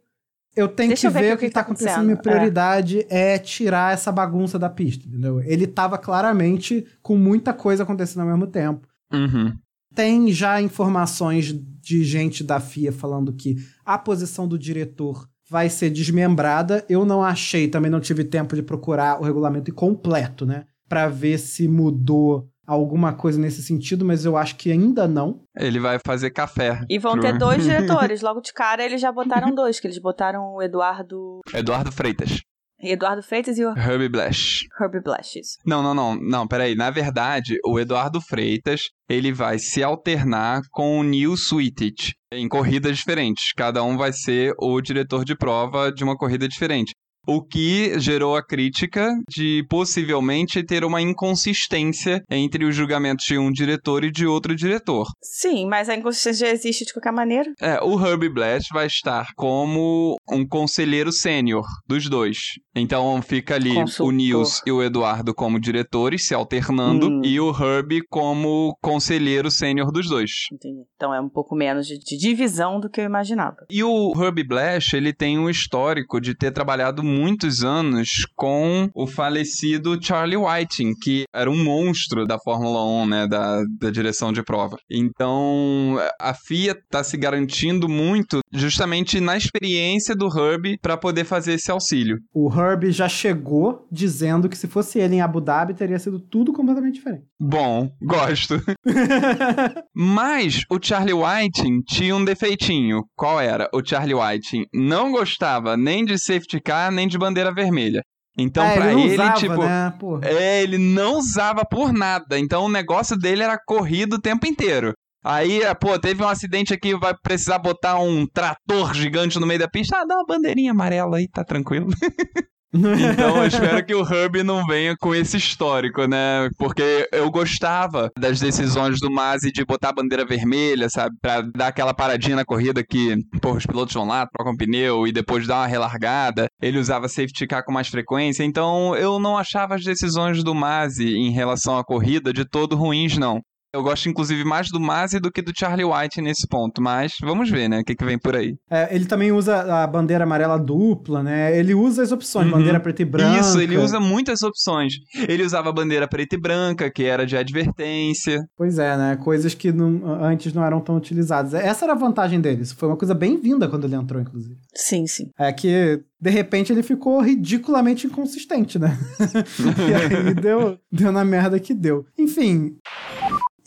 eu 0.56 0.66
tenho 0.66 0.88
Deixa 0.88 1.02
que 1.02 1.06
eu 1.06 1.10
ver 1.12 1.20
ver 1.20 1.34
o 1.34 1.38
que, 1.38 1.50
tá 1.50 1.60
acontecendo. 1.60 2.02
Minha 2.02 2.14
acontecendo. 2.14 2.18
É. 2.18 2.38
prioridade 2.38 3.06
é. 3.08 3.38
tirar 3.38 3.92
essa 3.92 4.10
bagunça 4.10 4.58
da 4.58 4.68
pista, 4.68 5.06
entendeu? 5.06 5.40
Ele 5.40 5.66
tava 5.66 5.96
claramente 5.96 6.84
com 7.00 7.16
muita 7.16 7.52
coisa 7.52 7.84
acontecendo 7.84 8.22
ao 8.22 8.28
mesmo 8.28 8.46
tempo. 8.46 8.86
Uhum. 9.12 9.56
Tem 9.94 10.32
já 10.32 10.60
informações 10.60 11.54
de 11.80 12.04
gente 12.04 12.42
da 12.42 12.60
FIA 12.60 12.92
falando 12.92 13.32
que 13.32 13.56
a 13.84 13.96
posição 13.96 14.48
do 14.48 14.58
diretor 14.58 15.28
vai 15.48 15.70
ser 15.70 15.90
desmembrada. 15.90 16.84
Eu 16.88 17.04
não 17.04 17.22
achei, 17.22 17.68
também 17.68 17.90
não 17.90 18.00
tive 18.00 18.24
tempo 18.24 18.54
de 18.54 18.62
procurar 18.62 19.20
o 19.20 19.24
regulamento 19.24 19.72
completo, 19.72 20.44
né? 20.44 20.66
Pra 20.88 21.08
ver 21.08 21.38
se 21.38 21.68
mudou 21.68 22.48
alguma 22.66 23.14
coisa 23.14 23.40
nesse 23.40 23.62
sentido, 23.62 24.04
mas 24.04 24.26
eu 24.26 24.36
acho 24.36 24.56
que 24.56 24.70
ainda 24.70 25.08
não. 25.08 25.42
Ele 25.56 25.80
vai 25.80 25.98
fazer 26.04 26.30
café. 26.30 26.84
E 26.88 26.98
vão 26.98 27.18
ter 27.18 27.36
dois 27.38 27.62
diretores. 27.64 28.20
Logo 28.20 28.40
de 28.40 28.52
cara, 28.52 28.84
eles 28.84 29.00
já 29.00 29.10
botaram 29.10 29.54
dois, 29.54 29.80
que 29.80 29.86
eles 29.86 29.98
botaram 29.98 30.54
o 30.54 30.62
Eduardo. 30.62 31.40
Eduardo 31.54 31.90
Freitas. 31.90 32.42
Eduardo 32.80 33.22
Freitas 33.22 33.58
e 33.58 33.64
o 33.64 33.76
Herbie 33.76 34.08
Blash. 34.08 34.60
Herbie 34.80 35.00
Blash. 35.02 35.36
Isso. 35.36 35.58
Não, 35.66 35.82
não, 35.82 35.94
não, 35.94 36.14
não, 36.14 36.46
peraí. 36.46 36.76
Na 36.76 36.90
verdade, 36.90 37.58
o 37.66 37.80
Eduardo 37.80 38.20
Freitas, 38.20 38.82
ele 39.08 39.32
vai 39.32 39.58
se 39.58 39.82
alternar 39.82 40.60
com 40.70 41.00
o 41.00 41.02
Neil 41.02 41.34
Sweetit 41.34 42.14
em 42.32 42.48
corridas 42.48 42.96
diferentes. 42.98 43.52
Cada 43.56 43.82
um 43.82 43.96
vai 43.96 44.12
ser 44.12 44.54
o 44.60 44.80
diretor 44.80 45.24
de 45.24 45.34
prova 45.36 45.90
de 45.90 46.04
uma 46.04 46.16
corrida 46.16 46.46
diferente 46.46 46.92
o 47.28 47.42
que 47.42 47.98
gerou 48.00 48.34
a 48.34 48.42
crítica 48.42 49.06
de 49.28 49.62
possivelmente 49.68 50.64
ter 50.64 50.82
uma 50.82 51.02
inconsistência 51.02 52.22
entre 52.30 52.64
os 52.64 52.74
julgamentos 52.74 53.26
de 53.26 53.36
um 53.36 53.52
diretor 53.52 54.02
e 54.02 54.10
de 54.10 54.26
outro 54.26 54.56
diretor. 54.56 55.06
Sim, 55.22 55.66
mas 55.66 55.90
a 55.90 55.94
inconsistência 55.94 56.46
já 56.46 56.52
existe 56.52 56.86
de 56.86 56.92
qualquer 56.94 57.12
maneira. 57.12 57.52
É, 57.60 57.78
o 57.82 58.00
Herbie 58.00 58.30
Blash 58.30 58.68
vai 58.72 58.86
estar 58.86 59.26
como 59.36 60.16
um 60.30 60.46
conselheiro 60.46 61.12
sênior 61.12 61.66
dos 61.86 62.08
dois. 62.08 62.38
Então 62.74 63.20
fica 63.20 63.56
ali 63.56 63.74
Consultor. 63.74 64.06
o 64.06 64.10
Nils 64.10 64.62
e 64.64 64.72
o 64.72 64.82
Eduardo 64.82 65.34
como 65.34 65.60
diretores, 65.60 66.26
se 66.26 66.34
alternando, 66.34 67.08
hum. 67.08 67.22
e 67.24 67.38
o 67.38 67.50
Herbie 67.50 68.02
como 68.08 68.74
conselheiro 68.80 69.50
sênior 69.50 69.92
dos 69.92 70.08
dois. 70.08 70.30
Entendi. 70.52 70.82
Então 70.96 71.12
é 71.12 71.20
um 71.20 71.28
pouco 71.28 71.54
menos 71.54 71.86
de, 71.86 71.98
de 71.98 72.16
divisão 72.16 72.80
do 72.80 72.88
que 72.88 73.00
eu 73.00 73.04
imaginava. 73.04 73.56
E 73.70 73.82
o 73.84 74.12
Herbie 74.16 74.46
Blash, 74.46 74.94
ele 74.94 75.12
tem 75.12 75.38
um 75.38 75.50
histórico 75.50 76.20
de 76.20 76.34
ter 76.34 76.52
trabalhado 76.52 77.02
muitos 77.18 77.64
anos 77.64 78.26
com 78.36 78.88
o 78.94 79.06
falecido 79.06 79.98
Charlie 80.00 80.36
Whiting, 80.36 80.94
que 81.02 81.24
era 81.34 81.50
um 81.50 81.64
monstro 81.64 82.24
da 82.24 82.38
Fórmula 82.38 82.84
1, 83.02 83.06
né, 83.06 83.26
da, 83.26 83.62
da 83.80 83.90
direção 83.90 84.32
de 84.32 84.42
prova. 84.42 84.76
Então, 84.90 85.98
a 86.20 86.32
FIA 86.32 86.72
está 86.72 87.02
se 87.02 87.16
garantindo 87.16 87.88
muito 87.88 88.40
justamente 88.52 89.20
na 89.20 89.36
experiência 89.36 90.14
do 90.14 90.26
Herbie 90.26 90.78
para 90.80 90.96
poder 90.96 91.24
fazer 91.24 91.54
esse 91.54 91.70
auxílio. 91.70 92.18
O 92.32 92.48
Herbie 92.52 92.92
já 92.92 93.08
chegou 93.08 93.86
dizendo 93.90 94.48
que 94.48 94.56
se 94.56 94.68
fosse 94.68 94.98
ele 94.98 95.16
em 95.16 95.20
Abu 95.20 95.40
Dhabi 95.40 95.74
teria 95.74 95.98
sido 95.98 96.20
tudo 96.20 96.52
completamente 96.52 96.94
diferente. 96.94 97.24
Bom, 97.40 97.90
gosto. 98.00 98.54
Mas 99.94 100.62
o 100.70 100.78
Charlie 100.80 101.14
Whiting 101.14 101.82
tinha 101.82 102.14
um 102.14 102.24
defeitinho. 102.24 103.02
Qual 103.16 103.40
era? 103.40 103.68
O 103.74 103.84
Charlie 103.84 104.14
Whiting 104.14 104.66
não 104.72 105.10
gostava 105.10 105.76
nem 105.76 106.04
de 106.04 106.18
safety 106.18 106.60
car, 106.60 106.92
nem 106.92 107.07
de 107.08 107.18
bandeira 107.18 107.52
vermelha. 107.52 108.02
Então, 108.38 108.64
é, 108.64 108.74
pra 108.76 108.92
ele, 108.92 109.02
ele 109.02 109.12
usava, 109.14 109.32
tipo. 109.34 109.56
Né? 109.56 109.92
É, 110.22 110.62
ele 110.62 110.78
não 110.78 111.18
usava 111.18 111.64
por 111.64 111.92
nada. 111.92 112.38
Então, 112.38 112.64
o 112.64 112.68
negócio 112.68 113.18
dele 113.18 113.42
era 113.42 113.58
corrido 113.66 114.14
o 114.14 114.20
tempo 114.20 114.46
inteiro. 114.46 114.92
Aí, 115.24 115.60
pô, 115.80 115.98
teve 115.98 116.22
um 116.22 116.28
acidente 116.28 116.72
aqui, 116.72 116.96
vai 116.96 117.12
precisar 117.20 117.58
botar 117.58 117.98
um 117.98 118.24
trator 118.26 118.94
gigante 118.94 119.38
no 119.40 119.46
meio 119.46 119.58
da 119.58 119.68
pista. 119.68 119.98
Ah, 119.98 120.04
dá 120.04 120.14
uma 120.14 120.26
bandeirinha 120.26 120.70
amarela 120.70 121.16
aí, 121.16 121.28
tá 121.28 121.44
tranquilo. 121.44 121.88
então 122.74 123.38
eu 123.38 123.46
espero 123.46 123.84
que 123.84 123.94
o 123.94 124.02
Hub 124.02 124.42
não 124.42 124.64
venha 124.66 124.94
com 124.98 125.14
esse 125.14 125.36
histórico, 125.36 126.06
né? 126.06 126.48
Porque 126.58 127.08
eu 127.12 127.30
gostava 127.30 128.10
das 128.18 128.40
decisões 128.40 129.00
do 129.00 129.10
Masi 129.10 129.50
de 129.50 129.64
botar 129.64 129.90
a 129.90 129.94
bandeira 129.94 130.24
vermelha, 130.24 130.88
sabe? 130.90 131.16
Pra 131.20 131.40
dar 131.40 131.68
aquela 131.68 131.94
paradinha 131.94 132.36
na 132.36 132.44
corrida 132.44 132.84
que, 132.84 133.16
pô, 133.40 133.52
os 133.52 133.64
pilotos 133.64 133.94
vão 133.94 134.06
lá, 134.06 134.26
trocam 134.26 134.56
pneu 134.56 135.06
e 135.06 135.12
depois 135.12 135.46
dá 135.46 135.58
uma 135.58 135.66
relargada. 135.66 136.46
Ele 136.60 136.78
usava 136.78 137.08
safety 137.08 137.46
car 137.46 137.64
com 137.64 137.72
mais 137.72 137.88
frequência. 137.88 138.44
Então 138.44 138.94
eu 138.96 139.18
não 139.18 139.38
achava 139.38 139.74
as 139.74 139.84
decisões 139.84 140.44
do 140.44 140.54
Masi 140.54 141.16
em 141.16 141.30
relação 141.30 141.78
à 141.78 141.84
corrida 141.84 142.32
de 142.32 142.44
todo 142.44 142.76
ruins, 142.76 143.16
não. 143.16 143.40
Eu 143.78 143.82
gosto, 143.82 144.08
inclusive, 144.08 144.44
mais 144.44 144.70
do 144.70 144.80
Masi 144.80 145.20
do 145.20 145.30
que 145.30 145.40
do 145.40 145.52
Charlie 145.56 145.84
White 145.84 146.20
nesse 146.20 146.48
ponto, 146.48 146.82
mas 146.82 147.12
vamos 147.22 147.48
ver, 147.48 147.68
né? 147.68 147.80
O 147.80 147.84
que, 147.84 147.94
que 147.94 148.04
vem 148.04 148.18
por 148.18 148.34
aí. 148.34 148.56
É, 148.68 148.94
ele 148.94 149.06
também 149.06 149.30
usa 149.30 149.82
a 149.82 149.86
bandeira 149.86 150.24
amarela 150.24 150.58
dupla, 150.58 151.22
né? 151.22 151.56
Ele 151.56 151.74
usa 151.74 152.02
as 152.02 152.10
opções, 152.10 152.46
uhum. 152.46 152.54
bandeira 152.58 152.80
preta 152.80 153.02
e 153.02 153.04
branca. 153.04 153.40
Isso, 153.40 153.60
ele 153.60 153.78
usa 153.78 154.00
muitas 154.00 154.42
opções. 154.42 154.94
Ele 155.28 155.44
usava 155.44 155.68
a 155.68 155.72
bandeira 155.72 156.08
preta 156.08 156.34
e 156.34 156.40
branca, 156.40 156.90
que 156.90 157.04
era 157.04 157.24
de 157.24 157.36
advertência. 157.36 158.44
Pois 158.56 158.80
é, 158.80 158.96
né? 158.96 159.16
Coisas 159.16 159.54
que 159.54 159.70
não, 159.70 160.24
antes 160.24 160.52
não 160.52 160.64
eram 160.64 160.80
tão 160.80 160.96
utilizadas. 160.96 161.54
Essa 161.54 161.84
era 161.84 161.92
a 161.92 161.96
vantagem 161.96 162.40
dele. 162.40 162.62
Isso 162.62 162.76
foi 162.76 162.88
uma 162.88 162.96
coisa 162.96 163.14
bem-vinda 163.14 163.68
quando 163.68 163.84
ele 163.84 163.94
entrou, 163.94 164.20
inclusive. 164.20 164.56
Sim, 164.74 165.06
sim. 165.06 165.30
É 165.38 165.52
que 165.52 166.02
de 166.20 166.30
repente 166.30 166.72
ele 166.72 166.82
ficou 166.82 167.20
ridiculamente 167.20 168.06
inconsistente, 168.06 168.78
né? 168.78 168.98
e 169.88 169.94
aí 169.94 170.34
deu, 170.34 170.78
deu 170.90 171.12
na 171.12 171.24
merda 171.24 171.60
que 171.60 171.72
deu. 171.72 172.04
Enfim. 172.18 172.76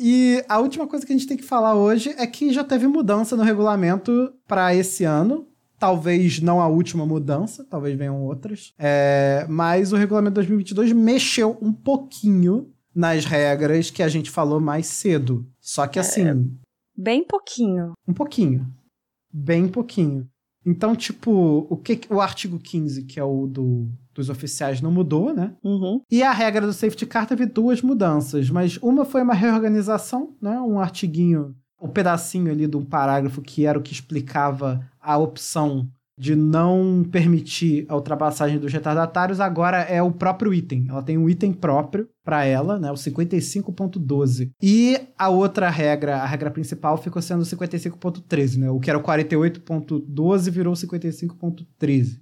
E 0.04 0.44
a 0.50 0.58
última 0.58 0.88
coisa 0.88 1.06
que 1.06 1.14
a 1.14 1.16
gente 1.16 1.28
tem 1.28 1.38
que 1.38 1.44
falar 1.44 1.76
hoje 1.76 2.10
é 2.18 2.26
que 2.26 2.52
já 2.52 2.64
teve 2.64 2.88
mudança 2.88 3.38
no 3.38 3.44
regulamento 3.44 4.34
para 4.48 4.74
esse 4.74 5.04
ano. 5.04 5.48
Talvez 5.78 6.42
não 6.42 6.60
a 6.60 6.68
última 6.68 7.06
mudança, 7.06 7.64
talvez 7.70 7.96
venham 7.96 8.20
outras. 8.24 8.74
É, 8.80 9.46
mas 9.48 9.94
o 9.94 9.96
regulamento 9.96 10.34
2022 10.34 10.92
mexeu 10.92 11.56
um 11.62 11.72
pouquinho 11.72 12.74
nas 12.96 13.26
regras 13.26 13.92
que 13.92 14.02
a 14.02 14.08
gente 14.08 14.32
falou 14.32 14.60
mais 14.60 14.88
cedo. 14.88 15.46
Só 15.60 15.86
que 15.86 16.00
assim. 16.00 16.28
É, 16.28 16.36
bem 16.98 17.24
pouquinho. 17.24 17.94
Um 18.08 18.14
pouquinho. 18.14 18.66
Bem 19.32 19.68
pouquinho. 19.68 20.28
Então, 20.66 20.96
tipo, 20.96 21.66
o 21.70 21.78
que 21.78 22.02
o 22.10 22.22
artigo 22.22 22.60
15, 22.60 23.04
que 23.04 23.20
é 23.20 23.24
o 23.24 23.48
do 23.48 23.90
dos 24.14 24.30
oficiais 24.30 24.82
não 24.82 24.92
mudou, 24.92 25.34
né? 25.34 25.56
Uhum. 25.64 26.02
E 26.12 26.22
a 26.22 26.32
regra 26.32 26.68
do 26.68 26.74
safety 26.74 27.06
car 27.06 27.26
teve 27.26 27.46
duas 27.46 27.82
mudanças, 27.82 28.50
mas 28.50 28.78
uma 28.82 29.06
foi 29.06 29.22
uma 29.22 29.34
reorganização, 29.34 30.36
né? 30.42 30.60
Um 30.60 30.80
artiguinho, 30.80 31.56
um 31.82 31.88
pedacinho 31.88 32.52
ali 32.52 32.68
de 32.68 32.76
um 32.76 32.84
parágrafo 32.84 33.42
que 33.42 33.66
era 33.66 33.80
o 33.80 33.82
que 33.82 33.94
explicava 33.94 34.86
a 35.00 35.18
opção 35.18 35.90
de 36.22 36.36
não 36.36 37.04
permitir 37.12 37.84
a 37.90 37.96
ultrapassagem 37.96 38.60
dos 38.60 38.72
retardatários, 38.72 39.40
agora 39.40 39.80
é 39.80 40.04
o 40.04 40.12
próprio 40.12 40.54
item. 40.54 40.86
Ela 40.88 41.02
tem 41.02 41.18
um 41.18 41.28
item 41.28 41.52
próprio 41.52 42.08
para 42.24 42.46
ela, 42.46 42.78
né, 42.78 42.92
o 42.92 42.94
55.12. 42.94 44.52
E 44.62 45.00
a 45.18 45.30
outra 45.30 45.68
regra, 45.68 46.18
a 46.18 46.26
regra 46.28 46.52
principal, 46.52 46.96
ficou 46.96 47.24
sendo 47.24 47.42
o 47.42 47.44
55.13, 47.44 48.58
né? 48.60 48.70
O 48.70 48.80
que 48.80 48.92
era 48.92 49.00
o 49.00 49.02
48.12 49.02 50.52
virou 50.52 50.76
55.13 50.76 52.20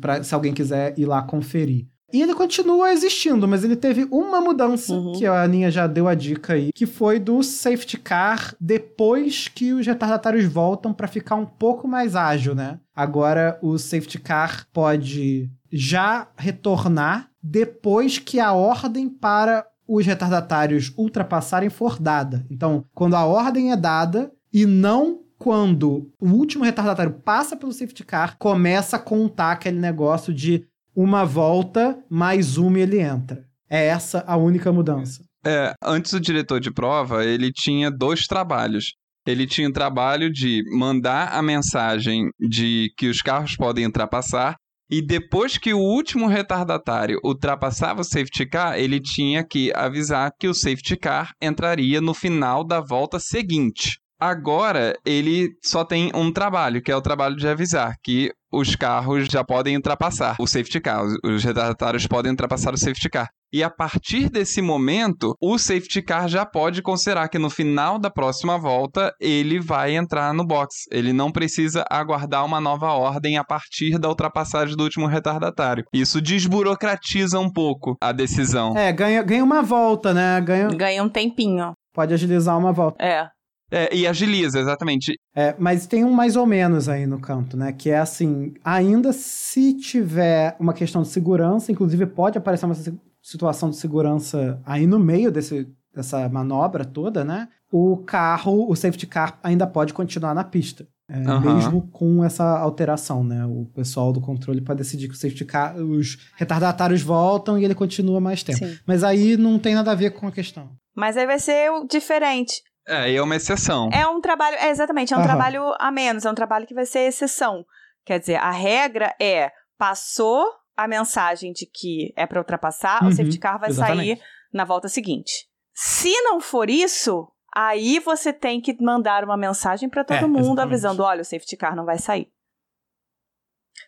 pra, 0.00 0.22
se 0.22 0.32
alguém 0.32 0.54
quiser 0.54 0.96
ir 0.96 1.06
lá 1.06 1.20
conferir. 1.22 1.88
E 2.12 2.22
ele 2.22 2.34
continua 2.34 2.92
existindo, 2.92 3.48
mas 3.48 3.64
ele 3.64 3.76
teve 3.76 4.06
uma 4.10 4.40
mudança, 4.40 4.92
uhum. 4.92 5.12
que 5.12 5.26
a 5.26 5.42
Aninha 5.42 5.70
já 5.70 5.86
deu 5.86 6.06
a 6.06 6.14
dica 6.14 6.52
aí, 6.52 6.72
que 6.72 6.86
foi 6.86 7.18
do 7.18 7.42
safety 7.42 7.98
car 7.98 8.54
depois 8.60 9.48
que 9.48 9.72
os 9.72 9.86
retardatários 9.86 10.44
voltam 10.44 10.92
para 10.92 11.08
ficar 11.08 11.34
um 11.34 11.46
pouco 11.46 11.88
mais 11.88 12.14
ágil, 12.14 12.54
né? 12.54 12.78
Agora 12.94 13.58
o 13.60 13.76
safety 13.78 14.18
car 14.18 14.66
pode 14.72 15.50
já 15.72 16.28
retornar 16.36 17.30
depois 17.42 18.18
que 18.18 18.38
a 18.38 18.52
ordem 18.52 19.08
para 19.08 19.66
os 19.86 20.06
retardatários 20.06 20.92
ultrapassarem 20.96 21.68
for 21.68 21.98
dada. 21.98 22.46
Então, 22.50 22.84
quando 22.94 23.14
a 23.14 23.24
ordem 23.26 23.72
é 23.72 23.76
dada 23.76 24.32
e 24.52 24.64
não 24.64 25.20
quando 25.36 26.10
o 26.20 26.28
último 26.28 26.64
retardatário 26.64 27.12
passa 27.12 27.56
pelo 27.56 27.72
safety 27.72 28.04
car, 28.04 28.36
começa 28.38 28.96
a 28.96 29.00
contar 29.00 29.52
aquele 29.52 29.78
negócio 29.78 30.32
de 30.32 30.66
uma 30.94 31.24
volta 31.24 31.98
mais 32.08 32.56
uma 32.56 32.78
e 32.78 32.82
ele 32.82 33.00
entra. 33.00 33.44
É 33.68 33.86
essa 33.86 34.24
a 34.26 34.36
única 34.36 34.72
mudança. 34.72 35.22
É, 35.46 35.74
antes 35.82 36.12
o 36.12 36.20
diretor 36.20 36.60
de 36.60 36.72
prova, 36.72 37.24
ele 37.24 37.52
tinha 37.52 37.90
dois 37.90 38.26
trabalhos. 38.26 38.92
Ele 39.26 39.46
tinha 39.46 39.68
o 39.68 39.72
trabalho 39.72 40.30
de 40.30 40.62
mandar 40.76 41.32
a 41.32 41.42
mensagem 41.42 42.28
de 42.38 42.92
que 42.96 43.08
os 43.08 43.22
carros 43.22 43.56
podem 43.56 43.86
ultrapassar 43.86 44.56
e 44.90 45.00
depois 45.00 45.56
que 45.56 45.72
o 45.72 45.78
último 45.78 46.26
retardatário 46.26 47.18
ultrapassava 47.24 48.02
o 48.02 48.04
safety 48.04 48.46
car, 48.46 48.78
ele 48.78 49.00
tinha 49.00 49.42
que 49.42 49.72
avisar 49.74 50.30
que 50.38 50.46
o 50.46 50.54
safety 50.54 50.96
car 50.96 51.32
entraria 51.42 52.00
no 52.00 52.12
final 52.12 52.62
da 52.62 52.80
volta 52.80 53.18
seguinte. 53.18 53.98
Agora 54.20 54.94
ele 55.04 55.50
só 55.62 55.84
tem 55.84 56.10
um 56.14 56.32
trabalho, 56.32 56.82
que 56.82 56.90
é 56.90 56.96
o 56.96 57.02
trabalho 57.02 57.36
de 57.36 57.48
avisar 57.48 57.94
que 58.02 58.30
os 58.52 58.76
carros 58.76 59.26
já 59.26 59.42
podem 59.42 59.76
ultrapassar 59.76 60.36
o 60.38 60.46
safety 60.46 60.80
car, 60.80 61.04
os 61.24 61.42
retardatários 61.42 62.06
podem 62.06 62.30
ultrapassar 62.30 62.72
o 62.72 62.78
safety 62.78 63.10
car. 63.10 63.28
E 63.52 63.62
a 63.62 63.70
partir 63.70 64.28
desse 64.28 64.60
momento, 64.60 65.34
o 65.40 65.58
safety 65.58 66.02
car 66.02 66.28
já 66.28 66.44
pode 66.44 66.82
considerar 66.82 67.28
que 67.28 67.38
no 67.38 67.48
final 67.48 67.98
da 68.00 68.10
próxima 68.10 68.58
volta 68.58 69.12
ele 69.20 69.60
vai 69.60 69.94
entrar 69.94 70.34
no 70.34 70.44
box. 70.44 70.86
Ele 70.90 71.12
não 71.12 71.30
precisa 71.30 71.84
aguardar 71.88 72.44
uma 72.44 72.60
nova 72.60 72.92
ordem 72.92 73.36
a 73.36 73.44
partir 73.44 73.98
da 73.98 74.08
ultrapassagem 74.08 74.76
do 74.76 74.82
último 74.82 75.06
retardatário. 75.06 75.84
Isso 75.92 76.20
desburocratiza 76.20 77.38
um 77.38 77.48
pouco 77.48 77.96
a 78.00 78.10
decisão. 78.10 78.76
É, 78.76 78.92
ganha, 78.92 79.22
ganha 79.22 79.44
uma 79.44 79.62
volta, 79.62 80.12
né? 80.12 80.40
Ganha... 80.40 80.68
ganha 80.68 81.02
um 81.02 81.08
tempinho. 81.08 81.74
Pode 81.92 82.12
agilizar 82.12 82.58
uma 82.58 82.72
volta. 82.72 83.04
É. 83.04 83.28
É, 83.74 83.92
e 83.92 84.06
agiliza, 84.06 84.60
exatamente. 84.60 85.18
É, 85.34 85.52
mas 85.58 85.84
tem 85.84 86.04
um 86.04 86.12
mais 86.12 86.36
ou 86.36 86.46
menos 86.46 86.88
aí 86.88 87.06
no 87.06 87.18
canto, 87.18 87.56
né? 87.56 87.72
Que 87.72 87.90
é 87.90 87.98
assim, 87.98 88.54
ainda 88.64 89.12
se 89.12 89.74
tiver 89.74 90.56
uma 90.60 90.72
questão 90.72 91.02
de 91.02 91.08
segurança, 91.08 91.72
inclusive 91.72 92.06
pode 92.06 92.38
aparecer 92.38 92.66
uma 92.66 92.76
situação 93.20 93.70
de 93.70 93.76
segurança 93.76 94.60
aí 94.64 94.86
no 94.86 95.00
meio 95.00 95.32
desse, 95.32 95.66
dessa 95.92 96.28
manobra 96.28 96.84
toda, 96.84 97.24
né? 97.24 97.48
O 97.72 97.96
carro, 97.96 98.70
o 98.70 98.76
safety 98.76 99.08
car 99.08 99.40
ainda 99.42 99.66
pode 99.66 99.92
continuar 99.92 100.34
na 100.34 100.44
pista. 100.44 100.86
É, 101.08 101.18
Aham. 101.18 101.54
Mesmo 101.54 101.88
com 101.88 102.24
essa 102.24 102.44
alteração, 102.58 103.24
né? 103.24 103.44
O 103.44 103.66
pessoal 103.74 104.12
do 104.12 104.20
controle 104.20 104.60
pode 104.60 104.78
decidir 104.78 105.08
que 105.08 105.14
o 105.14 105.18
safety 105.18 105.44
car, 105.44 105.76
os 105.76 106.16
retardatários 106.36 107.02
voltam 107.02 107.58
e 107.58 107.64
ele 107.64 107.74
continua 107.74 108.20
mais 108.20 108.44
tempo. 108.44 108.64
Sim. 108.64 108.78
Mas 108.86 109.02
aí 109.02 109.36
não 109.36 109.58
tem 109.58 109.74
nada 109.74 109.90
a 109.90 109.96
ver 109.96 110.10
com 110.10 110.28
a 110.28 110.32
questão. 110.32 110.70
Mas 110.94 111.16
aí 111.16 111.26
vai 111.26 111.40
ser 111.40 111.70
o 111.72 111.84
diferente. 111.86 112.62
É, 112.86 113.10
e 113.10 113.16
é 113.16 113.22
uma 113.22 113.36
exceção. 113.36 113.88
É 113.92 114.06
um 114.06 114.20
trabalho, 114.20 114.56
é, 114.56 114.68
exatamente, 114.68 115.12
é 115.12 115.16
um 115.16 115.20
Aham. 115.20 115.26
trabalho 115.28 115.74
a 115.78 115.90
menos, 115.90 116.24
é 116.24 116.30
um 116.30 116.34
trabalho 116.34 116.66
que 116.66 116.74
vai 116.74 116.84
ser 116.84 117.00
exceção. 117.08 117.64
Quer 118.04 118.20
dizer, 118.20 118.36
a 118.36 118.50
regra 118.50 119.14
é, 119.20 119.50
passou 119.78 120.46
a 120.76 120.86
mensagem 120.86 121.52
de 121.52 121.64
que 121.66 122.12
é 122.16 122.26
pra 122.26 122.40
ultrapassar, 122.40 123.02
Uhum, 123.02 123.08
o 123.08 123.12
safety 123.12 123.38
car 123.38 123.58
vai 123.58 123.70
exatamente. 123.70 124.18
sair 124.18 124.26
na 124.52 124.64
volta 124.64 124.88
seguinte. 124.88 125.48
Se 125.72 126.10
não 126.22 126.40
for 126.40 126.68
isso, 126.68 127.26
aí 127.54 127.98
você 128.00 128.32
tem 128.32 128.60
que 128.60 128.76
mandar 128.82 129.24
uma 129.24 129.36
mensagem 129.36 129.88
pra 129.88 130.04
todo 130.04 130.16
É, 130.18 130.26
mundo 130.26 130.40
exatamente. 130.40 130.62
avisando, 130.62 131.02
olha, 131.02 131.22
o 131.22 131.24
safety 131.24 131.56
car 131.56 131.74
não 131.74 131.84
vai 131.84 131.98
sair. 131.98 132.28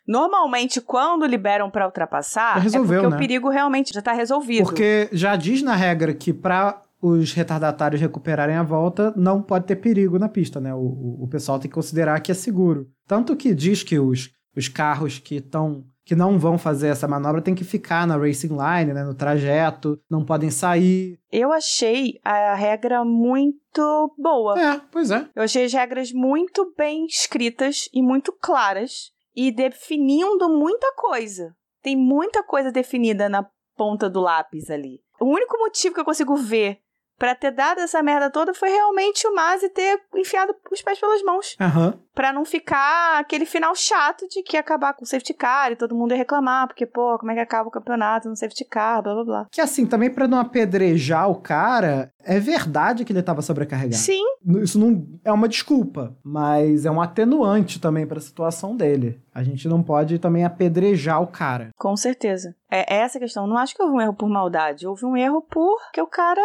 Normalmente, 0.07 0.81
quando 0.81 1.27
liberam 1.27 1.71
pra 1.71 1.87
ultrapassar, 1.87 2.55
Já 2.55 2.61
resolveu, 2.61 2.99
é 2.99 3.03
porque 3.03 3.11
né? 3.11 3.17
o 3.17 3.19
perigo 3.19 3.49
realmente 3.51 3.93
já 3.93 4.01
tá 4.01 4.13
resolvido. 4.13 4.65
Porque 4.65 5.09
já 5.13 5.35
diz 5.37 5.63
na 5.63 5.75
regra 5.75 6.15
que 6.15 6.33
para 6.33 6.81
os 7.01 7.33
retardatários 7.33 8.01
recuperarem 8.01 8.57
a 8.57 8.63
volta, 8.63 9.13
não 9.17 9.43
pode 9.43 9.67
ter 9.67 9.77
perigo 9.77 10.19
na 10.19 10.29
pista, 10.29 10.61
né? 10.61 10.75
O, 10.75 11.19
o, 11.23 11.29
pessoal 11.29 11.59
tem 11.59 11.69
que 11.69 11.75
considerar 11.75 12.21
que 12.21 12.33
é 12.33 12.35
seguro. 12.35 12.89
Tanto 13.07 13.37
que 13.37 13.55
diz 13.55 13.83
que 13.83 13.99
os, 13.99 14.31
os 14.57 14.69
carros 14.69 15.19
que 15.19 15.37
estão 15.37 15.85
que 16.07 16.15
não 16.15 16.39
vão 16.39 16.57
fazer 16.57 16.87
essa 16.87 17.09
manobra 17.09 17.43
têm 17.43 17.55
que 17.55 17.65
ficar 17.65 18.07
na 18.07 18.17
racing 18.17 18.51
line, 18.51 18.95
né, 18.95 19.03
no 19.03 19.13
trajeto, 19.13 19.99
não 20.09 20.25
podem 20.25 20.53
sair. 20.53 21.19
Eu 21.33 21.53
achei 21.53 22.13
a 22.25 22.55
regra 22.55 23.05
muito 23.05 24.15
boa. 24.17 24.57
É, 24.57 24.81
pois 24.93 25.11
é. 25.11 25.29
Eu 25.35 25.43
achei 25.43 25.65
as 25.65 25.73
regras 25.73 26.13
muito 26.13 26.73
bem 26.79 27.07
escritas 27.07 27.89
e 27.93 28.01
muito 28.01 28.33
claras 28.41 29.11
e 29.35 29.51
definindo 29.51 30.49
muita 30.49 30.87
coisa. 30.95 31.53
Tem 31.83 31.97
muita 31.97 32.41
coisa 32.45 32.71
definida 32.71 33.29
na 33.29 33.45
ponta 33.77 34.09
do 34.09 34.21
lápis 34.21 34.71
ali. 34.71 35.01
O 35.21 35.27
único 35.27 35.59
motivo 35.59 35.95
que 35.95 36.01
eu 36.01 36.05
consigo 36.05 36.37
ver 36.37 36.79
pra 37.19 37.35
ter 37.35 37.51
dado 37.51 37.81
essa 37.81 38.03
merda 38.03 38.31
toda 38.31 38.55
foi 38.55 38.69
realmente 38.71 39.27
o 39.27 39.35
Masi 39.35 39.69
ter 39.69 40.01
enfiado 40.15 40.55
os 40.71 40.83
pés 40.83 40.99
pelas 40.99 41.23
mãos. 41.23 41.57
Aham. 41.61 41.99
Pra 42.15 42.33
não 42.33 42.45
ficar 42.47 43.19
aquele 43.19 43.45
final 43.45 43.75
chato 43.75 44.27
de 44.29 44.43
que 44.43 44.57
ia 44.57 44.61
acabar 44.61 44.95
com 44.95 45.05
o 45.05 45.07
safety 45.07 45.35
car 45.35 45.71
e 45.71 45.77
todo 45.77 45.95
mundo 45.95 46.13
ia 46.13 46.17
reclamar, 46.17 46.67
porque, 46.67 46.87
pô, 46.87 47.19
como 47.19 47.31
é 47.31 47.35
que 47.35 47.41
acaba 47.41 47.69
o 47.69 47.73
campeonato 47.73 48.29
no 48.29 48.37
safety 48.37 48.65
car, 48.65 49.03
blá 49.03 49.15
blá 49.15 49.25
blá. 49.25 49.47
Que 49.53 49.61
assim, 49.61 49.85
também 49.87 50.09
pra 50.11 50.27
não 50.27 50.39
apedrejar 50.39 51.29
o 51.29 51.35
cara, 51.35 52.11
é 52.25 52.41
verdade 52.41 53.05
que 53.05 53.13
ele 53.13 53.23
tava 53.23 53.43
sobrecarregado. 53.43 53.97
Sim, 53.97 54.23
Isso 54.63 54.79
não 54.79 55.07
é 55.25 55.31
uma 55.31 55.49
desculpa, 55.49 56.17
mas 56.25 56.87
é 56.87 56.91
um 56.91 57.03
atenuante 57.03 57.79
também 57.79 58.07
pra 58.07 58.19
situação 58.19 58.75
dele. 58.75 59.21
A 59.35 59.43
gente 59.43 59.69
não 59.69 59.83
pode 59.83 60.19
também 60.19 60.45
apedrejar 60.45 61.21
o 61.21 61.27
cara. 61.27 61.69
Com 61.77 61.95
certeza. 61.97 62.55
É 62.71 62.97
essa 62.97 63.19
a 63.19 63.21
questão. 63.21 63.47
Não 63.47 63.59
acho 63.59 63.75
que 63.75 63.83
houve 63.83 63.95
um 63.95 64.01
erro 64.01 64.15
por 64.15 64.29
maldade. 64.29 64.87
Houve 64.87 65.05
um 65.05 65.17
erro 65.17 65.43
porque 65.43 66.01
o 66.01 66.07
cara 66.07 66.41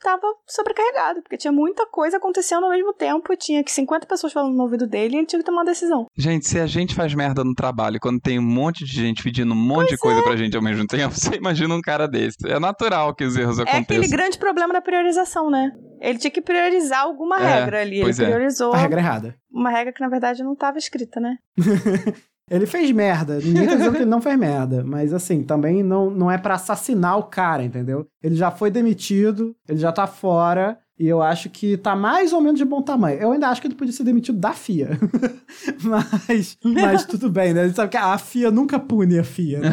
tava 0.00 0.22
sobrecarregado. 0.46 1.22
Porque 1.22 1.36
tinha 1.36 1.52
muita 1.52 1.86
coisa 1.86 2.16
acontecendo 2.16 2.64
ao 2.64 2.70
mesmo 2.70 2.92
tempo. 2.92 3.32
E 3.32 3.36
tinha 3.36 3.62
que 3.64 3.70
50 3.72 4.06
pessoas 4.06 4.32
falando 4.32 4.54
no 4.54 4.62
ouvido 4.62 4.86
dele 4.86 5.14
e 5.14 5.18
ele 5.18 5.26
tinha 5.26 5.38
que 5.40 5.44
tomar 5.46 5.58
uma 5.60 5.64
decisão. 5.64 6.06
Gente, 6.16 6.46
se 6.46 6.58
a 6.58 6.66
gente 6.66 6.94
faz 6.94 7.14
merda 7.14 7.42
no 7.44 7.54
trabalho, 7.54 7.98
quando 8.00 8.20
tem 8.20 8.38
um 8.38 8.42
monte 8.42 8.84
de 8.84 8.92
gente 8.92 9.22
pedindo 9.22 9.52
um 9.52 9.56
monte 9.56 9.90
de 9.90 9.98
coisa 9.98 10.22
pra 10.22 10.36
gente 10.36 10.56
ao 10.56 10.62
mesmo 10.62 10.86
tempo, 10.86 11.12
você 11.14 11.36
imagina 11.36 11.74
um 11.74 11.80
cara 11.80 12.06
desse. 12.06 12.36
É 12.46 12.58
natural 12.58 13.14
que 13.14 13.24
os 13.24 13.36
erros 13.36 13.58
É 13.58 13.62
aquele 13.62 13.78
aconteçam. 13.78 14.10
grande 14.10 14.38
problema 14.38 14.72
da 14.72 14.80
priorização, 14.80 15.50
né? 15.50 15.72
Ele 16.00 16.18
tinha 16.18 16.30
que 16.30 16.42
priorizar 16.42 17.00
alguma 17.02 17.40
É, 17.40 17.46
regra 17.60 17.80
ali. 17.80 17.96
Ele 17.96 18.02
pois 18.02 18.20
é. 18.20 18.26
priorizou 18.26 18.72
A 18.72 18.76
regra 18.76 19.00
é 19.00 19.02
errada. 19.02 19.34
uma 19.50 19.70
regra 19.70 19.92
que, 19.92 20.00
na 20.00 20.08
verdade, 20.08 20.42
não 20.42 20.52
estava 20.52 20.78
escrita, 20.78 21.18
né? 21.20 21.36
Ele 22.48 22.66
fez 22.66 22.92
merda. 22.92 23.38
Ninguém 23.38 23.66
tá 23.66 23.74
dizendo 23.74 23.92
que 23.92 24.02
ele 24.02 24.10
não 24.10 24.22
fez 24.22 24.38
merda. 24.38 24.84
Mas 24.84 25.12
assim, 25.12 25.42
também 25.42 25.82
não, 25.82 26.10
não 26.10 26.30
é 26.30 26.38
pra 26.38 26.54
assassinar 26.54 27.18
o 27.18 27.24
cara, 27.24 27.64
entendeu? 27.64 28.06
Ele 28.22 28.36
já 28.36 28.50
foi 28.50 28.70
demitido, 28.70 29.54
ele 29.68 29.78
já 29.78 29.90
tá 29.90 30.06
fora. 30.06 30.78
E 30.98 31.06
eu 31.06 31.20
acho 31.20 31.50
que 31.50 31.76
tá 31.76 31.94
mais 31.94 32.32
ou 32.32 32.40
menos 32.40 32.58
de 32.58 32.64
bom 32.64 32.80
tamanho. 32.80 33.18
Eu 33.20 33.32
ainda 33.32 33.48
acho 33.48 33.60
que 33.60 33.66
ele 33.66 33.74
podia 33.74 33.92
ser 33.92 34.04
demitido 34.04 34.38
da 34.38 34.52
FIA. 34.52 34.98
mas, 35.84 36.56
mas 36.64 37.04
tudo 37.04 37.28
bem, 37.28 37.52
né? 37.52 37.62
A 37.62 37.66
gente 37.66 37.76
sabe 37.76 37.90
que 37.90 37.98
a 37.98 38.16
FIA 38.16 38.50
nunca 38.50 38.78
pune 38.78 39.18
a 39.18 39.24
FIA, 39.24 39.60
né? 39.60 39.70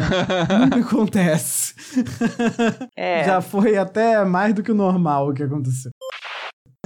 nunca 0.60 0.80
acontece. 0.80 1.74
É. 2.94 3.24
Já 3.24 3.40
foi 3.40 3.78
até 3.78 4.22
mais 4.24 4.52
do 4.52 4.62
que 4.62 4.70
o 4.70 4.74
normal 4.74 5.30
o 5.30 5.32
que 5.32 5.42
aconteceu. 5.42 5.90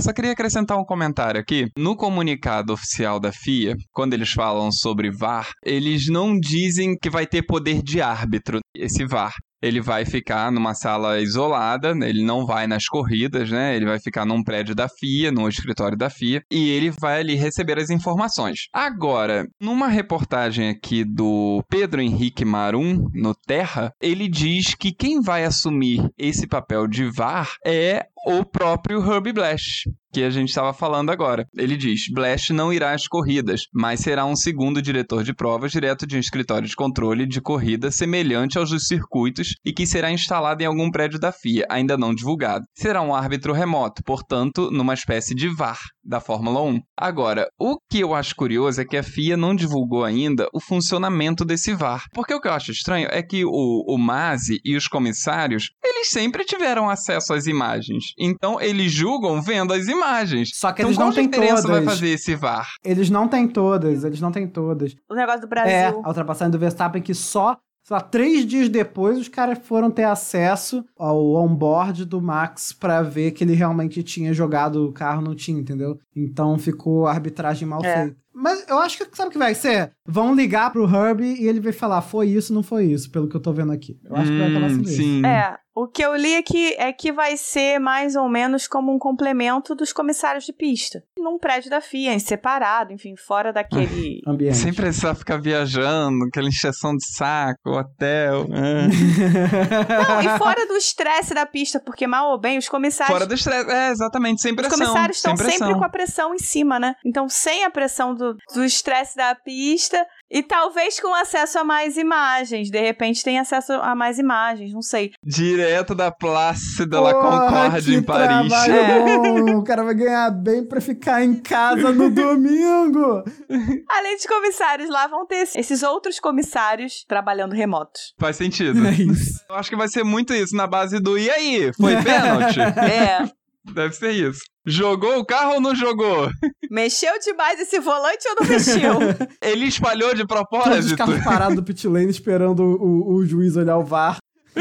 Só 0.01 0.13
queria 0.13 0.33
acrescentar 0.33 0.79
um 0.79 0.85
comentário 0.85 1.41
aqui. 1.41 1.67
No 1.77 1.97
comunicado 1.97 2.73
oficial 2.73 3.19
da 3.19 3.33
FIA, 3.33 3.77
quando 3.93 4.15
eles 4.15 4.31
falam 4.31 4.71
sobre 4.71 5.11
VAR, 5.11 5.51
eles 5.65 6.07
não 6.09 6.39
dizem 6.39 6.97
que 6.97 7.11
vai 7.11 7.27
ter 7.27 7.43
poder 7.43 7.83
de 7.83 8.01
árbitro 8.01 8.61
esse 8.75 9.05
VAR. 9.05 9.35
Ele 9.61 9.81
vai 9.81 10.05
ficar 10.05 10.53
numa 10.53 10.73
sala 10.73 11.21
isolada, 11.21 11.91
ele 12.07 12.23
não 12.23 12.47
vai 12.47 12.69
nas 12.69 12.87
corridas, 12.87 13.51
né? 13.51 13.75
Ele 13.75 13.87
vai 13.87 13.99
ficar 13.99 14.25
num 14.25 14.43
prédio 14.43 14.73
da 14.73 14.89
FIA, 14.89 15.33
no 15.33 15.49
escritório 15.49 15.99
da 15.99 16.09
FIA, 16.09 16.43
e 16.49 16.71
ele 16.71 16.93
vai 16.93 17.19
ali 17.19 17.35
receber 17.35 17.77
as 17.77 17.91
informações. 17.91 18.69
Agora, 18.73 19.49
numa 19.61 19.89
reportagem 19.89 20.69
aqui 20.69 21.05
do 21.05 21.61
Pedro 21.69 22.01
Henrique 22.01 22.45
Marum, 22.45 23.09
no 23.13 23.35
Terra, 23.35 23.93
ele 24.01 24.29
diz 24.29 24.77
que 24.77 24.93
quem 24.93 25.21
vai 25.21 25.45
assumir 25.45 26.09
esse 26.17 26.47
papel 26.47 26.87
de 26.87 27.11
VAR 27.11 27.57
é 27.67 28.07
o 28.29 28.45
próprio 28.45 29.01
Herbie 29.01 29.33
Blash, 29.33 29.85
que 30.12 30.22
a 30.22 30.29
gente 30.29 30.51
estava 30.51 30.74
falando 30.74 31.11
agora. 31.11 31.47
Ele 31.57 31.79
diz: 31.79 32.03
Blash 32.12 32.51
não 32.51 32.70
irá 32.70 32.93
às 32.93 33.09
corridas, 33.09 33.62
mas 33.72 34.01
será 34.01 34.26
um 34.26 34.37
segundo 34.37 34.83
diretor 34.83 35.24
de 35.24 35.35
provas 35.35 35.72
direto 35.72 36.07
de 36.07 36.16
um 36.16 36.20
escritório 36.20 36.68
de 36.68 36.76
controle 36.76 37.26
de 37.26 37.41
corrida 37.41 37.91
semelhante 37.91 38.59
aos 38.59 38.68
dos 38.68 38.87
circuitos 38.87 39.55
e 39.64 39.72
que 39.72 39.87
será 39.87 40.12
instalado 40.12 40.62
em 40.62 40.66
algum 40.66 40.91
prédio 40.91 41.18
da 41.18 41.33
FIA, 41.33 41.66
ainda 41.70 41.97
não 41.97 42.14
divulgado. 42.14 42.66
Será 42.74 43.01
um 43.01 43.14
árbitro 43.14 43.55
remoto, 43.55 44.03
portanto, 44.05 44.70
numa 44.70 44.93
espécie 44.93 45.35
de 45.35 45.49
VAR 45.49 45.79
da 46.05 46.20
Fórmula 46.20 46.62
1. 46.62 46.81
Agora, 46.97 47.47
o 47.59 47.79
que 47.91 48.01
eu 48.01 48.14
acho 48.14 48.35
curioso 48.35 48.81
é 48.81 48.85
que 48.85 48.97
a 48.97 49.03
FIA 49.03 49.37
não 49.37 49.55
divulgou 49.55 50.05
ainda 50.05 50.49
o 50.55 50.61
funcionamento 50.61 51.45
desse 51.45 51.74
VAR. 51.74 52.05
Porque 52.12 52.33
o 52.33 52.41
que 52.41 52.49
eu 52.49 52.53
acho 52.53 52.72
estranho 52.72 53.09
é 53.11 53.22
que 53.22 53.45
o, 53.45 53.85
o 53.87 53.99
Masi 53.99 54.59
e 54.64 54.74
os 54.74 54.89
comissários, 54.89 55.70
eles 55.85 56.11
sempre 56.11 56.45
tiveram 56.45 56.89
acesso 56.89 57.35
às 57.35 57.47
imagens. 57.47 58.05
Então, 58.19 58.61
eles 58.61 58.91
julgam 58.93 59.41
vendo 59.41 59.73
as 59.73 59.87
imagens. 59.87 60.51
Só 60.55 60.73
que 60.73 60.83
então, 60.83 60.89
eles 60.91 60.99
não 60.99 61.12
têm 61.12 61.29
diferença 61.29 61.62
vai 61.69 61.81
todas. 61.81 61.95
fazer 61.95 62.09
esse 62.09 62.35
VAR? 62.35 62.69
Eles 62.85 63.11
não 63.11 63.29
têm 63.29 63.47
todas, 63.49 64.05
eles 64.05 64.21
não 64.21 64.33
têm 64.33 64.47
todas. 64.47 64.95
O 65.09 65.14
negócio 65.14 65.41
do 65.41 65.47
É, 65.47 65.49
Brasil. 65.49 66.01
a 66.05 66.09
ultrapassagem 66.09 66.51
do 66.51 66.59
Verstappen 66.59 67.01
que 67.03 67.14
só, 67.14 67.57
sei 67.85 67.95
lá, 67.95 68.01
três 68.01 68.45
dias 68.47 68.69
depois 68.69 69.19
os 69.19 69.29
caras 69.29 69.59
foram 69.62 69.91
ter 69.91 70.05
acesso 70.05 70.85
ao 70.99 71.35
onboard 71.35 72.05
do 72.05 72.21
Max 72.21 72.73
pra 72.73 73.03
ver 73.03 73.31
que 73.33 73.45
ele 73.45 73.55
realmente 73.55 74.03
tinha 74.03 74.33
jogado 74.33 74.87
o 74.87 74.93
carro, 74.93 75.23
não 75.23 75.35
tinha, 75.35 75.59
entendeu? 75.61 75.97
Então 76.14 76.59
ficou 76.59 77.07
a 77.07 77.11
arbitragem 77.12 77.66
mal 77.69 77.85
É. 77.85 78.03
feita. 78.05 78.16
Mas 78.41 78.64
eu 78.68 78.78
acho 78.78 78.97
que 78.99 79.16
sabe 79.16 79.28
o 79.28 79.32
que 79.32 79.39
vai 79.39 79.55
ser? 79.55 79.93
Vão 80.07 80.34
ligar 80.34 80.70
pro 80.72 80.84
Herbie 80.89 81.43
e 81.43 81.49
ele 81.49 81.61
vai 81.61 81.72
falar, 81.72 82.01
foi 82.03 82.28
isso, 82.28 82.55
não 82.55 82.62
foi 82.62 82.84
isso, 82.86 83.11
pelo 83.11 83.28
que 83.28 83.36
eu 83.36 83.43
tô 83.43 83.53
vendo 83.53 83.72
aqui. 83.72 83.99
Eu 84.05 84.14
acho 84.16 84.30
que 84.30 84.39
vai 84.39 84.49
acabar 84.51 84.66
Hum, 84.66 84.70
sendo 84.76 84.89
isso. 84.89 84.97
sim. 84.97 85.26
É, 85.26 85.57
o 85.74 85.86
que 85.86 86.03
eu 86.05 86.16
li 86.16 86.34
aqui 86.36 86.74
é 86.78 86.93
que 86.93 87.12
vai 87.12 87.36
ser 87.36 87.78
mais 87.78 88.16
ou 88.16 88.28
menos 88.28 88.66
como 88.66 88.93
um 88.95 88.99
complemento 88.99 89.74
dos 89.74 89.93
comissários 89.93 90.45
de 90.45 90.53
pista. 90.53 91.03
Num 91.18 91.39
prédio 91.39 91.68
da 91.70 91.80
FIA, 91.80 92.14
em 92.14 92.18
separado, 92.18 92.93
enfim, 92.93 93.14
fora 93.16 93.53
daquele. 93.53 94.20
Ambiente. 94.26 94.57
Sem 94.57 94.72
precisar 94.72 95.14
ficar 95.14 95.36
viajando, 95.41 96.24
aquela 96.26 96.49
encheção 96.49 96.97
de 96.97 97.07
saco, 97.16 97.70
hotel. 97.70 98.47
é. 98.53 98.89
Não, 100.09 100.34
e 100.34 100.39
fora 100.39 100.66
do 100.66 100.74
estresse 100.76 101.34
da 101.34 101.45
pista, 101.47 101.78
porque 101.80 102.07
mal 102.07 102.30
ou 102.30 102.39
bem, 102.39 102.59
os 102.59 102.68
comissários. 102.68 103.12
Fora 103.16 103.26
do 103.26 103.34
estresse. 103.34 103.70
É, 103.70 103.91
exatamente, 103.91 104.41
sem 104.41 104.53
Os 104.53 104.57
pressão. 104.57 104.78
comissários 104.78 105.16
estão 105.18 105.36
sem 105.36 105.51
sempre 105.51 105.74
com 105.74 105.84
a 105.84 105.89
pressão 105.89 106.34
em 106.34 106.39
cima, 106.39 106.78
né? 106.78 106.95
Então, 107.05 107.28
sem 107.28 107.64
a 107.64 107.70
pressão 107.70 108.14
do 108.14 108.28
do 108.55 108.64
estresse 108.64 109.16
da 109.16 109.35
pista 109.35 110.07
e 110.31 110.43
talvez 110.43 111.01
com 111.01 111.14
acesso 111.14 111.59
a 111.59 111.64
mais 111.64 111.97
imagens. 111.97 112.70
De 112.70 112.81
repente, 112.81 113.22
tem 113.22 113.39
acesso 113.39 113.72
a 113.72 113.95
mais 113.95 114.18
imagens, 114.18 114.72
não 114.72 114.83
sei. 114.83 115.12
Direto 115.22 115.95
da 115.95 116.11
Place 116.11 116.85
de 116.85 116.97
la 116.97 117.14
Concorde 117.14 117.95
em 117.95 118.03
Paris. 118.03 118.53
É. 118.53 119.55
O 119.55 119.62
cara 119.62 119.85
vai 119.85 119.95
ganhar 119.95 120.31
bem 120.31 120.64
pra 120.64 120.81
ficar 120.81 121.24
em 121.24 121.35
casa 121.35 121.93
no 121.93 122.11
domingo. 122.11 123.22
Além 123.89 124.16
dos 124.16 124.26
comissários, 124.26 124.91
lá 124.91 125.07
vão 125.07 125.26
ter 125.26 125.49
esses 125.55 125.83
outros 125.83 126.20
comissários 126.20 127.05
trabalhando 127.07 127.55
remotos. 127.55 128.14
Faz 128.18 128.37
sentido. 128.37 128.87
É 128.87 128.93
isso. 128.93 129.45
Eu 129.49 129.57
acho 129.57 129.70
que 129.70 129.76
vai 129.76 129.89
ser 129.89 130.05
muito 130.05 130.35
isso, 130.35 130.55
na 130.55 130.66
base 130.66 131.01
do 131.01 131.18
e 131.18 131.31
aí? 131.31 131.72
Foi 131.74 131.97
pênalti? 132.03 132.59
É. 132.79 133.38
Deve 133.75 133.95
ser 133.95 134.11
isso. 134.12 134.41
Jogou 134.66 135.19
o 135.19 135.25
carro 135.25 135.55
ou 135.55 135.61
não 135.61 135.75
jogou? 135.75 136.29
Mexeu 136.71 137.19
demais 137.21 137.59
esse 137.61 137.79
volante 137.81 138.29
ou 138.29 138.35
não 138.41 138.47
mexeu? 138.49 138.99
Ele 139.43 139.64
espalhou 139.66 140.14
de 140.14 140.27
Todos 140.27 140.43
os 140.43 140.49
propósito? 140.51 140.97
carros 140.97 141.25
parados 141.25 141.57
do 141.57 141.62
pit 141.62 141.89
lane 141.89 142.11
esperando 142.11 142.61
o, 142.62 143.14
o 143.14 143.25
juiz 143.25 143.57
olhar 143.57 143.79
o 143.79 143.85
VAR. 143.85 144.19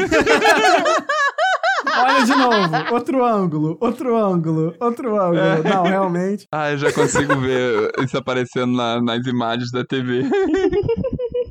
Olha 2.00 2.24
de 2.24 2.34
novo. 2.34 2.94
Outro 2.94 3.24
ângulo, 3.24 3.76
outro 3.80 4.16
ângulo, 4.16 4.74
outro 4.80 5.20
ângulo. 5.20 5.38
É. 5.38 5.62
Não, 5.62 5.82
realmente. 5.82 6.46
Ah, 6.52 6.70
eu 6.70 6.78
já 6.78 6.92
consigo 6.92 7.36
ver 7.40 7.90
isso 8.02 8.16
aparecendo 8.16 8.76
na, 8.76 9.00
nas 9.02 9.26
imagens 9.26 9.70
da 9.70 9.84
TV. 9.84 10.22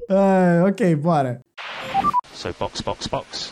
É, 0.10 0.64
ok, 0.68 0.96
bora. 0.96 1.42
So 2.34 2.54
box, 2.60 2.82
box, 2.82 3.08
box. 3.08 3.52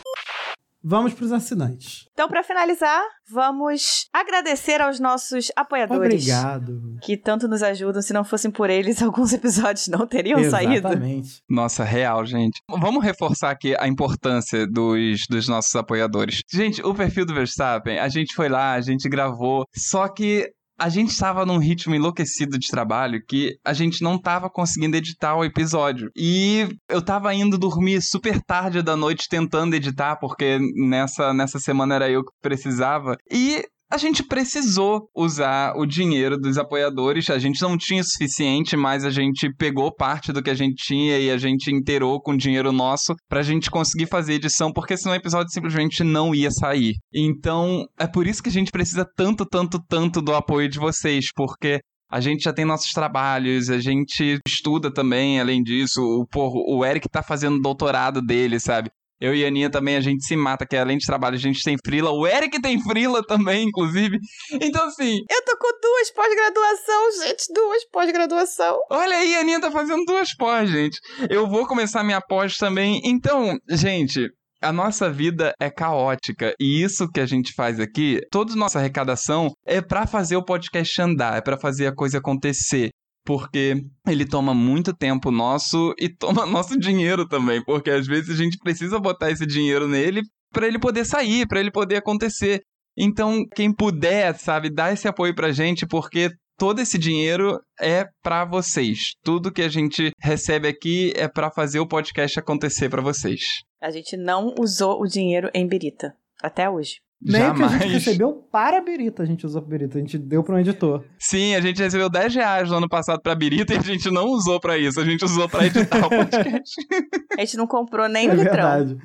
Vamos 0.88 1.14
para 1.14 1.24
os 1.24 1.32
assinantes. 1.32 2.06
Então, 2.12 2.28
para 2.28 2.44
finalizar, 2.44 3.02
vamos 3.28 4.06
agradecer 4.12 4.80
aos 4.80 5.00
nossos 5.00 5.50
apoiadores. 5.56 6.22
Obrigado. 6.22 6.96
Que 7.02 7.16
tanto 7.16 7.48
nos 7.48 7.60
ajudam. 7.60 8.00
Se 8.00 8.12
não 8.12 8.22
fossem 8.22 8.52
por 8.52 8.70
eles, 8.70 9.02
alguns 9.02 9.32
episódios 9.32 9.88
não 9.88 10.06
teriam 10.06 10.38
Exatamente. 10.38 10.72
saído. 10.72 10.86
Exatamente. 10.86 11.42
Nossa, 11.50 11.82
real, 11.82 12.24
gente. 12.24 12.60
Vamos 12.70 13.02
reforçar 13.02 13.50
aqui 13.50 13.74
a 13.80 13.88
importância 13.88 14.64
dos, 14.64 15.22
dos 15.28 15.48
nossos 15.48 15.74
apoiadores. 15.74 16.42
Gente, 16.48 16.80
o 16.80 16.94
perfil 16.94 17.26
do 17.26 17.34
Verstappen, 17.34 17.98
a 17.98 18.08
gente 18.08 18.32
foi 18.32 18.48
lá, 18.48 18.74
a 18.74 18.80
gente 18.80 19.08
gravou. 19.08 19.64
Só 19.74 20.06
que 20.06 20.52
a 20.78 20.88
gente 20.88 21.10
estava 21.10 21.46
num 21.46 21.58
ritmo 21.58 21.94
enlouquecido 21.94 22.58
de 22.58 22.68
trabalho 22.68 23.22
que 23.26 23.58
a 23.64 23.72
gente 23.72 24.02
não 24.02 24.16
estava 24.16 24.50
conseguindo 24.50 24.96
editar 24.96 25.34
o 25.34 25.44
episódio. 25.44 26.10
E 26.16 26.68
eu 26.88 26.98
estava 26.98 27.32
indo 27.34 27.58
dormir 27.58 28.02
super 28.02 28.40
tarde 28.42 28.82
da 28.82 28.96
noite 28.96 29.28
tentando 29.28 29.74
editar, 29.74 30.16
porque 30.16 30.58
nessa, 30.74 31.32
nessa 31.32 31.58
semana 31.58 31.94
era 31.94 32.10
eu 32.10 32.24
que 32.24 32.32
precisava. 32.40 33.16
E 33.30 33.64
a 33.90 33.96
gente 33.96 34.22
precisou 34.22 35.08
usar 35.14 35.74
o 35.76 35.86
dinheiro 35.86 36.36
dos 36.36 36.58
apoiadores. 36.58 37.30
A 37.30 37.38
gente 37.38 37.62
não 37.62 37.76
tinha 37.78 38.00
o 38.00 38.04
suficiente, 38.04 38.76
mas 38.76 39.04
a 39.04 39.10
gente 39.10 39.48
pegou 39.56 39.94
parte 39.94 40.32
do 40.32 40.42
que 40.42 40.50
a 40.50 40.54
gente 40.54 40.74
tinha 40.76 41.18
e 41.18 41.30
a 41.30 41.38
gente 41.38 41.70
inteirou 41.70 42.20
com 42.20 42.36
dinheiro 42.36 42.72
nosso 42.72 43.14
pra 43.28 43.42
gente 43.42 43.70
conseguir 43.70 44.06
fazer 44.06 44.34
edição, 44.34 44.72
porque 44.72 44.96
senão 44.96 45.14
o 45.14 45.18
episódio 45.18 45.52
simplesmente 45.52 46.02
não 46.02 46.34
ia 46.34 46.50
sair. 46.50 46.94
Então, 47.14 47.84
é 47.98 48.06
por 48.06 48.26
isso 48.26 48.42
que 48.42 48.48
a 48.48 48.52
gente 48.52 48.70
precisa 48.70 49.06
tanto, 49.16 49.46
tanto, 49.46 49.78
tanto 49.88 50.20
do 50.20 50.34
apoio 50.34 50.68
de 50.68 50.78
vocês, 50.78 51.26
porque 51.34 51.80
a 52.10 52.20
gente 52.20 52.44
já 52.44 52.52
tem 52.52 52.64
nossos 52.64 52.92
trabalhos, 52.92 53.68
a 53.68 53.78
gente 53.78 54.38
estuda 54.46 54.92
também, 54.92 55.40
além 55.40 55.62
disso. 55.62 56.00
O, 56.00 56.26
porra, 56.26 56.60
o 56.68 56.84
Eric 56.84 57.08
tá 57.08 57.22
fazendo 57.22 57.60
doutorado 57.60 58.22
dele, 58.22 58.60
sabe? 58.60 58.90
Eu 59.20 59.34
e 59.34 59.44
a 59.44 59.48
Aninha 59.48 59.70
também, 59.70 59.96
a 59.96 60.00
gente 60.00 60.24
se 60.24 60.36
mata, 60.36 60.66
que 60.66 60.76
além 60.76 60.98
de 60.98 61.06
trabalho, 61.06 61.36
a 61.36 61.38
gente 61.38 61.62
tem 61.62 61.76
frila. 61.84 62.10
O 62.10 62.26
Eric 62.26 62.60
tem 62.60 62.80
frila 62.82 63.22
também, 63.26 63.66
inclusive. 63.66 64.18
Então, 64.60 64.86
assim. 64.86 65.18
Eu 65.30 65.44
tô 65.44 65.56
com 65.56 65.80
duas 65.80 66.10
pós-graduação, 66.12 67.12
gente. 67.22 67.44
Duas 67.54 67.88
pós-graduação. 67.90 68.78
Olha 68.90 69.16
aí, 69.16 69.34
a 69.34 69.40
Aninha 69.40 69.60
tá 69.60 69.70
fazendo 69.70 70.04
duas 70.04 70.34
pós, 70.36 70.70
gente. 70.70 70.98
Eu 71.30 71.48
vou 71.48 71.66
começar 71.66 72.04
minha 72.04 72.20
pós 72.20 72.56
também. 72.56 73.00
Então, 73.04 73.56
gente, 73.70 74.28
a 74.62 74.72
nossa 74.72 75.10
vida 75.10 75.54
é 75.60 75.70
caótica 75.70 76.54
e 76.60 76.82
isso 76.82 77.08
que 77.08 77.20
a 77.20 77.26
gente 77.26 77.52
faz 77.54 77.78
aqui, 77.78 78.20
toda 78.30 78.56
nossa 78.56 78.78
arrecadação 78.78 79.50
é 79.66 79.80
para 79.80 80.06
fazer 80.06 80.36
o 80.36 80.44
podcast 80.44 81.00
andar, 81.00 81.36
é 81.36 81.40
para 81.40 81.58
fazer 81.58 81.86
a 81.86 81.94
coisa 81.94 82.18
acontecer 82.18 82.90
porque 83.26 83.84
ele 84.06 84.24
toma 84.24 84.54
muito 84.54 84.94
tempo 84.94 85.30
nosso 85.30 85.92
e 85.98 86.08
toma 86.08 86.46
nosso 86.46 86.78
dinheiro 86.78 87.28
também, 87.28 87.62
porque 87.62 87.90
às 87.90 88.06
vezes 88.06 88.30
a 88.30 88.42
gente 88.42 88.56
precisa 88.58 88.98
botar 88.98 89.30
esse 89.30 89.44
dinheiro 89.44 89.88
nele 89.88 90.22
para 90.52 90.66
ele 90.66 90.78
poder 90.78 91.04
sair, 91.04 91.46
para 91.46 91.60
ele 91.60 91.70
poder 91.70 91.96
acontecer. 91.96 92.62
Então, 92.96 93.44
quem 93.54 93.74
puder, 93.74 94.34
sabe, 94.38 94.72
dá 94.72 94.90
esse 94.90 95.06
apoio 95.06 95.34
pra 95.34 95.52
gente, 95.52 95.86
porque 95.86 96.30
todo 96.56 96.80
esse 96.80 96.96
dinheiro 96.96 97.60
é 97.78 98.06
para 98.22 98.44
vocês. 98.46 99.14
Tudo 99.22 99.52
que 99.52 99.60
a 99.60 99.68
gente 99.68 100.12
recebe 100.18 100.66
aqui 100.66 101.12
é 101.14 101.28
para 101.28 101.50
fazer 101.50 101.78
o 101.78 101.86
podcast 101.86 102.38
acontecer 102.38 102.88
para 102.88 103.02
vocês. 103.02 103.40
A 103.82 103.90
gente 103.90 104.16
não 104.16 104.54
usou 104.58 105.02
o 105.02 105.06
dinheiro 105.06 105.50
em 105.52 105.66
birita 105.66 106.14
até 106.42 106.70
hoje. 106.70 106.96
Nem 107.20 107.40
Jamais. 107.40 107.58
que 107.70 107.76
a 107.76 107.78
gente 107.78 107.92
recebeu 107.94 108.32
para 108.52 108.78
a 108.78 108.80
Birita, 108.80 109.22
a 109.22 109.26
gente 109.26 109.46
usou 109.46 109.62
para 109.62 109.70
Birita, 109.70 109.96
a 109.98 110.00
gente 110.00 110.18
deu 110.18 110.44
para 110.44 110.54
um 110.54 110.58
editor. 110.58 111.02
Sim, 111.18 111.54
a 111.54 111.60
gente 111.60 111.82
recebeu 111.82 112.10
10 112.10 112.34
reais 112.34 112.70
no 112.70 112.76
ano 112.76 112.88
passado 112.88 113.20
pra 113.22 113.34
Birita 113.34 113.72
e 113.74 113.78
a 113.78 113.82
gente 113.82 114.10
não 114.10 114.26
usou 114.26 114.60
pra 114.60 114.76
isso, 114.76 115.00
a 115.00 115.04
gente 115.04 115.24
usou 115.24 115.48
pra 115.48 115.66
editar 115.66 116.06
o 116.06 116.08
podcast. 116.10 116.74
A 117.36 117.40
gente 117.40 117.56
não 117.56 117.66
comprou 117.66 118.08
nem 118.08 118.28
é 118.28 118.32
o 118.32 118.34
litrão. 118.34 118.52
verdade. 118.52 118.96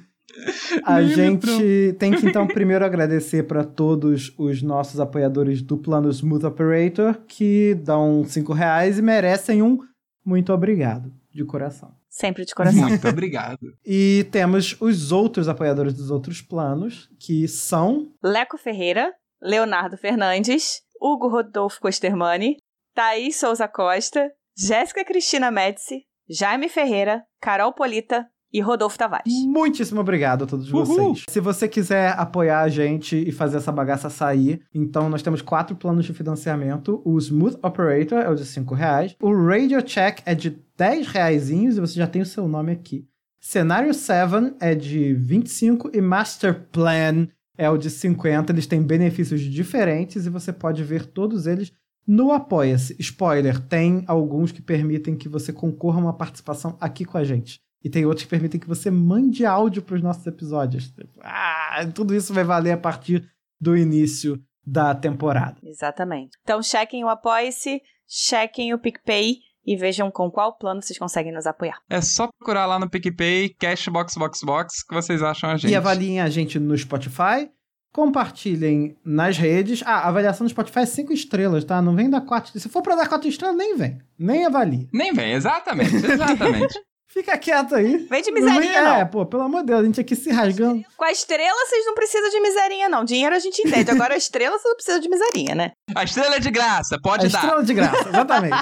A 0.85 1.01
Nem 1.01 1.09
gente 1.09 1.95
tem 1.99 2.13
que 2.13 2.25
então 2.25 2.47
primeiro 2.47 2.85
agradecer 2.85 3.43
para 3.43 3.63
todos 3.65 4.33
os 4.37 4.61
nossos 4.61 4.99
apoiadores 4.99 5.61
do 5.61 5.77
plano 5.77 6.09
Smooth 6.09 6.45
Operator 6.45 7.17
que 7.27 7.75
dão 7.75 8.23
5 8.25 8.53
reais 8.53 8.97
e 8.97 9.01
merecem 9.01 9.61
um 9.61 9.79
muito 10.25 10.53
obrigado, 10.53 11.11
de 11.33 11.43
coração. 11.43 11.91
Sempre 12.11 12.43
de 12.43 12.53
coração. 12.53 12.89
Muito 12.89 13.07
obrigado. 13.07 13.59
E 13.85 14.27
temos 14.31 14.75
os 14.79 15.11
outros 15.11 15.47
apoiadores 15.47 15.93
dos 15.93 16.11
outros 16.11 16.41
planos, 16.41 17.09
que 17.19 17.47
são 17.47 18.13
Leco 18.21 18.57
Ferreira, 18.57 19.13
Leonardo 19.41 19.97
Fernandes, 19.97 20.81
Hugo 21.01 21.29
Rodolfo 21.29 21.79
Costermani, 21.79 22.57
Thaís 22.93 23.37
Souza 23.37 23.67
Costa, 23.67 24.31
Jéssica 24.55 25.03
Cristina 25.05 25.49
Médici, 25.49 26.05
Jaime 26.29 26.69
Ferreira, 26.69 27.23
Carol 27.41 27.73
Polita 27.73 28.27
e 28.53 28.59
Rodolfo 28.59 28.97
Tavares. 28.97 29.33
Muitíssimo 29.45 30.01
obrigado 30.01 30.43
a 30.43 30.47
todos 30.47 30.71
Uhul. 30.71 30.85
vocês. 30.85 31.25
Se 31.29 31.39
você 31.39 31.67
quiser 31.67 32.13
apoiar 32.17 32.61
a 32.61 32.69
gente 32.69 33.15
e 33.15 33.31
fazer 33.31 33.57
essa 33.57 33.71
bagaça 33.71 34.09
sair, 34.09 34.61
então 34.73 35.09
nós 35.09 35.21
temos 35.21 35.41
quatro 35.41 35.75
planos 35.75 36.05
de 36.05 36.13
financiamento. 36.13 37.01
O 37.05 37.17
Smooth 37.17 37.57
Operator 37.63 38.19
é 38.19 38.29
o 38.29 38.35
de 38.35 38.45
5 38.45 38.73
reais. 38.75 39.15
O 39.21 39.33
Radio 39.33 39.81
Check 39.81 40.19
é 40.25 40.35
de 40.35 40.57
10 40.77 41.07
reaisinhos 41.07 41.77
e 41.77 41.81
você 41.81 41.95
já 41.95 42.07
tem 42.07 42.21
o 42.21 42.25
seu 42.25 42.47
nome 42.47 42.71
aqui. 42.71 43.07
Cenário 43.39 43.93
7 43.93 44.55
é 44.59 44.75
de 44.75 45.13
25 45.13 45.89
e 45.93 46.01
Master 46.01 46.67
Plan 46.71 47.27
é 47.57 47.69
o 47.69 47.77
de 47.77 47.89
50. 47.89 48.51
Eles 48.51 48.67
têm 48.67 48.81
benefícios 48.81 49.41
diferentes 49.41 50.25
e 50.25 50.29
você 50.29 50.53
pode 50.53 50.83
ver 50.83 51.05
todos 51.05 51.47
eles 51.47 51.71
no 52.07 52.31
Apoia-se. 52.31 52.95
Spoiler, 52.99 53.59
tem 53.59 54.03
alguns 54.07 54.51
que 54.51 54.61
permitem 54.61 55.15
que 55.15 55.29
você 55.29 55.53
concorra 55.53 55.99
a 55.99 56.03
uma 56.03 56.13
participação 56.13 56.77
aqui 56.79 57.05
com 57.05 57.17
a 57.17 57.23
gente. 57.23 57.59
E 57.83 57.89
tem 57.89 58.05
outros 58.05 58.23
que 58.23 58.29
permitem 58.29 58.59
que 58.59 58.67
você 58.67 58.91
mande 58.91 59.45
áudio 59.45 59.81
para 59.81 59.95
os 59.95 60.03
nossos 60.03 60.25
episódios. 60.27 60.93
Ah, 61.21 61.83
tudo 61.93 62.13
isso 62.13 62.33
vai 62.33 62.43
valer 62.43 62.71
a 62.71 62.77
partir 62.77 63.27
do 63.59 63.75
início 63.75 64.41
da 64.65 64.93
temporada. 64.93 65.57
Exatamente. 65.63 66.37
Então, 66.43 66.61
chequem 66.61 67.03
o 67.03 67.09
Apoia-se, 67.09 67.81
chequem 68.07 68.73
o 68.73 68.79
PicPay 68.79 69.37
e 69.65 69.75
vejam 69.75 70.09
com 70.11 70.29
qual 70.29 70.57
plano 70.57 70.81
vocês 70.81 70.97
conseguem 70.97 71.31
nos 71.31 71.45
apoiar. 71.45 71.79
É 71.89 72.01
só 72.01 72.27
procurar 72.27 72.65
lá 72.65 72.79
no 72.79 72.89
PicPay, 72.89 73.49
Cashbox 73.49 74.15
Box 74.15 74.39
Box, 74.43 74.85
que 74.85 74.93
vocês 74.93 75.21
acham 75.21 75.49
a 75.49 75.57
gente. 75.57 75.71
E 75.71 75.75
avaliem 75.75 76.19
a 76.19 76.29
gente 76.29 76.59
no 76.59 76.77
Spotify. 76.77 77.49
Compartilhem 77.93 78.97
nas 79.03 79.37
redes. 79.37 79.83
Ah, 79.85 79.99
a 79.99 80.07
avaliação 80.07 80.45
no 80.45 80.49
Spotify 80.49 80.79
é 80.79 80.85
5 80.85 81.11
estrelas, 81.11 81.65
tá? 81.65 81.81
Não 81.81 81.93
vem 81.93 82.09
dar 82.09 82.21
4. 82.21 82.57
Se 82.57 82.69
for 82.69 82.81
para 82.81 82.95
dar 82.95 83.09
4 83.09 83.27
estrelas, 83.27 83.57
nem 83.57 83.75
vem. 83.75 83.99
Nem 84.17 84.45
avalie. 84.45 84.87
Nem 84.93 85.13
vem, 85.13 85.33
exatamente, 85.33 85.95
exatamente. 85.95 86.79
Fica 87.13 87.37
quieto 87.37 87.75
aí. 87.75 87.97
Vem 88.09 88.21
de 88.21 88.31
miserinha, 88.31 88.71
É, 88.79 88.99
não. 88.99 89.07
pô, 89.07 89.25
pelo 89.25 89.43
amor 89.43 89.61
de 89.61 89.67
Deus, 89.67 89.81
a 89.81 89.83
gente 89.83 89.99
aqui 89.99 90.15
se 90.15 90.31
rasgando. 90.31 90.81
Com 90.95 91.03
a 91.03 91.11
estrela, 91.11 91.53
vocês 91.67 91.85
não 91.85 91.93
precisam 91.93 92.29
de 92.29 92.39
miserinha, 92.39 92.87
não. 92.87 93.03
Dinheiro 93.03 93.35
a 93.35 93.39
gente 93.39 93.61
entende. 93.61 93.91
Agora, 93.91 94.13
a 94.13 94.17
estrela, 94.17 94.57
você 94.57 94.67
não 94.67 94.75
precisa 94.75 94.99
de 94.99 95.09
miserinha, 95.09 95.53
né? 95.55 95.71
A 95.93 96.03
estrela 96.03 96.35
é 96.35 96.39
de 96.39 96.49
graça, 96.49 96.95
A 96.95 97.01
pode 97.01 97.27
dar. 97.27 97.39
estrela 97.39 97.63
de 97.63 97.73
graça, 97.73 98.07
exatamente. 98.09 98.55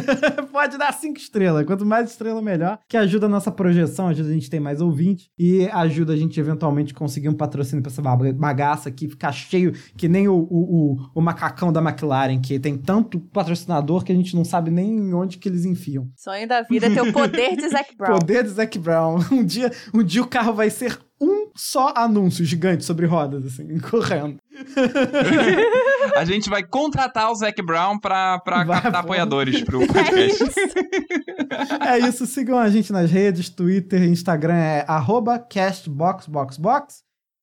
Pode 0.50 0.78
dar 0.78 0.92
cinco 0.92 1.18
estrelas. 1.18 1.64
Quanto 1.66 1.84
mais 1.86 2.10
estrela, 2.10 2.40
melhor. 2.42 2.78
Que 2.88 2.96
ajuda 2.96 3.26
a 3.26 3.28
nossa 3.28 3.50
projeção, 3.50 4.08
ajuda 4.08 4.28
a 4.28 4.32
gente 4.32 4.48
a 4.48 4.50
ter 4.50 4.60
mais 4.60 4.80
ouvintes 4.80 5.28
e 5.38 5.68
ajuda 5.68 6.12
a 6.12 6.16
gente 6.16 6.38
eventualmente 6.40 6.92
conseguir 6.94 7.28
um 7.28 7.34
patrocínio 7.34 7.82
pra 7.82 7.90
essa 7.92 8.02
baga- 8.02 8.32
bagaça 8.32 8.88
aqui, 8.88 9.08
ficar 9.08 9.32
cheio, 9.32 9.72
que 9.96 10.08
nem 10.08 10.28
o, 10.28 10.34
o, 10.34 10.94
o, 10.94 11.10
o 11.14 11.20
macacão 11.20 11.72
da 11.72 11.80
McLaren, 11.80 12.40
que 12.40 12.58
tem 12.58 12.76
tanto 12.76 13.20
patrocinador 13.20 14.04
que 14.04 14.12
a 14.12 14.14
gente 14.14 14.34
não 14.34 14.44
sabe 14.44 14.70
nem 14.70 15.12
onde 15.14 15.38
que 15.38 15.48
eles 15.48 15.64
enfiam. 15.64 16.08
Sonho 16.16 16.46
da 16.48 16.62
vida 16.62 16.86
é 16.86 16.90
ter 16.90 17.02
o 17.02 17.12
poder 17.12 17.56
de 17.56 17.68
Zac 17.90 17.96
Brown. 17.96 18.18
Poder 18.18 18.42
de 18.44 18.50
Zac 18.50 18.78
Brown. 18.78 19.18
Um 19.32 19.44
dia, 19.44 19.72
um 19.94 20.02
dia 20.02 20.22
o 20.22 20.26
carro 20.26 20.52
vai 20.54 20.70
ser 20.70 20.98
um 21.20 21.50
só 21.54 21.92
anúncio 21.96 22.44
gigante 22.44 22.84
sobre 22.84 23.04
rodas, 23.06 23.44
assim, 23.44 23.78
correndo. 23.90 24.38
A 26.16 26.24
gente 26.24 26.48
vai 26.48 26.62
contratar 26.62 27.30
o 27.30 27.34
Zac 27.34 27.60
Brown 27.62 27.98
pra, 27.98 28.38
pra 28.40 28.64
Vai, 28.64 28.76
captar 28.80 28.92
vamos. 28.92 29.04
apoiadores 29.04 29.62
pro 29.62 29.82
É 29.82 29.86
podcast. 29.86 30.42
isso. 30.44 30.60
É 31.86 31.98
isso, 31.98 32.26
sigam 32.26 32.58
a 32.58 32.68
gente 32.70 32.92
nas 32.92 33.10
redes, 33.10 33.48
Twitter, 33.50 34.02
Instagram 34.04 34.54
é 34.54 34.84
arroba 34.88 35.38
castboxboxbox. 35.38 37.02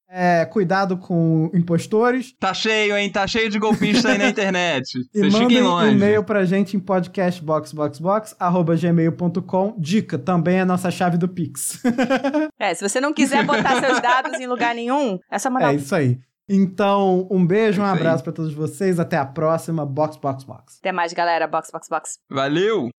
É, 0.09 0.45
cuidado 0.45 0.95
com 0.97 1.51
impostores. 1.53 2.33
Tá 2.39 2.53
cheio, 2.53 2.95
hein? 2.95 3.11
Tá 3.11 3.27
cheio 3.27 3.49
de 3.49 3.59
golpista 3.59 4.07
aí 4.09 4.17
na 4.17 4.29
internet. 4.29 4.97
E 5.13 5.19
Vocês 5.19 5.33
mandem 5.33 5.61
um 5.61 5.85
e-mail 5.85 6.23
pra 6.23 6.45
gente 6.45 6.77
em 6.77 6.79
podcastboxboxbox.gmail.com. 6.79 9.75
Dica, 9.77 10.17
também 10.17 10.57
é 10.57 10.61
a 10.61 10.65
nossa 10.65 10.89
chave 10.89 11.17
do 11.17 11.27
Pix. 11.27 11.81
É, 12.59 12.73
se 12.73 12.87
você 12.87 12.99
não 12.99 13.13
quiser 13.13 13.45
botar 13.45 13.79
seus 13.79 14.01
dados 14.01 14.33
em 14.39 14.47
lugar 14.47 14.73
nenhum, 14.73 15.19
é 15.31 15.37
só 15.37 15.47
mandar 15.49 15.73
é 15.73 15.75
um. 15.75 15.77
isso 15.77 15.93
aí. 15.93 16.17
Então, 16.49 17.27
um 17.29 17.45
beijo, 17.45 17.81
um 17.81 17.85
Isso 17.85 17.93
aí. 17.93 17.99
abraço 17.99 18.23
pra 18.23 18.33
todos 18.33 18.53
vocês. 18.53 18.99
Até 18.99 19.17
a 19.17 19.25
próxima. 19.25 19.85
Box, 19.85 20.17
box, 20.17 20.43
box. 20.45 20.77
Até 20.79 20.91
mais, 20.91 21.13
galera. 21.13 21.45
Box, 21.45 21.69
box, 21.71 21.87
box. 21.89 22.19
Valeu! 22.29 22.89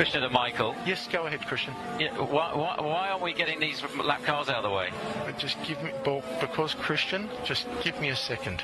Christian 0.00 0.22
to 0.22 0.30
Michael. 0.30 0.74
Yes, 0.86 1.06
go 1.12 1.26
ahead, 1.26 1.42
Christian. 1.46 1.74
Yeah, 1.98 2.18
why, 2.18 2.54
why, 2.54 2.74
why 2.78 3.10
aren't 3.10 3.22
we 3.22 3.34
getting 3.34 3.60
these 3.60 3.82
lap 4.02 4.22
cars 4.24 4.48
out 4.48 4.56
of 4.56 4.62
the 4.62 4.70
way? 4.70 4.88
But 5.26 5.36
Just 5.36 5.62
give 5.64 5.82
me, 5.82 5.90
well, 6.06 6.24
because 6.40 6.72
Christian, 6.72 7.28
just 7.44 7.66
give 7.82 8.00
me 8.00 8.08
a 8.08 8.16
second. 8.16 8.62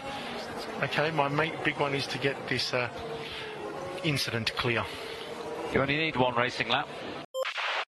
Okay, 0.83 1.11
my 1.11 1.29
main 1.29 1.53
big 1.63 1.79
one 1.79 1.95
is 1.95 2.07
to 2.07 2.17
get 2.17 2.49
this 2.49 2.73
uh, 2.73 2.89
incident 4.03 4.57
clear. 4.57 4.83
You 5.75 5.83
only 5.83 5.99
need 5.99 6.17
one 6.17 6.35
racing 6.35 6.69
lap. 6.69 6.89